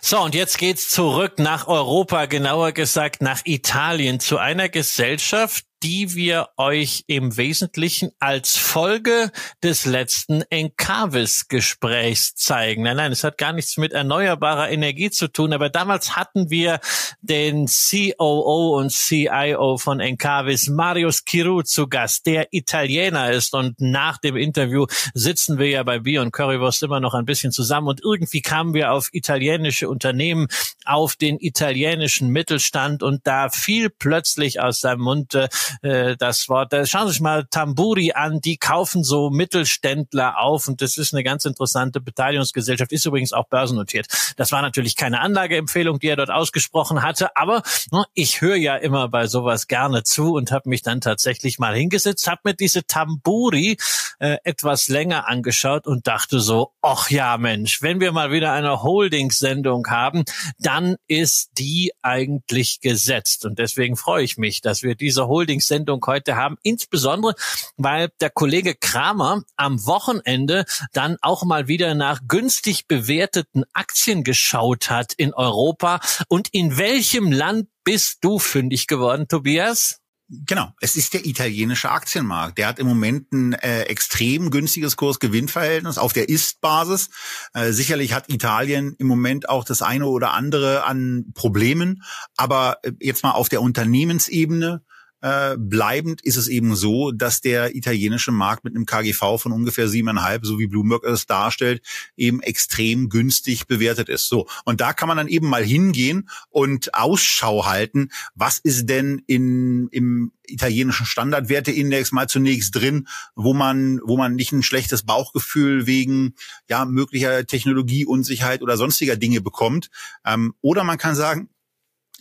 So, 0.00 0.20
und 0.20 0.34
jetzt 0.34 0.58
geht's 0.58 0.90
zurück 0.90 1.38
nach 1.38 1.68
Europa, 1.68 2.26
genauer 2.26 2.72
gesagt 2.72 3.22
nach 3.22 3.40
Italien, 3.44 4.20
zu 4.20 4.36
einer 4.36 4.68
Gesellschaft, 4.68 5.64
die 5.82 6.14
wir 6.14 6.48
euch 6.56 7.04
im 7.06 7.36
Wesentlichen 7.36 8.10
als 8.18 8.56
Folge 8.56 9.30
des 9.62 9.84
letzten 9.84 10.42
Encavis-Gesprächs 10.42 12.34
zeigen. 12.34 12.82
Nein, 12.82 12.96
nein, 12.96 13.12
es 13.12 13.24
hat 13.24 13.38
gar 13.38 13.52
nichts 13.52 13.76
mit 13.76 13.92
erneuerbarer 13.92 14.70
Energie 14.70 15.10
zu 15.10 15.28
tun, 15.28 15.52
aber 15.52 15.68
damals 15.68 16.16
hatten 16.16 16.50
wir 16.50 16.80
den 17.20 17.66
COO 17.66 18.78
und 18.78 18.90
CIO 18.90 19.76
von 19.78 20.00
Encavis, 20.00 20.68
Mario 20.68 21.10
Schiru, 21.12 21.62
zu 21.62 21.88
Gast, 21.88 22.26
der 22.26 22.48
Italiener 22.52 23.30
ist. 23.30 23.54
Und 23.54 23.80
nach 23.80 24.18
dem 24.18 24.36
Interview 24.36 24.86
sitzen 25.14 25.58
wir 25.58 25.68
ja 25.68 25.82
bei 25.82 25.98
Bier 25.98 26.22
und 26.22 26.32
Currywurst 26.32 26.82
immer 26.82 27.00
noch 27.00 27.14
ein 27.14 27.24
bisschen 27.24 27.52
zusammen. 27.52 27.88
Und 27.88 28.02
irgendwie 28.02 28.40
kamen 28.40 28.74
wir 28.74 28.92
auf 28.92 29.08
italienische 29.12 29.88
Unternehmen, 29.88 30.48
auf 30.84 31.16
den 31.16 31.38
italienischen 31.38 32.28
Mittelstand. 32.28 33.02
Und 33.02 33.26
da 33.26 33.48
fiel 33.48 33.90
plötzlich 33.90 34.60
aus 34.60 34.80
seinem 34.80 35.02
Mund, 35.02 35.36
äh, 35.82 36.16
das 36.16 36.48
Wort. 36.48 36.72
Äh, 36.72 36.86
schauen 36.86 37.06
Sie 37.06 37.14
sich 37.14 37.20
mal 37.20 37.46
Tamburi 37.50 38.12
an, 38.12 38.40
die 38.40 38.56
kaufen 38.56 39.04
so 39.04 39.30
Mittelständler 39.30 40.38
auf 40.38 40.68
und 40.68 40.82
das 40.82 40.96
ist 40.96 41.12
eine 41.12 41.24
ganz 41.24 41.44
interessante 41.44 42.00
Beteiligungsgesellschaft, 42.00 42.92
ist 42.92 43.06
übrigens 43.06 43.32
auch 43.32 43.48
börsennotiert. 43.48 44.06
Das 44.36 44.52
war 44.52 44.62
natürlich 44.62 44.96
keine 44.96 45.20
Anlageempfehlung, 45.20 45.98
die 45.98 46.08
er 46.08 46.16
dort 46.16 46.30
ausgesprochen 46.30 47.02
hatte, 47.02 47.36
aber 47.36 47.62
ne, 47.92 48.04
ich 48.14 48.40
höre 48.40 48.56
ja 48.56 48.76
immer 48.76 49.08
bei 49.08 49.26
sowas 49.26 49.66
gerne 49.66 50.02
zu 50.02 50.34
und 50.34 50.52
habe 50.52 50.68
mich 50.68 50.82
dann 50.82 51.00
tatsächlich 51.00 51.58
mal 51.58 51.74
hingesetzt, 51.74 52.28
habe 52.28 52.40
mir 52.44 52.54
diese 52.54 52.86
Tamburi 52.86 53.76
äh, 54.18 54.36
etwas 54.44 54.88
länger 54.88 55.28
angeschaut 55.28 55.86
und 55.86 56.06
dachte 56.06 56.40
so, 56.40 56.72
ach 56.82 57.10
ja 57.10 57.36
Mensch, 57.38 57.82
wenn 57.82 58.00
wir 58.00 58.12
mal 58.12 58.30
wieder 58.30 58.52
eine 58.52 58.82
Holdings-Sendung 58.82 59.86
haben, 59.88 60.24
dann 60.58 60.96
ist 61.06 61.50
die 61.58 61.92
eigentlich 62.02 62.80
gesetzt. 62.80 63.44
Und 63.44 63.58
deswegen 63.58 63.96
freue 63.96 64.24
ich 64.24 64.36
mich, 64.36 64.60
dass 64.60 64.82
wir 64.82 64.94
diese 64.94 65.26
Holdings-Sendung 65.56 66.04
heute 66.06 66.36
haben, 66.36 66.56
insbesondere 66.62 67.34
weil 67.76 68.10
der 68.20 68.30
Kollege 68.30 68.74
Kramer 68.74 69.42
am 69.56 69.84
Wochenende 69.86 70.64
dann 70.92 71.16
auch 71.22 71.44
mal 71.44 71.68
wieder 71.68 71.94
nach 71.94 72.20
günstig 72.28 72.86
bewerteten 72.86 73.64
Aktien 73.72 74.24
geschaut 74.24 74.90
hat 74.90 75.12
in 75.14 75.34
Europa. 75.34 76.00
Und 76.28 76.48
in 76.52 76.76
welchem 76.78 77.32
Land 77.32 77.68
bist 77.84 78.18
du 78.22 78.38
fündig 78.38 78.86
geworden, 78.86 79.28
Tobias? 79.28 80.00
Genau, 80.28 80.72
es 80.80 80.96
ist 80.96 81.14
der 81.14 81.24
italienische 81.24 81.88
Aktienmarkt. 81.88 82.58
Der 82.58 82.66
hat 82.66 82.80
im 82.80 82.88
Moment 82.88 83.32
ein 83.32 83.52
äh, 83.52 83.82
extrem 83.82 84.50
günstiges 84.50 84.96
Kurs-Gewinn-Verhältnis 84.96 85.98
auf 85.98 86.12
der 86.12 86.28
Ist-Basis. 86.28 87.10
Äh, 87.54 87.70
sicherlich 87.70 88.12
hat 88.12 88.28
Italien 88.28 88.96
im 88.98 89.06
Moment 89.06 89.48
auch 89.48 89.62
das 89.62 89.82
eine 89.82 90.06
oder 90.06 90.32
andere 90.32 90.82
an 90.82 91.26
Problemen, 91.34 92.02
aber 92.36 92.78
äh, 92.82 92.90
jetzt 92.98 93.22
mal 93.22 93.32
auf 93.32 93.48
der 93.48 93.62
Unternehmensebene 93.62 94.82
äh, 95.22 95.56
bleibend 95.58 96.20
ist 96.22 96.36
es 96.36 96.48
eben 96.48 96.74
so, 96.76 97.10
dass 97.10 97.40
der 97.40 97.74
italienische 97.74 98.32
Markt 98.32 98.64
mit 98.64 98.74
einem 98.74 98.86
KGV 98.86 99.38
von 99.38 99.52
ungefähr 99.52 99.88
siebeneinhalb, 99.88 100.44
so 100.44 100.58
wie 100.58 100.66
Bloomberg 100.66 101.04
es 101.04 101.26
darstellt, 101.26 101.82
eben 102.16 102.40
extrem 102.40 103.08
günstig 103.08 103.66
bewertet 103.66 104.08
ist. 104.08 104.28
So. 104.28 104.46
Und 104.64 104.80
da 104.80 104.92
kann 104.92 105.08
man 105.08 105.16
dann 105.16 105.28
eben 105.28 105.48
mal 105.48 105.64
hingehen 105.64 106.28
und 106.50 106.94
Ausschau 106.94 107.66
halten. 107.66 108.10
Was 108.34 108.58
ist 108.58 108.86
denn 108.86 109.22
in, 109.26 109.88
im 109.90 110.32
italienischen 110.46 111.06
Standardwerteindex 111.06 112.12
mal 112.12 112.28
zunächst 112.28 112.74
drin, 112.74 113.08
wo 113.34 113.54
man, 113.54 114.00
wo 114.04 114.16
man 114.16 114.34
nicht 114.34 114.52
ein 114.52 114.62
schlechtes 114.62 115.02
Bauchgefühl 115.02 115.86
wegen, 115.86 116.34
ja, 116.68 116.84
möglicher 116.84 117.46
Technologieunsicherheit 117.46 118.62
oder 118.62 118.76
sonstiger 118.76 119.16
Dinge 119.16 119.40
bekommt. 119.40 119.90
Ähm, 120.24 120.54
oder 120.60 120.84
man 120.84 120.98
kann 120.98 121.14
sagen, 121.14 121.48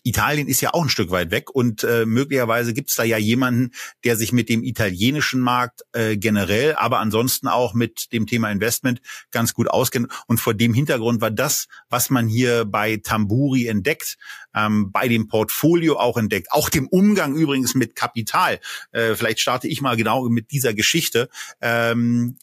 Italien 0.06 0.47
ist 0.47 0.62
ja 0.62 0.74
auch 0.74 0.84
ein 0.84 0.89
Stück 0.89 1.10
weit 1.10 1.32
weg 1.32 1.49
und 1.49 1.84
äh, 1.84 2.06
möglicherweise 2.06 2.74
gibt 2.74 2.91
es 2.91 2.95
da 2.95 3.03
ja 3.03 3.18
jemanden, 3.18 3.72
der 4.03 4.16
sich 4.16 4.32
mit 4.32 4.49
dem 4.49 4.64
italienischen 4.64 5.41
Markt 5.41 5.82
äh, 5.93 6.16
generell, 6.16 6.76
aber 6.76 6.99
ansonsten 6.99 7.47
auch 7.47 7.74
mit 7.74 8.14
dem 8.14 8.28
Thema 8.28 8.51
Investment 8.51 9.01
ganz 9.32 9.56
gut 9.56 9.68
auskennt. 9.68 10.12
Und 10.28 10.39
vor 10.39 10.53
dem 10.53 10.76
Hintergrund 10.76 11.22
war 11.22 11.32
das, 11.32 11.68
was 11.89 12.12
man 12.12 12.28
hier 12.28 12.66
bei 12.66 12.97
Tamburi 12.97 13.66
entdeckt, 13.66 14.18
ähm, 14.53 14.91
bei 14.91 15.08
dem 15.08 15.28
Portfolio 15.28 15.97
auch 15.97 16.18
entdeckt, 16.18 16.51
auch 16.51 16.70
dem 16.70 16.88
Umgang 16.88 17.36
übrigens 17.36 17.74
mit 17.74 17.95
Kapital. 17.95 18.60
Äh, 18.91 19.16
vielleicht 19.16 19.39
starte 19.39 19.68
ich 19.68 19.82
mal 19.82 19.97
genau 19.97 20.30
mit 20.30 20.51
dieser 20.51 20.76
Geschichte. 20.76 21.30
Ähm, 21.62 22.38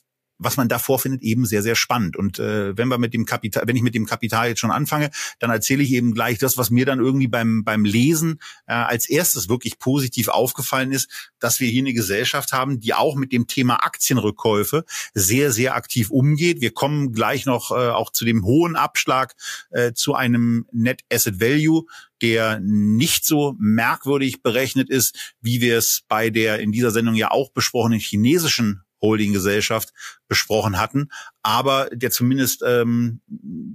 was 0.45 0.57
man 0.57 0.69
da 0.69 0.79
vorfindet, 0.79 1.23
eben 1.23 1.47
sehr, 1.47 1.63
sehr 1.63 1.75
spannend. 1.75 2.17
Und 2.17 2.39
äh, 2.39 2.77
wenn 2.77 2.89
wir 2.89 2.99
mit 2.99 3.15
dem 3.15 3.27
Kapital, 3.27 3.65
wenn 3.67 3.77
ich 3.77 3.83
mit 3.83 3.95
dem 3.95 4.07
Kapital 4.07 4.49
jetzt 4.49 4.61
schon 4.61 4.71
anfange, 4.71 5.11
dann 5.39 5.51
erzähle 5.51 5.83
ich 5.83 5.93
eben 5.93 6.15
gleich 6.15 6.39
das, 6.39 6.57
was 6.59 6.71
mir 6.71 6.87
dann 6.87 7.01
irgendwie 7.01 7.29
beim, 7.29 7.65
beim 7.65 7.85
Lesen 7.85 8.41
äh, 8.67 8.73
als 8.73 9.09
erstes 9.09 9.49
wirklich 9.49 9.79
positiv 9.79 10.29
aufgefallen 10.29 10.93
ist, 10.93 11.31
dass 11.39 11.61
wir 11.61 11.69
hier 11.69 11.83
eine 11.83 11.93
Gesellschaft 11.93 12.53
haben, 12.53 12.81
die 12.81 12.95
auch 12.95 13.17
mit 13.17 13.33
dem 13.33 13.47
Thema 13.47 13.85
Aktienrückkäufe 13.85 14.85
sehr, 15.15 15.53
sehr 15.53 15.75
aktiv 15.75 16.11
umgeht. 16.11 16.61
Wir 16.61 16.73
kommen 16.73 17.13
gleich 17.13 17.47
noch 17.47 17.71
äh, 17.71 17.75
auch 17.75 18.11
zu 18.11 18.25
dem 18.25 18.45
hohen 18.45 18.77
Abschlag 18.77 19.35
äh, 19.71 19.93
zu 19.93 20.15
einem 20.15 20.67
Net 20.73 21.03
Asset 21.13 21.41
Value, 21.41 21.85
der 22.23 22.61
nicht 22.61 23.27
so 23.27 23.55
merkwürdig 23.59 24.43
berechnet 24.43 24.89
ist, 24.89 25.35
wie 25.41 25.61
wir 25.61 25.77
es 25.77 26.03
bei 26.09 26.31
der 26.31 26.61
in 26.61 26.73
dieser 26.73 26.93
Sendung 26.93 27.17
ja 27.17 27.31
auch 27.31 27.51
besprochenen 27.51 27.99
chinesischen 27.99 28.85
Holdinggesellschaft 29.03 29.93
besprochen 30.29 30.79
hatten, 30.79 31.11
aber 31.43 31.89
der 31.93 32.11
zumindest 32.11 32.63
ähm, 32.67 33.21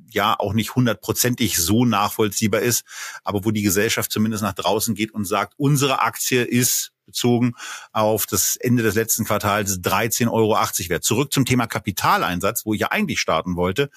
ja 0.10 0.36
auch 0.40 0.54
nicht 0.54 0.76
hundertprozentig 0.76 1.58
so 1.58 1.86
nachvollziehbar 1.86 2.62
ist, 2.62 2.84
aber 3.24 3.46
wo 3.46 3.52
die 3.52 3.64
Gesellschaft 3.64 4.12
zumindest 4.12 4.44
nach 4.44 4.54
draußen 4.54 4.96
geht 4.96 5.14
und 5.14 5.26
sagt, 5.26 5.54
unsere 5.58 6.02
Aktie 6.02 6.44
ist 6.44 6.92
bezogen 7.08 7.54
auf 7.92 8.28
das 8.28 8.58
Ende 8.58 8.84
des 8.84 8.94
letzten 8.94 9.26
Quartals 9.26 9.80
13,80 9.82 10.32
Euro 10.32 10.54
wert. 10.90 11.04
Zurück 11.04 11.34
zum 11.34 11.46
Thema 11.46 11.66
Kapitaleinsatz, 11.66 12.66
wo 12.66 12.74
ich 12.74 12.82
ja 12.82 12.92
eigentlich 12.92 13.20
starten 13.20 13.56
wollte. 13.56 13.90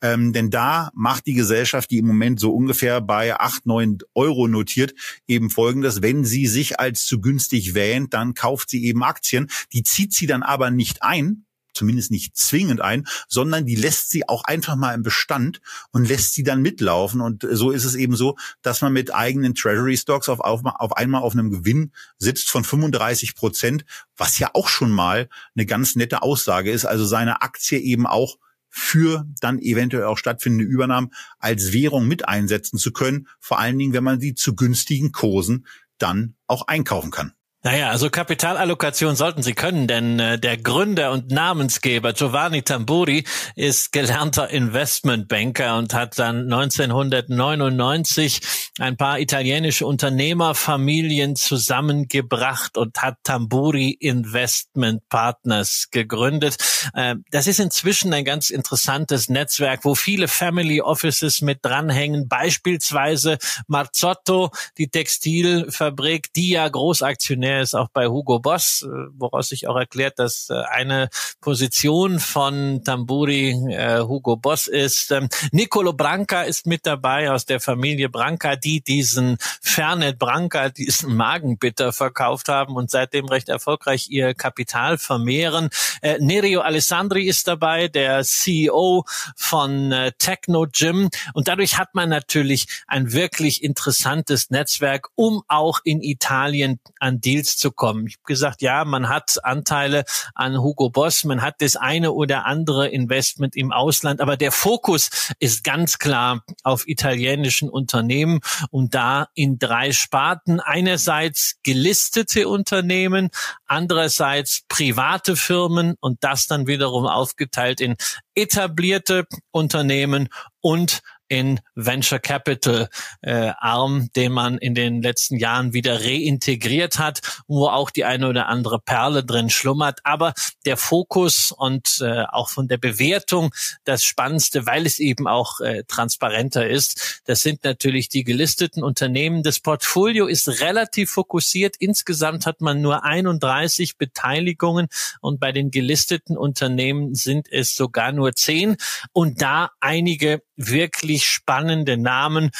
Ähm, 0.00 0.32
denn 0.32 0.50
da 0.50 0.90
macht 0.94 1.26
die 1.26 1.34
Gesellschaft, 1.34 1.90
die 1.90 1.98
im 1.98 2.06
Moment 2.06 2.38
so 2.38 2.54
ungefähr 2.54 3.00
bei 3.00 3.40
8, 3.40 3.66
9 3.66 3.98
Euro 4.14 4.46
notiert, 4.46 4.94
eben 5.26 5.50
folgendes. 5.50 6.02
Wenn 6.02 6.24
sie 6.24 6.46
sich 6.46 6.78
als 6.78 7.06
zu 7.06 7.20
günstig 7.20 7.74
wähnt, 7.74 8.14
dann 8.14 8.34
kauft 8.34 8.70
sie 8.70 8.84
eben 8.84 9.02
Aktien. 9.02 9.48
Die 9.72 9.82
zieht 9.82 10.12
sie 10.12 10.26
dann 10.26 10.42
aber 10.42 10.70
nicht 10.70 11.02
ein, 11.02 11.46
zumindest 11.78 12.10
nicht 12.10 12.36
zwingend 12.36 12.80
ein, 12.80 13.06
sondern 13.28 13.64
die 13.64 13.76
lässt 13.76 14.10
sie 14.10 14.28
auch 14.28 14.44
einfach 14.44 14.76
mal 14.76 14.94
im 14.94 15.02
Bestand 15.02 15.60
und 15.92 16.08
lässt 16.08 16.34
sie 16.34 16.42
dann 16.42 16.60
mitlaufen. 16.60 17.20
Und 17.20 17.46
so 17.50 17.70
ist 17.70 17.84
es 17.84 17.94
eben 17.94 18.16
so, 18.16 18.36
dass 18.62 18.82
man 18.82 18.92
mit 18.92 19.14
eigenen 19.14 19.54
Treasury 19.54 19.96
Stocks 19.96 20.28
auf, 20.28 20.40
auf, 20.40 20.62
auf 20.64 20.96
einmal 20.96 21.22
auf 21.22 21.32
einem 21.32 21.50
Gewinn 21.50 21.92
sitzt 22.18 22.50
von 22.50 22.64
35 22.64 23.34
Prozent, 23.34 23.84
was 24.16 24.38
ja 24.38 24.50
auch 24.54 24.68
schon 24.68 24.90
mal 24.90 25.28
eine 25.54 25.66
ganz 25.66 25.96
nette 25.96 26.22
Aussage 26.22 26.70
ist. 26.70 26.84
Also 26.84 27.04
seine 27.06 27.42
Aktie 27.42 27.78
eben 27.78 28.06
auch 28.06 28.36
für 28.68 29.26
dann 29.40 29.58
eventuell 29.58 30.04
auch 30.04 30.18
stattfindende 30.18 30.64
Übernahmen 30.64 31.12
als 31.38 31.72
Währung 31.72 32.06
mit 32.06 32.28
einsetzen 32.28 32.78
zu 32.78 32.92
können. 32.92 33.28
Vor 33.40 33.58
allen 33.58 33.78
Dingen, 33.78 33.92
wenn 33.92 34.04
man 34.04 34.20
sie 34.20 34.34
zu 34.34 34.54
günstigen 34.54 35.12
Kursen 35.12 35.66
dann 35.98 36.34
auch 36.46 36.68
einkaufen 36.68 37.10
kann. 37.10 37.32
Naja, 37.64 37.90
also 37.90 38.08
Kapitalallokation 38.08 39.16
sollten 39.16 39.42
Sie 39.42 39.52
können, 39.52 39.88
denn 39.88 40.20
äh, 40.20 40.38
der 40.38 40.58
Gründer 40.58 41.10
und 41.10 41.32
Namensgeber 41.32 42.12
Giovanni 42.12 42.62
Tamburi 42.62 43.24
ist 43.56 43.90
gelernter 43.90 44.48
Investmentbanker 44.48 45.76
und 45.76 45.92
hat 45.92 46.20
dann 46.20 46.52
1999 46.52 48.40
ein 48.78 48.96
paar 48.96 49.18
italienische 49.18 49.86
Unternehmerfamilien 49.86 51.34
zusammengebracht 51.34 52.78
und 52.78 53.02
hat 53.02 53.16
Tamburi 53.24 53.90
Investment 53.90 55.02
Partners 55.08 55.88
gegründet. 55.90 56.58
Äh, 56.94 57.16
das 57.32 57.48
ist 57.48 57.58
inzwischen 57.58 58.14
ein 58.14 58.24
ganz 58.24 58.50
interessantes 58.50 59.28
Netzwerk, 59.28 59.84
wo 59.84 59.96
viele 59.96 60.28
Family 60.28 60.80
Offices 60.80 61.40
mit 61.40 61.64
dranhängen, 61.64 62.28
beispielsweise 62.28 63.38
Marzotto, 63.66 64.52
die 64.78 64.90
Textilfabrik, 64.90 66.32
die 66.34 66.50
ja 66.50 66.68
Großaktionär 66.68 67.47
er 67.48 67.62
ist 67.62 67.74
auch 67.74 67.88
bei 67.88 68.06
Hugo 68.06 68.38
Boss, 68.38 68.82
äh, 68.84 68.88
woraus 69.16 69.48
sich 69.48 69.68
auch 69.68 69.76
erklärt, 69.76 70.18
dass 70.18 70.50
äh, 70.50 70.54
eine 70.70 71.08
Position 71.40 72.20
von 72.20 72.82
Tamburi 72.84 73.50
äh, 73.70 74.00
Hugo 74.00 74.36
Boss 74.36 74.66
ist. 74.66 75.10
Ähm, 75.12 75.28
Nicolo 75.52 75.92
Branca 75.92 76.42
ist 76.42 76.66
mit 76.66 76.86
dabei 76.86 77.30
aus 77.30 77.46
der 77.46 77.60
Familie 77.60 78.08
Branca, 78.08 78.56
die 78.56 78.80
diesen 78.80 79.38
Fernet 79.62 80.18
Branca, 80.18 80.68
diesen 80.68 81.16
Magenbitter 81.16 81.92
verkauft 81.92 82.48
haben 82.48 82.76
und 82.76 82.90
seitdem 82.90 83.26
recht 83.26 83.48
erfolgreich 83.48 84.08
ihr 84.10 84.34
Kapital 84.34 84.98
vermehren. 84.98 85.70
Äh, 86.02 86.18
Nerio 86.20 86.60
Alessandri 86.60 87.26
ist 87.26 87.48
dabei, 87.48 87.88
der 87.88 88.24
CEO 88.24 89.04
von 89.36 89.92
äh, 89.92 90.12
Techno 90.18 90.66
Gym 90.70 91.08
und 91.32 91.48
dadurch 91.48 91.78
hat 91.78 91.94
man 91.94 92.08
natürlich 92.08 92.66
ein 92.86 93.12
wirklich 93.12 93.62
interessantes 93.62 94.50
Netzwerk, 94.50 95.08
um 95.14 95.42
auch 95.48 95.80
in 95.84 96.02
Italien 96.02 96.80
an 97.00 97.20
Deals 97.20 97.37
Deals 97.38 97.56
zu 97.56 97.70
kommen. 97.70 98.06
Ich 98.06 98.14
habe 98.14 98.24
gesagt, 98.26 98.62
ja, 98.62 98.84
man 98.84 99.08
hat 99.08 99.38
Anteile 99.44 100.04
an 100.34 100.58
Hugo 100.58 100.90
Boss, 100.90 101.24
man 101.24 101.40
hat 101.40 101.56
das 101.60 101.76
eine 101.76 102.12
oder 102.12 102.46
andere 102.46 102.88
Investment 102.88 103.54
im 103.54 103.72
Ausland, 103.72 104.20
aber 104.20 104.36
der 104.36 104.50
Fokus 104.50 105.32
ist 105.38 105.62
ganz 105.62 105.98
klar 105.98 106.42
auf 106.64 106.88
italienischen 106.88 107.68
Unternehmen 107.68 108.40
und 108.70 108.94
da 108.94 109.28
in 109.34 109.58
drei 109.58 109.92
Sparten. 109.92 110.60
Einerseits 110.60 111.56
gelistete 111.62 112.48
Unternehmen, 112.48 113.30
andererseits 113.66 114.62
private 114.68 115.36
Firmen 115.36 115.94
und 116.00 116.24
das 116.24 116.46
dann 116.46 116.66
wiederum 116.66 117.06
aufgeteilt 117.06 117.80
in 117.80 117.94
etablierte 118.34 119.26
Unternehmen 119.52 120.28
und 120.60 121.02
in 121.28 121.60
Venture 121.74 122.18
Capital 122.18 122.88
äh, 123.22 123.52
Arm, 123.58 124.10
den 124.16 124.32
man 124.32 124.58
in 124.58 124.74
den 124.74 125.02
letzten 125.02 125.36
Jahren 125.36 125.72
wieder 125.72 126.04
reintegriert 126.04 126.98
hat, 126.98 127.20
wo 127.46 127.68
auch 127.68 127.90
die 127.90 128.04
eine 128.04 128.28
oder 128.28 128.46
andere 128.48 128.78
Perle 128.78 129.24
drin 129.24 129.50
schlummert. 129.50 130.00
Aber 130.04 130.32
der 130.64 130.76
Fokus 130.76 131.52
und 131.52 132.00
äh, 132.00 132.24
auch 132.30 132.48
von 132.48 132.68
der 132.68 132.78
Bewertung 132.78 133.54
das 133.84 134.04
Spannendste, 134.04 134.66
weil 134.66 134.86
es 134.86 134.98
eben 134.98 135.26
auch 135.26 135.60
äh, 135.60 135.84
transparenter 135.86 136.68
ist, 136.68 137.22
das 137.24 137.40
sind 137.40 137.64
natürlich 137.64 138.08
die 138.08 138.24
gelisteten 138.24 138.82
Unternehmen. 138.82 139.42
Das 139.42 139.60
Portfolio 139.60 140.26
ist 140.26 140.60
relativ 140.60 141.10
fokussiert. 141.10 141.76
Insgesamt 141.78 142.46
hat 142.46 142.60
man 142.60 142.80
nur 142.80 143.04
31 143.04 143.98
Beteiligungen 143.98 144.88
und 145.20 145.40
bei 145.40 145.52
den 145.52 145.70
gelisteten 145.70 146.36
Unternehmen 146.36 147.14
sind 147.14 147.48
es 147.50 147.76
sogar 147.76 148.12
nur 148.12 148.34
zehn 148.34 148.76
und 149.12 149.42
da 149.42 149.70
einige 149.80 150.42
wirklich 150.56 151.17
spannende 151.26 151.96
Namen 151.96 152.50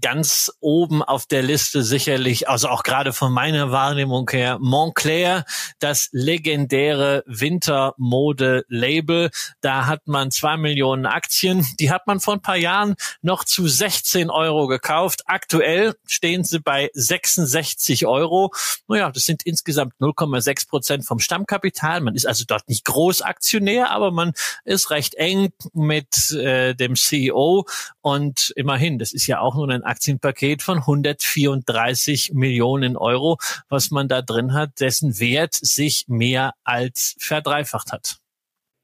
ganz 0.00 0.52
oben 0.60 1.02
auf 1.02 1.26
der 1.26 1.42
Liste 1.42 1.82
sicherlich, 1.82 2.48
also 2.48 2.68
auch 2.68 2.82
gerade 2.82 3.12
von 3.12 3.32
meiner 3.32 3.72
Wahrnehmung 3.72 4.28
her, 4.30 4.58
Montclair, 4.60 5.44
das 5.78 6.08
legendäre 6.12 7.22
Wintermode-Label. 7.26 9.30
Da 9.60 9.86
hat 9.86 10.06
man 10.06 10.30
zwei 10.30 10.56
Millionen 10.56 11.06
Aktien. 11.06 11.66
Die 11.80 11.90
hat 11.90 12.06
man 12.06 12.20
vor 12.20 12.34
ein 12.34 12.42
paar 12.42 12.56
Jahren 12.56 12.94
noch 13.22 13.44
zu 13.44 13.66
16 13.66 14.30
Euro 14.30 14.66
gekauft. 14.66 15.22
Aktuell 15.26 15.94
stehen 16.06 16.44
sie 16.44 16.60
bei 16.60 16.90
66 16.94 18.06
Euro. 18.06 18.52
Naja, 18.88 19.10
das 19.10 19.24
sind 19.24 19.42
insgesamt 19.44 19.94
0,6 20.00 20.68
Prozent 20.68 21.04
vom 21.04 21.18
Stammkapital. 21.18 22.00
Man 22.00 22.14
ist 22.14 22.26
also 22.26 22.44
dort 22.46 22.68
nicht 22.68 22.84
Großaktionär, 22.84 23.90
aber 23.90 24.10
man 24.10 24.32
ist 24.64 24.90
recht 24.90 25.14
eng 25.14 25.52
mit 25.72 26.30
äh, 26.32 26.74
dem 26.74 26.96
CEO 26.96 27.66
und 28.06 28.52
immerhin, 28.54 29.00
das 29.00 29.12
ist 29.12 29.26
ja 29.26 29.40
auch 29.40 29.56
nur 29.56 29.68
ein 29.68 29.82
Aktienpaket 29.82 30.62
von 30.62 30.78
134 30.78 32.34
Millionen 32.34 32.96
Euro, 32.96 33.36
was 33.68 33.90
man 33.90 34.06
da 34.06 34.22
drin 34.22 34.52
hat, 34.52 34.78
dessen 34.78 35.18
Wert 35.18 35.54
sich 35.54 36.04
mehr 36.06 36.52
als 36.62 37.16
verdreifacht 37.18 37.90
hat. 37.90 38.18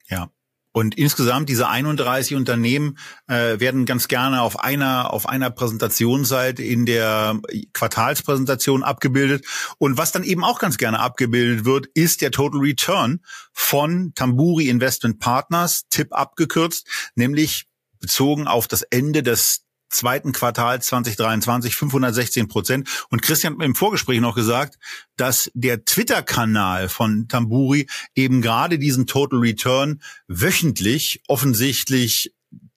Ja, 0.08 0.28
und 0.72 0.98
insgesamt 0.98 1.48
diese 1.48 1.68
31 1.68 2.34
Unternehmen 2.34 2.98
äh, 3.28 3.60
werden 3.60 3.86
ganz 3.86 4.08
gerne 4.08 4.42
auf 4.42 4.58
einer 4.58 5.12
auf 5.12 5.28
einer 5.28 5.50
Präsentationsseite 5.50 6.64
in 6.64 6.84
der 6.84 7.38
Quartalspräsentation 7.74 8.82
abgebildet. 8.82 9.46
Und 9.78 9.98
was 9.98 10.10
dann 10.10 10.24
eben 10.24 10.42
auch 10.42 10.58
ganz 10.58 10.78
gerne 10.78 10.98
abgebildet 10.98 11.64
wird, 11.64 11.86
ist 11.94 12.22
der 12.22 12.32
Total 12.32 12.58
Return 12.58 13.20
von 13.52 14.14
Tamburi 14.16 14.68
Investment 14.68 15.20
Partners, 15.20 15.84
TIP 15.90 16.12
abgekürzt, 16.12 16.88
nämlich 17.14 17.68
bezogen 18.02 18.46
auf 18.46 18.68
das 18.68 18.82
Ende 18.82 19.22
des 19.22 19.64
zweiten 19.92 20.32
Quartal 20.32 20.82
2023 20.82 21.76
516 21.76 22.48
Prozent. 22.48 23.06
Und 23.10 23.22
Christian 23.22 23.54
hat 23.54 23.62
im 23.62 23.74
Vorgespräch 23.74 24.20
noch 24.20 24.34
gesagt, 24.34 24.78
dass 25.16 25.50
der 25.54 25.84
Twitter-Kanal 25.84 26.88
von 26.88 27.28
Tamburi 27.28 27.88
eben 28.14 28.42
gerade 28.42 28.78
diesen 28.78 29.06
Total 29.06 29.38
Return 29.38 30.02
wöchentlich 30.28 31.22
offensichtlich 31.28 32.34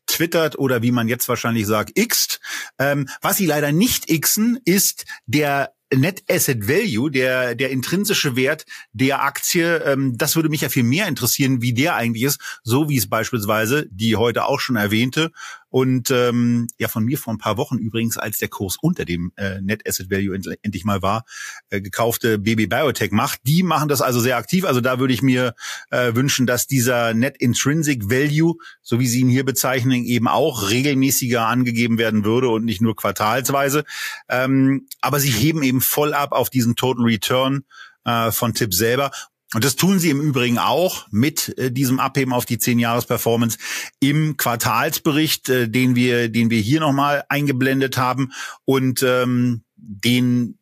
twittert 0.08 0.58
oder 0.58 0.82
wie 0.82 0.92
man 0.92 1.08
jetzt 1.08 1.28
wahrscheinlich 1.28 1.66
sagt,xt. 1.66 2.40
Ähm, 2.78 3.10
was 3.22 3.38
sie 3.38 3.46
leider 3.46 3.72
nicht 3.72 4.08
xen, 4.08 4.60
ist 4.66 5.06
der 5.26 5.75
Net 5.94 6.24
Asset 6.30 6.68
Value, 6.68 7.12
der, 7.12 7.56
der 7.56 7.70
intrinsische 7.70 8.36
Wert 8.36 8.66
der 8.92 9.24
Aktie, 9.24 9.78
ähm, 9.78 10.18
das 10.18 10.36
würde 10.36 10.50
mich 10.50 10.62
ja 10.62 10.70
viel 10.70 10.84
mehr 10.84 11.08
interessieren, 11.08 11.62
wie 11.62 11.74
der 11.74 11.96
eigentlich 11.96 12.24
ist, 12.24 12.40
so 12.64 12.90
wie 12.90 12.98
es 12.98 13.08
beispielsweise 13.08 13.88
die 13.92 14.16
heute 14.16 14.46
auch 14.46 14.60
schon 14.60 14.76
erwähnte 14.76 15.32
und 15.76 16.10
ähm, 16.10 16.70
ja 16.78 16.88
von 16.88 17.04
mir 17.04 17.18
vor 17.18 17.34
ein 17.34 17.38
paar 17.38 17.58
Wochen 17.58 17.78
übrigens, 17.78 18.18
als 18.18 18.38
der 18.38 18.48
Kurs 18.48 18.78
unter 18.82 19.04
dem 19.04 19.34
äh, 19.36 19.60
Net 19.60 19.86
Asset 19.86 20.10
Value 20.10 20.34
end 20.34 20.48
endlich 20.62 20.86
mal 20.86 21.02
war, 21.02 21.26
äh, 21.70 21.82
gekaufte 21.82 22.40
BB 22.40 22.70
Biotech 22.70 23.12
macht. 23.12 23.42
Die 23.44 23.62
machen 23.62 23.90
das 23.90 24.02
also 24.02 24.22
sehr 24.22 24.38
aktiv. 24.38 24.64
Also 24.64 24.80
da 24.80 25.00
würde 25.00 25.14
ich 25.14 25.22
mir 25.22 25.54
äh, 25.90 26.16
wünschen, 26.16 26.48
dass 26.48 26.66
dieser 26.66 27.14
Net 27.14 27.36
Intrinsic 27.40 28.10
Value, 28.10 28.56
so 28.82 29.02
wie 29.02 29.08
Sie 29.08 29.20
ihn 29.20 29.28
hier 29.28 29.44
bezeichnen, 29.44 30.06
eben 30.06 30.30
auch 30.30 30.70
regelmäßiger 30.70 31.46
angegeben 31.46 31.98
werden 31.98 32.24
würde 32.24 32.48
und 32.48 32.64
nicht 32.64 32.80
nur 32.80 32.96
quartalsweise. 32.96 33.84
Ähm, 34.30 34.88
aber 35.02 35.20
sie 35.20 35.30
heben 35.30 35.62
eben 35.62 35.82
voll 35.82 36.14
ab 36.14 36.32
auf 36.32 36.50
diesen 36.50 36.78
Total 36.78 37.04
Return 37.04 37.66
äh, 38.06 38.32
von 38.32 38.54
Tipp 38.54 38.74
selber. 38.74 39.12
Und 39.54 39.64
das 39.64 39.76
tun 39.76 40.00
sie 40.00 40.10
im 40.10 40.22
Übrigen 40.22 40.58
auch 40.58 41.08
mit 41.12 41.58
äh, 41.58 41.72
diesem 41.72 42.00
Abheben 42.00 42.34
auf 42.34 42.46
die 42.46 42.58
10-Jahres-Performance 42.58 43.58
im 44.00 44.38
Quartalsbericht, 44.38 45.50
äh, 45.50 45.70
den 45.70 45.96
wir, 45.96 46.30
den 46.30 46.50
wir 46.50 46.60
hier 46.60 46.80
nochmal 46.80 47.24
eingeblendet 47.30 47.98
haben. 47.98 48.32
Und 48.66 49.04
ähm, 49.04 49.64
den 49.78 50.58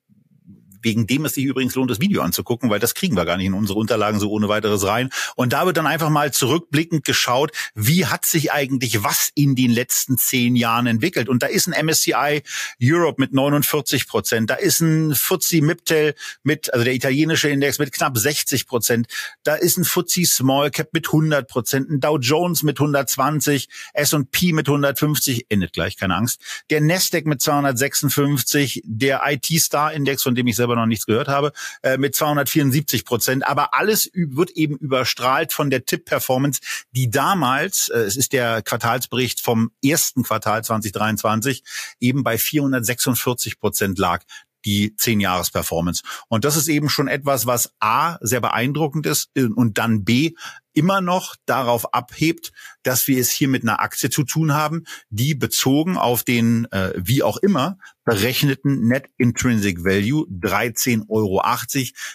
wegen 0.84 1.07
dem 1.07 1.25
es 1.25 1.34
sich 1.34 1.45
übrigens 1.45 1.75
lohnt, 1.75 1.89
das 1.89 1.99
Video 1.99 2.21
anzugucken, 2.21 2.69
weil 2.69 2.79
das 2.79 2.93
kriegen 2.93 3.15
wir 3.15 3.25
gar 3.25 3.38
nicht 3.38 3.47
in 3.47 3.53
unsere 3.53 3.79
Unterlagen 3.79 4.19
so 4.19 4.29
ohne 4.29 4.49
weiteres 4.49 4.86
rein. 4.86 5.09
Und 5.36 5.53
da 5.53 5.65
wird 5.65 5.77
dann 5.77 5.88
einfach 5.88 6.09
mal 6.09 6.31
zurückblickend 6.31 7.03
geschaut, 7.05 7.51
wie 7.73 8.05
hat 8.05 8.25
sich 8.25 8.51
eigentlich 8.51 9.03
was 9.03 9.31
in 9.36 9.55
den 9.55 9.71
letzten 9.71 10.17
zehn 10.17 10.55
Jahren 10.55 10.88
entwickelt. 10.88 11.29
Und 11.29 11.43
da 11.43 11.47
ist 11.47 11.67
ein 11.67 11.86
MSCI 11.86 12.43
Europe 12.81 13.21
mit 13.21 13.34
49 13.34 14.07
Prozent, 14.07 14.49
da 14.49 14.55
ist 14.55 14.81
ein 14.81 15.15
FTSE 15.15 15.61
MIPTEL 15.61 16.15
mit, 16.43 16.73
also 16.73 16.84
der 16.84 16.93
italienische 16.93 17.49
Index 17.49 17.79
mit 17.79 17.91
knapp 17.91 18.17
60 18.17 18.67
Prozent, 18.67 19.07
da 19.43 19.55
ist 19.55 19.77
ein 19.77 19.86
FTSE 19.86 20.25
Small 20.25 20.71
Cap 20.71 20.89
mit 20.93 21.07
100 21.07 21.47
Prozent, 21.47 21.89
ein 21.89 21.99
Dow 21.99 22.17
Jones 22.17 22.63
mit 22.63 22.79
120, 22.79 23.69
S&P 23.93 24.53
mit 24.53 24.67
150, 24.67 25.47
endet 25.49 25.73
gleich, 25.73 25.97
keine 25.97 26.15
Angst, 26.15 26.41
der 26.69 26.81
Nasdaq 26.81 27.25
mit 27.25 27.41
256, 27.41 28.81
der 28.86 29.21
IT 29.25 29.45
Star 29.59 29.93
Index, 29.93 30.23
von 30.23 30.36
dem 30.36 30.47
ich 30.47 30.55
selber 30.55 30.72
selber 30.74 30.76
noch 30.76 30.86
nichts 30.86 31.05
gehört 31.05 31.28
habe, 31.28 31.53
äh, 31.82 31.97
mit 31.97 32.15
274 32.15 33.05
Prozent. 33.05 33.47
Aber 33.47 33.74
alles 33.74 34.09
wird 34.13 34.51
eben 34.51 34.78
überstrahlt 34.78 35.53
von 35.53 35.69
der 35.69 35.86
Tipp-Performance, 35.86 36.61
die 36.91 37.09
damals, 37.09 37.89
äh, 37.89 37.99
es 37.99 38.17
ist 38.17 38.34
der 38.34 38.61
Quartalsbericht 38.61 39.41
vom 39.41 39.71
ersten 39.84 40.24
Quartal 40.24 40.63
2023, 40.63 41.63
eben 41.99 42.24
bei 42.24 42.38
446 42.38 43.59
Prozent 43.59 43.97
lag 43.99 44.24
die 44.66 44.95
10-Jahres-Performance. 44.95 46.03
Und 46.28 46.45
das 46.45 46.55
ist 46.55 46.68
eben 46.68 46.89
schon 46.89 47.07
etwas, 47.07 47.45
was 47.45 47.74
A, 47.80 48.18
sehr 48.22 48.41
beeindruckend 48.41 49.05
ist 49.05 49.30
äh, 49.36 49.45
und 49.45 49.78
dann 49.78 50.03
B, 50.03 50.34
immer 50.74 51.01
noch 51.01 51.36
darauf 51.45 51.93
abhebt, 51.93 52.51
dass 52.82 53.07
wir 53.07 53.20
es 53.20 53.32
hier 53.32 53.47
mit 53.47 53.64
einer 53.64 53.80
Aktie 53.80 54.09
zu 54.09 54.24
tun 54.24 54.53
haben, 54.53 54.84
die 55.09 55.36
bezogen 55.36 55.97
auf 55.97 56.24
den, 56.24 56.66
äh, 56.72 56.93
wie 56.95 57.24
auch 57.24 57.38
immer, 57.38 57.78
berechneten 58.05 58.88
Net 58.88 59.09
Intrinsic 59.18 59.84
Value 59.84 60.26
13,80 60.30 61.09
Euro 61.09 61.41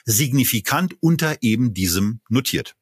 signifikant 0.05 0.95
unter 1.01 1.37
eben 1.41 1.73
diesem 1.73 2.21
notiert. 2.29 2.75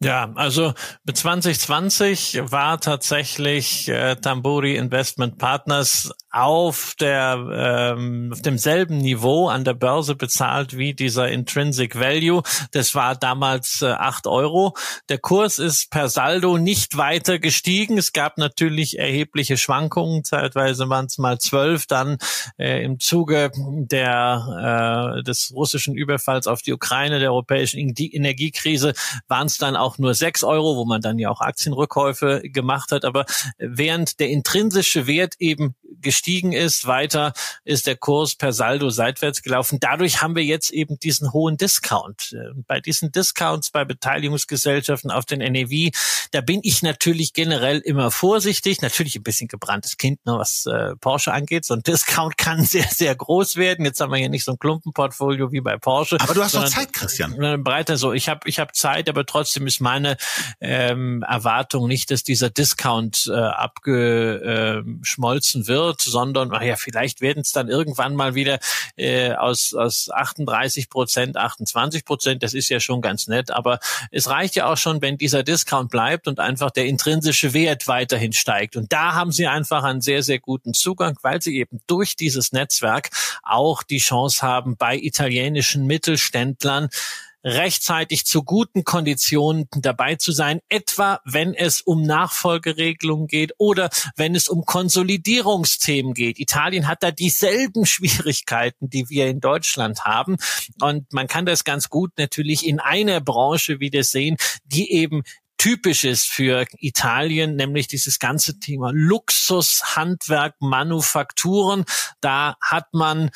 Ja, 0.00 0.30
also 0.36 0.74
mit 1.04 1.16
2020 1.16 2.40
war 2.44 2.80
tatsächlich 2.80 3.88
äh, 3.88 4.14
Tamburi 4.14 4.76
Investment 4.76 5.38
Partners 5.38 6.12
auf 6.30 6.94
der 7.00 7.94
ähm, 7.96 8.30
auf 8.32 8.42
demselben 8.42 8.98
Niveau 8.98 9.48
an 9.48 9.64
der 9.64 9.74
Börse 9.74 10.14
bezahlt 10.14 10.76
wie 10.76 10.94
dieser 10.94 11.28
Intrinsic 11.30 11.98
Value. 11.98 12.42
Das 12.72 12.94
war 12.94 13.16
damals 13.16 13.82
äh, 13.82 13.86
8 13.86 14.26
Euro. 14.26 14.74
Der 15.08 15.18
Kurs 15.18 15.58
ist 15.58 15.90
per 15.90 16.08
Saldo 16.08 16.58
nicht 16.58 16.96
weiter 16.96 17.38
gestiegen. 17.38 17.96
Es 17.96 18.12
gab 18.12 18.36
natürlich 18.36 18.98
erhebliche 18.98 19.56
Schwankungen. 19.56 20.22
Zeitweise 20.22 20.88
waren 20.88 21.06
es 21.06 21.18
mal 21.18 21.38
12, 21.40 21.86
dann 21.86 22.18
äh, 22.58 22.84
im 22.84 23.00
Zuge 23.00 23.50
der 23.56 25.16
äh, 25.18 25.22
des 25.22 25.52
russischen 25.54 25.94
Überfalls 25.96 26.46
auf 26.46 26.60
die 26.62 26.74
Ukraine, 26.74 27.18
der 27.18 27.32
europäischen 27.32 27.78
Energiekrise, 27.78 28.92
waren 29.28 29.46
es 29.46 29.56
dann 29.56 29.76
auch 29.76 29.87
auch 29.88 29.96
nur 29.98 30.12
sechs 30.12 30.44
Euro, 30.44 30.76
wo 30.76 30.84
man 30.84 31.00
dann 31.00 31.18
ja 31.18 31.30
auch 31.30 31.40
Aktienrückkäufe 31.40 32.42
gemacht 32.44 32.92
hat. 32.92 33.04
Aber 33.06 33.24
während 33.58 34.20
der 34.20 34.28
intrinsische 34.28 35.06
Wert 35.06 35.34
eben 35.38 35.74
gestiegen 36.00 36.52
ist, 36.52 36.86
weiter 36.86 37.32
ist 37.64 37.86
der 37.86 37.96
Kurs 37.96 38.34
per 38.34 38.52
Saldo 38.52 38.90
seitwärts 38.90 39.42
gelaufen. 39.42 39.78
Dadurch 39.80 40.22
haben 40.22 40.36
wir 40.36 40.44
jetzt 40.44 40.70
eben 40.70 40.98
diesen 40.98 41.32
hohen 41.32 41.56
Discount. 41.56 42.36
Bei 42.66 42.80
diesen 42.80 43.12
Discounts 43.12 43.70
bei 43.70 43.84
Beteiligungsgesellschaften 43.84 45.10
auf 45.10 45.24
den 45.24 45.40
NEV, 45.40 45.90
da 46.32 46.40
bin 46.40 46.60
ich 46.62 46.82
natürlich 46.82 47.32
generell 47.32 47.78
immer 47.78 48.10
vorsichtig. 48.10 48.82
Natürlich 48.82 49.16
ein 49.16 49.22
bisschen 49.22 49.48
gebranntes 49.48 49.96
Kind, 49.96 50.24
ne, 50.26 50.36
was 50.38 50.66
äh, 50.66 50.94
Porsche 50.96 51.32
angeht. 51.32 51.64
So 51.64 51.74
ein 51.74 51.82
Discount 51.82 52.36
kann 52.36 52.64
sehr, 52.64 52.88
sehr 52.88 53.14
groß 53.14 53.56
werden. 53.56 53.84
Jetzt 53.84 54.00
haben 54.00 54.12
wir 54.12 54.18
hier 54.18 54.28
nicht 54.28 54.44
so 54.44 54.52
ein 54.52 54.58
Klumpenportfolio 54.58 55.52
wie 55.52 55.60
bei 55.60 55.78
Porsche. 55.78 56.18
Aber 56.20 56.34
du 56.34 56.42
hast 56.42 56.54
doch 56.54 56.68
Zeit, 56.68 56.92
Christian. 56.92 57.62
Breiter 57.64 57.96
so. 57.96 58.12
Ich 58.12 58.28
habe 58.28 58.48
ich 58.48 58.58
hab 58.58 58.74
Zeit, 58.74 59.08
aber 59.08 59.24
trotzdem 59.24 59.66
ist 59.66 59.80
meine 59.80 60.16
ähm, 60.60 61.24
Erwartung 61.26 61.88
nicht, 61.88 62.10
dass 62.10 62.22
dieser 62.22 62.50
Discount 62.50 63.26
äh, 63.28 63.34
abgeschmolzen 63.34 65.66
wird 65.66 65.77
wird, 65.78 66.02
sondern 66.02 66.48
naja, 66.48 66.76
vielleicht 66.76 67.20
werden 67.20 67.40
es 67.40 67.52
dann 67.52 67.68
irgendwann 67.68 68.16
mal 68.16 68.34
wieder 68.34 68.58
äh, 68.96 69.32
aus, 69.32 69.74
aus 69.74 70.10
38 70.10 70.90
Prozent, 70.90 71.36
28 71.36 72.04
Prozent. 72.04 72.42
Das 72.42 72.52
ist 72.52 72.68
ja 72.68 72.80
schon 72.80 73.00
ganz 73.00 73.28
nett, 73.28 73.50
aber 73.50 73.78
es 74.10 74.28
reicht 74.28 74.56
ja 74.56 74.70
auch 74.70 74.76
schon, 74.76 75.00
wenn 75.00 75.18
dieser 75.18 75.42
Discount 75.42 75.90
bleibt 75.90 76.26
und 76.26 76.40
einfach 76.40 76.70
der 76.70 76.86
intrinsische 76.86 77.54
Wert 77.54 77.86
weiterhin 77.86 78.32
steigt. 78.32 78.76
Und 78.76 78.92
da 78.92 79.14
haben 79.14 79.30
sie 79.32 79.46
einfach 79.46 79.84
einen 79.84 80.00
sehr, 80.00 80.22
sehr 80.22 80.40
guten 80.40 80.74
Zugang, 80.74 81.16
weil 81.22 81.40
sie 81.40 81.56
eben 81.56 81.80
durch 81.86 82.16
dieses 82.16 82.52
Netzwerk 82.52 83.10
auch 83.42 83.82
die 83.82 83.98
Chance 83.98 84.42
haben, 84.42 84.76
bei 84.76 84.96
italienischen 84.96 85.86
Mittelständlern 85.86 86.88
rechtzeitig 87.44 88.24
zu 88.26 88.42
guten 88.42 88.84
Konditionen 88.84 89.68
dabei 89.70 90.16
zu 90.16 90.32
sein, 90.32 90.60
etwa 90.68 91.20
wenn 91.24 91.54
es 91.54 91.80
um 91.80 92.02
Nachfolgeregelungen 92.02 93.26
geht 93.26 93.52
oder 93.58 93.90
wenn 94.16 94.34
es 94.34 94.48
um 94.48 94.64
Konsolidierungsthemen 94.64 96.14
geht. 96.14 96.38
Italien 96.38 96.88
hat 96.88 97.02
da 97.02 97.10
dieselben 97.10 97.86
Schwierigkeiten, 97.98 98.90
die 98.90 99.08
wir 99.08 99.28
in 99.28 99.40
Deutschland 99.40 100.04
haben. 100.04 100.36
Und 100.80 101.12
man 101.12 101.28
kann 101.28 101.46
das 101.46 101.64
ganz 101.64 101.88
gut 101.88 102.12
natürlich 102.18 102.66
in 102.66 102.80
einer 102.80 103.20
Branche 103.20 103.80
wieder 103.80 104.02
sehen, 104.02 104.36
die 104.64 104.92
eben 104.92 105.22
typisch 105.58 106.04
ist 106.04 106.26
für 106.26 106.66
Italien, 106.78 107.56
nämlich 107.56 107.88
dieses 107.88 108.18
ganze 108.20 108.60
Thema 108.60 108.92
Luxus, 108.92 109.96
Handwerk, 109.96 110.54
Manufakturen. 110.60 111.84
Da 112.20 112.56
hat 112.62 112.86
man 112.92 113.30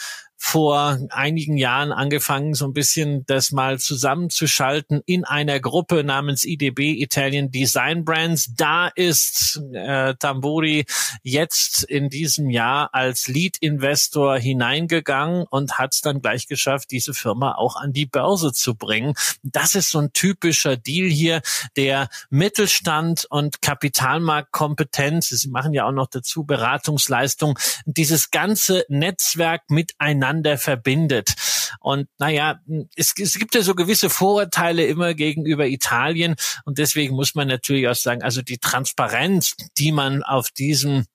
vor 0.45 0.99
einigen 1.11 1.57
Jahren 1.57 1.93
angefangen, 1.93 2.55
so 2.55 2.67
ein 2.67 2.73
bisschen 2.73 3.25
das 3.27 3.53
mal 3.53 3.79
zusammenzuschalten 3.79 5.01
in 5.07 5.25
einer 5.25 5.61
Gruppe 5.61 6.03
namens 6.03 6.45
IDB 6.45 7.01
Italian 7.01 7.53
Design 7.53 8.05
Brands. 8.05 8.53
Da 8.57 8.89
ist 8.89 9.63
äh, 9.73 10.15
Tamburi 10.19 10.85
jetzt 11.23 11.85
in 11.85 12.11
diesem 12.11 12.51
Jahr 12.51 12.93
als 12.93 13.29
Lead-Investor 13.29 14.37
hineingegangen 14.37 15.47
und 15.49 15.79
hat 15.79 15.95
es 15.95 16.01
dann 16.01 16.21
gleich 16.21 16.49
geschafft, 16.49 16.91
diese 16.91 17.15
Firma 17.15 17.55
auch 17.55 17.77
an 17.77 17.93
die 17.93 18.07
Börse 18.07 18.53
zu 18.53 18.75
bringen. 18.75 19.15
Das 19.45 19.77
ist 19.77 19.91
so 19.91 20.01
ein 20.01 20.13
typischer 20.13 20.77
Deal 20.77 21.09
hier, 21.09 21.41
der 21.77 22.09
Mittelstand 22.31 23.27
und 23.31 23.63
Kapitalmarktkompetenz, 23.63 25.29
sie 25.29 25.49
machen 25.49 25.73
ja 25.73 25.87
auch 25.87 25.93
noch 25.93 26.09
dazu 26.09 26.45
Beratungsleistung, 26.45 27.57
dieses 27.87 28.33
ganze 28.33 28.85
Netzwerk 28.89 29.71
miteinander 29.71 30.32
miteinander 30.33 30.59
verbindet. 30.59 31.35
Und 31.81 32.09
naja, 32.19 32.61
es, 32.97 33.15
es 33.19 33.39
gibt 33.39 33.55
ja 33.55 33.63
so 33.63 33.75
gewisse 33.75 34.11
Vorurteile 34.11 34.85
immer 34.87 35.15
gegenüber 35.15 35.67
Italien 35.67 36.37
und 36.65 36.79
deswegen 36.79 37.15
muss 37.15 37.35
man 37.35 37.49
natürlich 37.49 37.89
auch 37.89 37.95
sagen, 37.95 38.23
also 38.23 38.43
die 38.43 38.59
Transparenz, 38.59 39.55
die 39.79 39.93
man 39.93 40.23
auf 40.23 40.51
diesem 40.51 41.07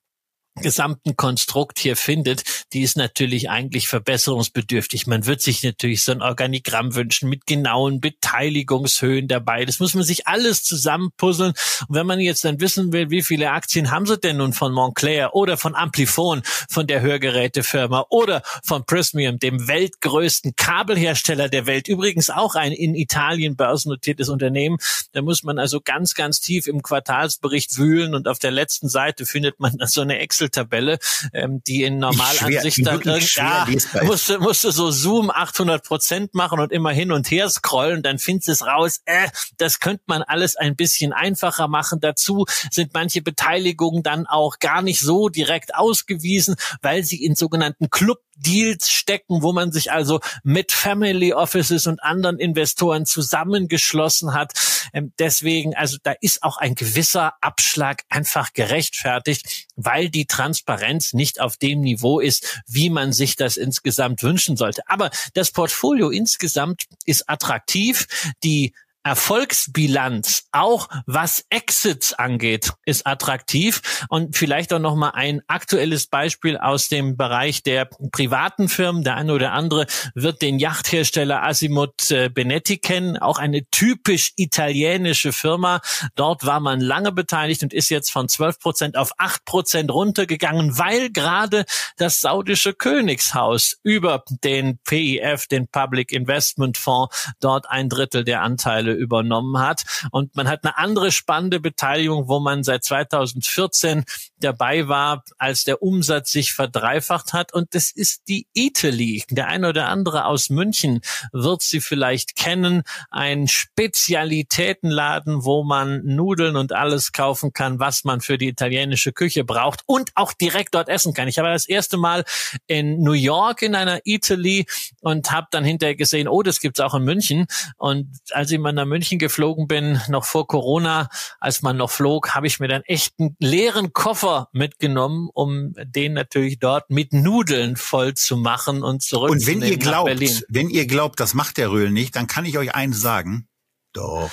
gesamten 0.61 1.15
Konstrukt 1.15 1.79
hier 1.79 1.95
findet, 1.95 2.43
die 2.73 2.81
ist 2.81 2.97
natürlich 2.97 3.49
eigentlich 3.49 3.87
verbesserungsbedürftig. 3.87 5.07
Man 5.07 5.25
wird 5.25 5.41
sich 5.41 5.63
natürlich 5.63 6.03
so 6.03 6.11
ein 6.11 6.21
Organigramm 6.21 6.95
wünschen 6.95 7.29
mit 7.29 7.45
genauen 7.45 8.01
Beteiligungshöhen 8.01 9.27
dabei. 9.27 9.65
Das 9.65 9.79
muss 9.79 9.93
man 9.93 10.03
sich 10.03 10.27
alles 10.27 10.63
zusammenpuzzeln. 10.63 11.53
Und 11.87 11.95
wenn 11.95 12.07
man 12.07 12.19
jetzt 12.19 12.43
dann 12.43 12.59
wissen 12.59 12.91
will, 12.91 13.09
wie 13.09 13.21
viele 13.21 13.51
Aktien 13.51 13.91
haben 13.91 14.05
sie 14.05 14.17
denn 14.17 14.37
nun 14.37 14.53
von 14.53 14.73
Montclair 14.73 15.35
oder 15.35 15.57
von 15.57 15.75
Amplifon, 15.75 16.41
von 16.69 16.87
der 16.87 17.01
Hörgerätefirma 17.01 18.05
oder 18.09 18.41
von 18.63 18.85
Prismium, 18.85 19.39
dem 19.39 19.67
weltgrößten 19.67 20.55
Kabelhersteller 20.55 21.49
der 21.49 21.65
Welt, 21.65 21.87
übrigens 21.87 22.29
auch 22.29 22.55
ein 22.55 22.71
in 22.71 22.95
Italien 22.95 23.55
börsennotiertes 23.55 24.29
Unternehmen, 24.29 24.77
da 25.13 25.21
muss 25.21 25.43
man 25.43 25.59
also 25.59 25.81
ganz, 25.81 26.13
ganz 26.13 26.41
tief 26.41 26.67
im 26.67 26.81
Quartalsbericht 26.81 27.77
wühlen 27.77 28.15
und 28.15 28.27
auf 28.27 28.39
der 28.39 28.51
letzten 28.51 28.89
Seite 28.89 29.25
findet 29.25 29.59
man 29.59 29.77
so 29.85 30.01
eine 30.01 30.19
Excel 30.19 30.46
Excel-Tabelle, 30.47 30.99
ähm, 31.33 31.61
die 31.67 31.83
in 31.83 31.99
Normalansicht 31.99 32.85
dann 32.85 33.01
ja, 33.01 33.67
musste, 34.03 34.39
musste 34.39 34.71
so 34.71 34.91
Zoom 34.91 35.29
800 35.29 35.83
Prozent 35.83 36.33
machen 36.33 36.59
und 36.59 36.71
immer 36.71 36.91
hin 36.91 37.11
und 37.11 37.29
her 37.29 37.49
scrollen, 37.49 38.03
dann 38.03 38.19
findest 38.19 38.47
du 38.47 38.51
es 38.53 38.65
raus, 38.65 39.01
äh, 39.05 39.29
das 39.57 39.79
könnte 39.79 40.03
man 40.07 40.23
alles 40.23 40.55
ein 40.55 40.75
bisschen 40.75 41.13
einfacher 41.13 41.67
machen. 41.67 41.99
Dazu 41.99 42.45
sind 42.71 42.93
manche 42.93 43.21
Beteiligungen 43.21 44.03
dann 44.03 44.25
auch 44.25 44.59
gar 44.59 44.81
nicht 44.81 44.99
so 44.99 45.29
direkt 45.29 45.75
ausgewiesen, 45.75 46.55
weil 46.81 47.03
sie 47.03 47.23
in 47.23 47.35
sogenannten 47.35 47.89
Club 47.89 48.19
Deals 48.37 48.91
stecken, 48.91 49.41
wo 49.41 49.51
man 49.51 49.71
sich 49.71 49.91
also 49.91 50.19
mit 50.43 50.71
Family 50.71 51.33
Offices 51.33 51.87
und 51.87 52.03
anderen 52.03 52.39
Investoren 52.39 53.05
zusammengeschlossen 53.05 54.33
hat. 54.33 54.53
Ähm, 54.93 55.13
deswegen, 55.17 55.75
also 55.75 55.97
da 56.03 56.13
ist 56.21 56.43
auch 56.43 56.57
ein 56.57 56.75
gewisser 56.75 57.33
Abschlag 57.41 58.03
einfach 58.09 58.53
gerechtfertigt, 58.53 59.67
weil 59.75 60.09
die 60.09 60.27
Transparenz 60.37 61.13
nicht 61.13 61.41
auf 61.41 61.57
dem 61.57 61.81
Niveau 61.81 62.19
ist, 62.19 62.61
wie 62.67 62.91
man 62.91 63.11
sich 63.11 63.35
das 63.35 63.57
insgesamt 63.57 64.21
wünschen 64.21 64.55
sollte. 64.55 64.83
Aber 64.87 65.09
das 65.33 65.49
Portfolio 65.49 66.11
insgesamt 66.11 66.83
ist 67.05 67.27
attraktiv. 67.27 68.05
Die 68.43 68.73
Erfolgsbilanz, 69.07 70.47
auch 70.51 70.89
was 71.05 71.45
Exits 71.49 72.13
angeht, 72.13 72.73
ist 72.85 73.07
attraktiv. 73.07 74.05
Und 74.09 74.35
vielleicht 74.35 74.73
auch 74.73 74.79
noch 74.79 74.95
mal 74.95 75.11
ein 75.11 75.41
aktuelles 75.47 76.07
Beispiel 76.07 76.57
aus 76.57 76.89
dem 76.89 77.15
Bereich 77.15 77.63
der 77.63 77.85
privaten 78.11 78.67
Firmen. 78.67 79.03
Der 79.03 79.15
eine 79.15 79.33
oder 79.33 79.53
andere 79.53 79.87
wird 80.13 80.41
den 80.41 80.59
Yachthersteller 80.59 81.41
Asimut 81.43 82.11
äh, 82.11 82.29
Benetti 82.29 82.79
kennen, 82.79 83.17
auch 83.17 83.39
eine 83.39 83.65
typisch 83.71 84.33
italienische 84.35 85.31
Firma. 85.31 85.79
Dort 86.15 86.45
war 86.45 86.59
man 86.59 86.81
lange 86.81 87.13
beteiligt 87.13 87.63
und 87.63 87.73
ist 87.73 87.89
jetzt 87.89 88.11
von 88.11 88.27
12 88.27 88.59
Prozent 88.59 88.97
auf 88.97 89.11
8 89.17 89.45
Prozent 89.45 89.91
runtergegangen, 89.91 90.77
weil 90.77 91.11
gerade 91.11 91.63
das 91.95 92.19
saudische 92.19 92.73
Königshaus 92.73 93.77
über 93.83 94.23
den 94.43 94.79
PIF, 94.79 95.47
den 95.47 95.67
Public 95.67 96.11
Investment 96.11 96.77
Fonds, 96.77 97.31
dort 97.39 97.69
ein 97.69 97.87
Drittel 97.87 98.23
der 98.23 98.41
Anteile 98.41 98.96
übernommen 98.97 99.59
hat. 99.59 99.83
Und 100.11 100.35
man 100.35 100.47
hat 100.47 100.63
eine 100.63 100.77
andere 100.77 101.11
spannende 101.11 101.59
Beteiligung, 101.59 102.27
wo 102.27 102.39
man 102.39 102.63
seit 102.63 102.83
2014 102.83 104.03
dabei 104.39 104.87
war, 104.87 105.23
als 105.37 105.63
der 105.63 105.81
Umsatz 105.81 106.31
sich 106.31 106.53
verdreifacht 106.53 107.33
hat. 107.33 107.53
Und 107.53 107.73
das 107.75 107.91
ist 107.91 108.27
die 108.27 108.47
Italy. 108.53 109.23
Der 109.29 109.47
eine 109.47 109.69
oder 109.69 109.87
andere 109.89 110.25
aus 110.25 110.49
München 110.49 111.01
wird 111.31 111.61
sie 111.61 111.81
vielleicht 111.81 112.35
kennen. 112.35 112.83
Ein 113.09 113.47
Spezialitätenladen, 113.47 115.43
wo 115.43 115.63
man 115.63 116.05
Nudeln 116.05 116.55
und 116.55 116.73
alles 116.73 117.11
kaufen 117.11 117.53
kann, 117.53 117.79
was 117.79 118.03
man 118.03 118.21
für 118.21 118.37
die 118.37 118.47
italienische 118.47 119.11
Küche 119.13 119.43
braucht 119.43 119.83
und 119.85 120.11
auch 120.15 120.33
direkt 120.33 120.75
dort 120.75 120.89
essen 120.89 121.13
kann. 121.13 121.27
Ich 121.27 121.39
habe 121.39 121.49
das 121.49 121.67
erste 121.67 121.97
Mal 121.97 122.23
in 122.67 123.01
New 123.01 123.13
York 123.13 123.61
in 123.61 123.75
einer 123.75 124.01
Italy 124.05 124.65
und 125.01 125.31
habe 125.31 125.47
dann 125.51 125.63
hinterher 125.63 125.95
gesehen, 125.95 126.27
oh, 126.27 126.43
das 126.43 126.59
gibt's 126.59 126.79
auch 126.79 126.93
in 126.93 127.03
München. 127.03 127.47
Und 127.77 128.07
als 128.31 128.51
ich 128.51 128.59
mal 128.59 128.69
München 128.87 129.19
geflogen 129.19 129.67
bin, 129.67 130.01
noch 130.09 130.25
vor 130.25 130.47
Corona, 130.47 131.09
als 131.39 131.61
man 131.61 131.77
noch 131.77 131.91
flog, 131.91 132.35
habe 132.35 132.47
ich 132.47 132.59
mir 132.59 132.67
dann 132.67 132.81
echt 132.83 133.13
einen 133.19 133.35
leeren 133.39 133.93
Koffer 133.93 134.49
mitgenommen, 134.51 135.29
um 135.33 135.73
den 135.77 136.13
natürlich 136.13 136.59
dort 136.59 136.89
mit 136.89 137.13
Nudeln 137.13 137.75
voll 137.75 138.13
zu 138.13 138.37
machen 138.37 138.83
und 138.83 139.01
zurück 139.01 139.31
Und 139.31 139.45
wenn 139.45 139.61
ihr 139.61 139.77
glaubt, 139.77 140.09
wenn 140.49 140.69
ihr 140.69 140.87
glaubt, 140.87 141.19
das 141.19 141.33
macht 141.33 141.57
der 141.57 141.71
Röhl 141.71 141.91
nicht, 141.91 142.15
dann 142.15 142.27
kann 142.27 142.45
ich 142.45 142.57
euch 142.57 142.73
eins 142.75 142.99
sagen. 143.01 143.47
Doch. 143.93 144.29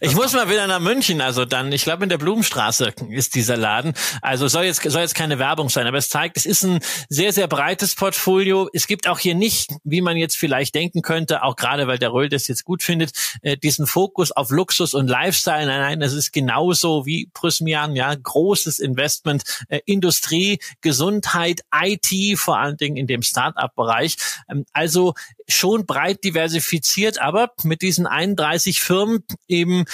Ich 0.00 0.14
muss 0.14 0.32
mal 0.32 0.48
wieder 0.48 0.66
nach 0.66 0.80
München, 0.80 1.20
also 1.20 1.44
dann, 1.44 1.72
ich 1.72 1.82
glaube 1.82 2.04
in 2.04 2.08
der 2.08 2.18
Blumenstraße 2.18 2.94
ist 3.10 3.34
dieser 3.34 3.56
Laden. 3.56 3.94
Also 4.22 4.46
soll 4.48 4.64
jetzt 4.64 4.82
soll 4.82 5.00
jetzt 5.00 5.14
keine 5.14 5.38
Werbung 5.38 5.70
sein, 5.70 5.86
aber 5.86 5.98
es 5.98 6.08
zeigt, 6.08 6.36
es 6.36 6.46
ist 6.46 6.62
ein 6.62 6.80
sehr 7.08 7.32
sehr 7.32 7.48
breites 7.48 7.94
Portfolio. 7.96 8.68
Es 8.72 8.86
gibt 8.86 9.08
auch 9.08 9.18
hier 9.18 9.34
nicht, 9.34 9.72
wie 9.82 10.02
man 10.02 10.16
jetzt 10.16 10.36
vielleicht 10.36 10.74
denken 10.74 11.02
könnte, 11.02 11.42
auch 11.42 11.56
gerade 11.56 11.88
weil 11.88 11.98
der 11.98 12.12
Röll 12.12 12.28
das 12.28 12.46
jetzt 12.46 12.64
gut 12.64 12.82
findet, 12.82 13.12
äh, 13.42 13.56
diesen 13.56 13.86
Fokus 13.86 14.30
auf 14.30 14.50
Luxus 14.50 14.94
und 14.94 15.08
Lifestyle. 15.08 15.66
Nein, 15.66 15.80
nein, 15.80 16.00
das 16.00 16.12
ist 16.12 16.32
genauso 16.32 17.06
wie 17.06 17.30
Prysmian, 17.32 17.96
ja, 17.96 18.14
großes 18.14 18.78
Investment, 18.78 19.42
äh, 19.68 19.80
Industrie, 19.86 20.60
Gesundheit, 20.80 21.62
IT, 21.74 22.38
vor 22.38 22.58
allen 22.58 22.76
Dingen 22.76 22.96
in 22.96 23.06
dem 23.06 23.22
Start-up-Bereich. 23.22 24.16
Ähm, 24.48 24.64
also 24.72 25.14
schon 25.48 25.86
breit 25.86 26.24
diversifiziert, 26.24 27.18
aber 27.18 27.52
mit 27.62 27.82
diesen 27.82 28.06
31 28.06 28.80
Firmen 28.80 29.24
eben 29.46 29.84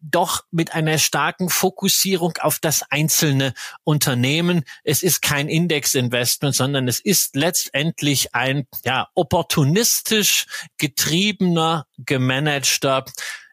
doch 0.00 0.44
mit 0.50 0.74
einer 0.74 0.98
starken 0.98 1.48
Fokussierung 1.48 2.34
auf 2.40 2.58
das 2.58 2.82
einzelne 2.90 3.54
Unternehmen. 3.84 4.64
Es 4.84 5.02
ist 5.02 5.22
kein 5.22 5.48
Indexinvestment, 5.48 6.54
sondern 6.54 6.88
es 6.88 7.00
ist 7.00 7.36
letztendlich 7.36 8.34
ein 8.34 8.66
ja 8.84 9.08
opportunistisch 9.14 10.46
getriebener, 10.76 11.86
gemanagter 11.98 13.04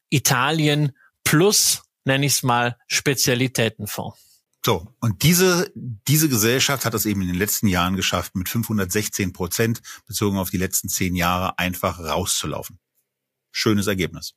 Italien 0.09 0.95
plus 1.23 1.83
nenne 2.05 2.25
ich 2.25 2.33
es 2.33 2.43
mal 2.43 2.77
Spezialitätenfonds. 2.87 4.17
So, 4.65 4.91
und 4.99 5.21
diese, 5.21 5.71
diese 5.75 6.27
Gesellschaft 6.27 6.85
hat 6.85 6.95
es 6.95 7.05
eben 7.05 7.21
in 7.21 7.27
den 7.27 7.35
letzten 7.35 7.67
Jahren 7.67 7.95
geschafft, 7.95 8.35
mit 8.35 8.49
516 8.49 9.31
Prozent 9.31 9.83
bezogen 10.07 10.39
auf 10.39 10.49
die 10.49 10.57
letzten 10.57 10.89
zehn 10.89 11.13
Jahre 11.13 11.59
einfach 11.59 11.99
rauszulaufen. 11.99 12.79
Schönes 13.51 13.85
Ergebnis. 13.85 14.33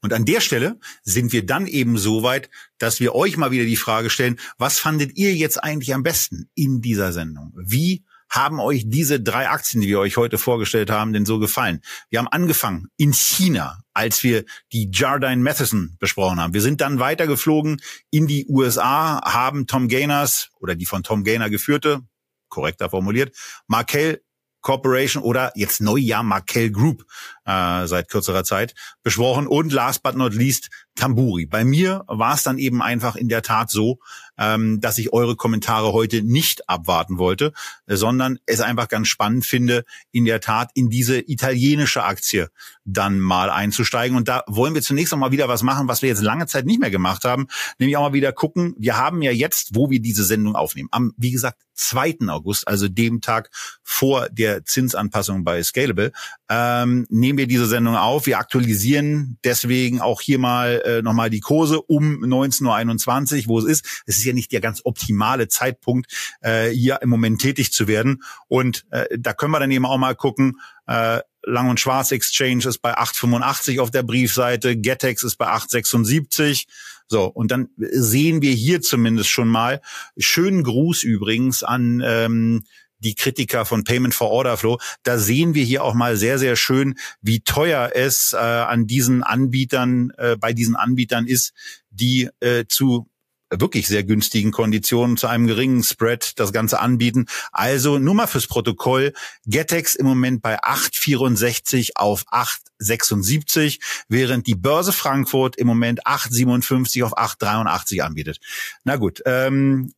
Und 0.00 0.14
an 0.14 0.24
der 0.24 0.40
Stelle 0.40 0.80
sind 1.02 1.34
wir 1.34 1.44
dann 1.44 1.66
eben 1.66 1.98
so 1.98 2.22
weit, 2.22 2.48
dass 2.78 3.00
wir 3.00 3.14
euch 3.14 3.36
mal 3.36 3.50
wieder 3.50 3.66
die 3.66 3.76
Frage 3.76 4.08
stellen, 4.08 4.40
was 4.56 4.78
fandet 4.78 5.18
ihr 5.18 5.34
jetzt 5.34 5.62
eigentlich 5.62 5.92
am 5.92 6.04
besten 6.04 6.48
in 6.54 6.80
dieser 6.80 7.12
Sendung? 7.12 7.52
Wie 7.54 8.06
haben 8.30 8.60
euch 8.60 8.84
diese 8.86 9.20
drei 9.20 9.48
Aktien, 9.48 9.80
die 9.80 9.88
wir 9.88 9.98
euch 9.98 10.16
heute 10.16 10.38
vorgestellt 10.38 10.90
haben, 10.90 11.12
denn 11.12 11.26
so 11.26 11.38
gefallen? 11.38 11.82
Wir 12.08 12.20
haben 12.20 12.28
angefangen 12.28 12.88
in 12.96 13.12
China, 13.12 13.80
als 13.92 14.22
wir 14.22 14.44
die 14.72 14.90
Jardine 14.92 15.42
Matheson 15.42 15.96
besprochen 15.98 16.40
haben. 16.40 16.54
Wir 16.54 16.62
sind 16.62 16.80
dann 16.80 17.00
weitergeflogen 17.00 17.82
in 18.10 18.26
die 18.26 18.46
USA, 18.48 19.20
haben 19.24 19.66
Tom 19.66 19.88
Gainers 19.88 20.50
oder 20.60 20.76
die 20.76 20.86
von 20.86 21.02
Tom 21.02 21.24
Gainer 21.24 21.50
geführte, 21.50 22.00
korrekter 22.48 22.88
formuliert, 22.88 23.36
Markel 23.66 24.22
Corporation 24.60 25.22
oder 25.22 25.52
jetzt 25.54 25.80
Neujahr 25.80 26.22
Markel 26.22 26.70
Group 26.70 27.06
äh, 27.44 27.86
seit 27.86 28.08
kürzerer 28.08 28.44
Zeit 28.44 28.74
besprochen 29.02 29.46
und 29.46 29.72
last 29.72 30.02
but 30.02 30.16
not 30.16 30.34
least 30.34 30.68
Tamburi. 31.00 31.46
Bei 31.46 31.64
mir 31.64 32.04
war 32.06 32.34
es 32.34 32.42
dann 32.42 32.58
eben 32.58 32.82
einfach 32.82 33.16
in 33.16 33.28
der 33.28 33.42
Tat 33.42 33.70
so, 33.70 33.98
ähm, 34.38 34.80
dass 34.80 34.98
ich 34.98 35.12
eure 35.12 35.36
Kommentare 35.36 35.92
heute 35.92 36.22
nicht 36.22 36.68
abwarten 36.68 37.18
wollte, 37.18 37.52
äh, 37.86 37.96
sondern 37.96 38.38
es 38.46 38.60
einfach 38.60 38.88
ganz 38.88 39.08
spannend 39.08 39.44
finde, 39.44 39.84
in 40.12 40.24
der 40.24 40.40
Tat 40.40 40.70
in 40.74 40.88
diese 40.90 41.18
italienische 41.18 42.04
Aktie 42.04 42.48
dann 42.84 43.18
mal 43.18 43.50
einzusteigen. 43.50 44.16
Und 44.16 44.28
da 44.28 44.42
wollen 44.46 44.74
wir 44.74 44.82
zunächst 44.82 45.12
noch 45.12 45.18
mal 45.18 45.32
wieder 45.32 45.48
was 45.48 45.62
machen, 45.62 45.88
was 45.88 46.02
wir 46.02 46.08
jetzt 46.08 46.22
lange 46.22 46.46
Zeit 46.46 46.66
nicht 46.66 46.80
mehr 46.80 46.90
gemacht 46.90 47.24
haben, 47.24 47.48
nämlich 47.78 47.96
auch 47.96 48.08
mal 48.08 48.12
wieder 48.12 48.32
gucken. 48.32 48.74
Wir 48.78 48.96
haben 48.96 49.22
ja 49.22 49.30
jetzt, 49.30 49.74
wo 49.74 49.90
wir 49.90 50.00
diese 50.00 50.24
Sendung 50.24 50.54
aufnehmen, 50.54 50.88
am, 50.92 51.12
wie 51.16 51.30
gesagt, 51.30 51.58
2. 51.80 52.18
August, 52.28 52.68
also 52.68 52.88
dem 52.88 53.20
Tag 53.20 53.50
vor 53.82 54.28
der 54.30 54.64
Zinsanpassung 54.64 55.44
bei 55.44 55.62
Scalable, 55.62 56.12
ähm, 56.48 57.06
nehmen 57.08 57.38
wir 57.38 57.46
diese 57.46 57.66
Sendung 57.66 57.96
auf. 57.96 58.26
Wir 58.26 58.38
aktualisieren 58.38 59.38
deswegen 59.44 60.00
auch 60.00 60.20
hier 60.20 60.38
mal 60.38 60.82
äh, 60.98 61.02
nochmal 61.02 61.30
die 61.30 61.40
Kurse 61.40 61.80
um 61.80 62.22
19.21 62.24 63.42
Uhr, 63.42 63.48
wo 63.48 63.58
es 63.58 63.64
ist. 63.64 64.02
Es 64.06 64.18
ist 64.18 64.24
ja 64.24 64.32
nicht 64.32 64.52
der 64.52 64.60
ganz 64.60 64.80
optimale 64.84 65.48
Zeitpunkt, 65.48 66.12
äh, 66.40 66.68
hier 66.70 67.00
im 67.02 67.08
Moment 67.08 67.40
tätig 67.40 67.72
zu 67.72 67.88
werden. 67.88 68.22
Und 68.48 68.84
äh, 68.90 69.06
da 69.18 69.32
können 69.32 69.52
wir 69.52 69.60
dann 69.60 69.70
eben 69.70 69.86
auch 69.86 69.98
mal 69.98 70.14
gucken, 70.14 70.60
äh, 70.86 71.20
Lang 71.42 71.70
und 71.70 71.80
Schwarz 71.80 72.12
Exchange 72.12 72.66
ist 72.66 72.78
bei 72.78 72.98
8,85 72.98 73.80
auf 73.80 73.90
der 73.90 74.02
Briefseite, 74.02 74.76
Getex 74.76 75.22
ist 75.22 75.36
bei 75.36 75.46
8,76. 75.46 76.66
So, 77.06 77.24
und 77.24 77.50
dann 77.50 77.70
sehen 77.76 78.42
wir 78.42 78.52
hier 78.52 78.82
zumindest 78.82 79.30
schon 79.30 79.48
mal, 79.48 79.80
schönen 80.18 80.62
Gruß 80.62 81.02
übrigens 81.02 81.62
an 81.62 82.02
ähm, 82.04 82.64
die 83.00 83.14
Kritiker 83.14 83.64
von 83.64 83.84
Payment 83.84 84.14
for 84.14 84.30
Order 84.30 84.56
Flow. 84.56 84.78
Da 85.02 85.18
sehen 85.18 85.54
wir 85.54 85.64
hier 85.64 85.84
auch 85.84 85.94
mal 85.94 86.16
sehr, 86.16 86.38
sehr 86.38 86.56
schön, 86.56 86.98
wie 87.20 87.40
teuer 87.40 87.92
es 87.94 88.32
äh, 88.32 88.36
an 88.36 88.86
diesen 88.86 89.22
Anbietern, 89.22 90.12
äh, 90.16 90.36
bei 90.36 90.52
diesen 90.52 90.76
Anbietern 90.76 91.26
ist, 91.26 91.52
die 91.90 92.28
äh, 92.40 92.64
zu 92.68 93.10
wirklich 93.50 93.88
sehr 93.88 94.04
günstigen 94.04 94.52
Konditionen 94.52 95.16
zu 95.16 95.26
einem 95.26 95.46
geringen 95.46 95.82
Spread 95.82 96.38
das 96.38 96.52
Ganze 96.52 96.80
anbieten. 96.80 97.26
Also 97.52 97.98
nur 97.98 98.14
mal 98.14 98.26
fürs 98.26 98.46
Protokoll, 98.46 99.12
Getex 99.44 99.94
im 99.94 100.06
Moment 100.06 100.40
bei 100.40 100.62
8,64 100.62 101.90
auf 101.96 102.24
8,76, 102.28 103.80
während 104.08 104.46
die 104.46 104.54
Börse 104.54 104.92
Frankfurt 104.92 105.56
im 105.56 105.66
Moment 105.66 106.06
8,57 106.06 107.04
auf 107.04 107.18
8,83 107.18 108.00
anbietet. 108.00 108.38
Na 108.84 108.96
gut, 108.96 109.20
ähm, 109.26 109.92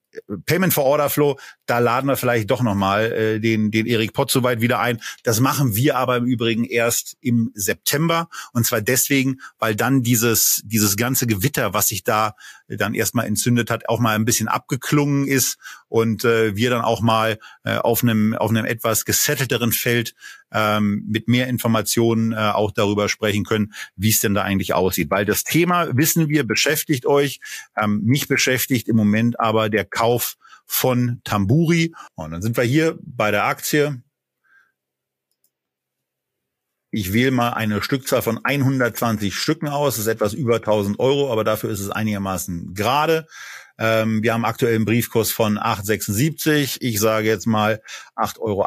Payment 0.47 0.75
for 0.75 0.85
Order 0.85 1.09
Flow, 1.11 1.39
da 1.67 1.79
laden 1.79 2.09
wir 2.09 2.17
vielleicht 2.17 2.51
doch 2.51 2.63
nochmal 2.63 3.13
äh, 3.13 3.41
den, 3.41 3.71
den 3.71 3.87
Erik 3.87 4.13
Pott 4.13 4.31
soweit 4.31 4.61
wieder 4.61 4.81
ein. 4.81 5.01
Das 5.23 5.41
machen 5.41 5.75
wir 5.75 5.97
aber 5.97 6.17
im 6.17 6.27
Übrigen 6.27 6.65
erst 6.65 7.17
im 7.21 7.51
September. 7.55 8.29
Und 8.53 8.67
zwar 8.67 8.81
deswegen, 8.81 9.41
weil 9.59 9.75
dann 9.75 10.03
dieses, 10.03 10.63
dieses 10.65 10.97
ganze 10.97 11.27
Gewitter, 11.27 11.75
was 11.75 11.89
sich 11.89 12.05
da 12.05 12.35
dann 12.69 12.95
erstmal 12.95 13.27
entzündet 13.27 13.71
hat, 13.71 13.89
auch 13.89 14.01
mal 14.01 14.15
ein 14.15 14.25
bisschen 14.25 14.49
abgeklungen 14.49 15.27
ist 15.27 15.59
und 15.89 16.25
äh, 16.25 16.57
wir 16.57 16.71
dann 16.71 16.83
auch 16.83 17.01
mal 17.01 17.39
äh, 17.65 17.77
auf 17.77 18.03
einem 18.03 18.35
auf 18.35 18.51
einem 18.51 18.65
etwas 18.65 19.05
gesettelteren 19.05 19.73
Feld 19.73 20.15
ähm, 20.53 21.05
mit 21.09 21.29
mehr 21.29 21.49
Informationen 21.49 22.33
äh, 22.33 22.37
auch 22.37 22.73
darüber 22.73 23.09
sprechen 23.09 23.45
können, 23.45 23.73
wie 23.97 24.11
es 24.11 24.21
denn 24.21 24.35
da 24.35 24.43
eigentlich 24.43 24.75
aussieht. 24.75 25.11
Weil 25.11 25.25
das 25.25 25.45
Thema, 25.45 25.97
wissen 25.97 26.29
wir, 26.29 26.47
beschäftigt 26.47 27.07
euch. 27.07 27.41
Ähm, 27.77 28.03
mich 28.05 28.29
beschäftigt 28.29 28.89
im 28.89 28.97
Moment 28.97 29.41
aber 29.41 29.71
der 29.71 29.85
Kauf 29.85 30.37
von 30.67 31.21
Tamburi. 31.25 31.95
Und 32.15 32.31
dann 32.31 32.43
sind 32.43 32.57
wir 32.57 32.65
hier 32.65 32.99
bei 33.03 33.31
der 33.31 33.45
Aktie. 33.45 34.03
Ich 36.95 37.15
wähle 37.15 37.31
mal 37.31 37.51
eine 37.51 37.83
Stückzahl 37.83 38.21
von 38.21 38.39
120 38.45 39.35
Stücken 39.35 39.69
aus. 39.69 39.95
Das 39.97 40.07
ist 40.07 40.13
etwas 40.13 40.35
über 40.35 40.57
1000 40.57 41.01
Euro, 41.01 41.33
aber 41.33 41.43
dafür 41.43 41.71
ist 41.71 41.81
es 41.81 41.89
einigermaßen 41.89 42.75
gerade. 42.75 43.27
Ähm, 43.79 44.23
wir 44.23 44.35
haben 44.35 44.45
aktuell 44.45 44.75
einen 44.75 44.85
Briefkurs 44.85 45.31
von 45.31 45.59
8,76. 45.59 46.77
Ich 46.81 47.01
sage 47.01 47.29
jetzt 47.29 47.47
mal 47.47 47.81
8,80 48.17 48.41
Euro 48.41 48.67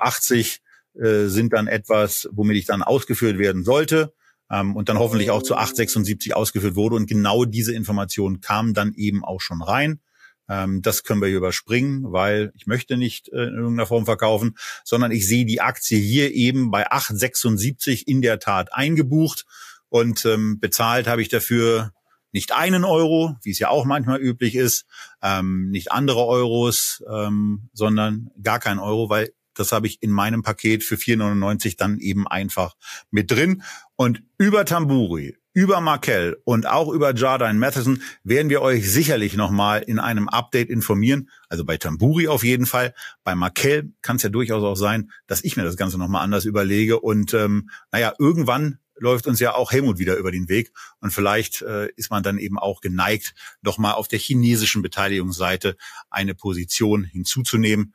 äh, 1.00 1.28
sind 1.28 1.54
dann 1.54 1.68
etwas, 1.68 2.30
womit 2.32 2.58
ich 2.58 2.66
dann 2.66 2.84
ausgeführt 2.84 3.38
werden 3.38 3.64
sollte. 3.64 4.14
Ähm, 4.52 4.76
und 4.76 4.90
dann 4.90 5.00
hoffentlich 5.00 5.32
auch 5.32 5.42
zu 5.42 5.58
8,76 5.58 6.34
ausgeführt 6.34 6.76
wurde. 6.76 6.96
Und 6.96 7.08
genau 7.08 7.46
diese 7.46 7.74
Information 7.74 8.42
kam 8.42 8.74
dann 8.74 8.94
eben 8.94 9.24
auch 9.24 9.42
schon 9.42 9.62
rein. 9.62 10.00
Ähm, 10.48 10.82
das 10.82 11.04
können 11.04 11.22
wir 11.22 11.28
hier 11.28 11.38
überspringen, 11.38 12.12
weil 12.12 12.52
ich 12.56 12.68
möchte 12.68 12.98
nicht 12.98 13.30
äh, 13.30 13.46
in 13.46 13.56
irgendeiner 13.56 13.88
Form 13.88 14.06
verkaufen, 14.06 14.56
sondern 14.84 15.12
ich 15.12 15.28
sehe 15.28 15.46
die 15.46 15.62
Aktie 15.62 15.98
hier 15.98 16.34
eben 16.34 16.72
bei 16.72 16.92
8,76 16.92 18.04
in 18.06 18.22
der 18.22 18.40
Tat 18.40 18.74
eingebucht 18.74 19.46
und 19.90 20.26
ähm, 20.26 20.60
bezahlt 20.60 21.08
habe 21.08 21.22
ich 21.22 21.30
dafür 21.30 21.92
nicht 22.32 22.54
einen 22.54 22.84
Euro, 22.84 23.38
wie 23.44 23.52
es 23.52 23.60
ja 23.60 23.70
auch 23.70 23.86
manchmal 23.86 24.20
üblich 24.20 24.56
ist, 24.56 24.86
ähm, 25.24 25.70
nicht 25.70 25.92
andere 25.92 26.26
Euros, 26.26 27.02
ähm, 27.10 27.70
sondern 27.72 28.30
gar 28.44 28.60
kein 28.60 28.78
Euro, 28.78 29.10
weil 29.10 29.32
das 29.56 29.72
habe 29.72 29.88
ich 29.88 30.02
in 30.02 30.12
meinem 30.12 30.44
Paket 30.44 30.84
für 30.84 30.96
4,99 30.96 31.78
dann 31.78 32.00
eben 32.00 32.28
einfach 32.28 32.76
mit 33.12 33.32
drin. 33.32 33.64
Und 33.96 34.24
über 34.38 34.66
Tamburi, 34.66 35.38
über 35.54 35.80
Markel 35.80 36.38
und 36.44 36.68
auch 36.68 36.90
über 36.90 37.16
Jardine 37.16 37.58
Matheson 37.58 38.02
werden 38.24 38.50
wir 38.50 38.62
euch 38.62 38.92
sicherlich 38.92 39.36
nochmal 39.36 39.82
in 39.82 40.00
einem 40.00 40.28
Update 40.28 40.70
informieren. 40.70 41.30
Also 41.48 41.64
bei 41.64 41.78
Tamburi 41.78 42.28
auf 42.28 42.44
jeden 42.44 42.66
Fall. 42.66 42.94
Bei 43.24 43.36
Markel 43.36 43.94
kann 44.02 44.18
es 44.18 44.24
ja 44.24 44.30
durchaus 44.30 44.64
auch 44.64 44.76
sein, 44.76 45.12
dass 45.28 45.44
ich 45.46 45.56
mir 45.56 45.64
das 45.64 45.78
Ganze 45.78 45.98
nochmal 45.98 46.24
anders 46.24 46.44
überlege. 46.44 47.00
Und 47.00 47.34
ähm, 47.34 47.70
naja, 47.92 48.14
irgendwann 48.20 48.80
läuft 48.98 49.28
uns 49.28 49.40
ja 49.40 49.56
auch 49.56 49.72
Helmut 49.72 49.98
wieder 49.98 50.18
über 50.18 50.32
den 50.32 50.50
Weg. 50.50 50.72
Und 51.00 51.12
vielleicht 51.12 51.62
äh, 51.62 51.90
ist 51.96 52.12
man 52.12 52.22
dann 52.22 52.38
eben 52.38 52.60
auch 52.60 52.82
geneigt, 52.82 53.34
nochmal 53.62 53.94
auf 53.94 54.10
der 54.10 54.20
chinesischen 54.20 54.82
Beteiligungsseite 54.82 55.78
eine 56.10 56.36
Position 56.36 57.06
hinzuzunehmen. 57.06 57.94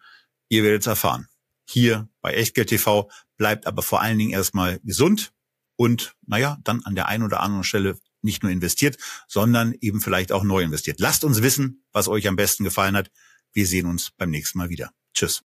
Ihr 0.48 0.64
werdet 0.64 0.80
es 0.82 0.86
erfahren. 0.86 1.28
Hier 1.72 2.08
bei 2.20 2.34
Echtgeld 2.34 2.68
TV 2.68 3.08
bleibt 3.36 3.68
aber 3.68 3.82
vor 3.82 4.00
allen 4.00 4.18
Dingen 4.18 4.32
erstmal 4.32 4.80
gesund 4.80 5.32
und 5.76 6.16
naja, 6.26 6.58
dann 6.64 6.82
an 6.84 6.96
der 6.96 7.06
einen 7.06 7.22
oder 7.22 7.40
anderen 7.40 7.62
Stelle 7.62 7.96
nicht 8.22 8.42
nur 8.42 8.50
investiert, 8.50 8.98
sondern 9.28 9.74
eben 9.80 10.00
vielleicht 10.00 10.32
auch 10.32 10.42
neu 10.42 10.62
investiert. 10.62 10.98
Lasst 10.98 11.22
uns 11.22 11.42
wissen, 11.42 11.84
was 11.92 12.08
euch 12.08 12.26
am 12.26 12.34
besten 12.34 12.64
gefallen 12.64 12.96
hat. 12.96 13.12
Wir 13.52 13.68
sehen 13.68 13.86
uns 13.86 14.10
beim 14.10 14.30
nächsten 14.30 14.58
Mal 14.58 14.68
wieder. 14.68 14.90
Tschüss. 15.14 15.44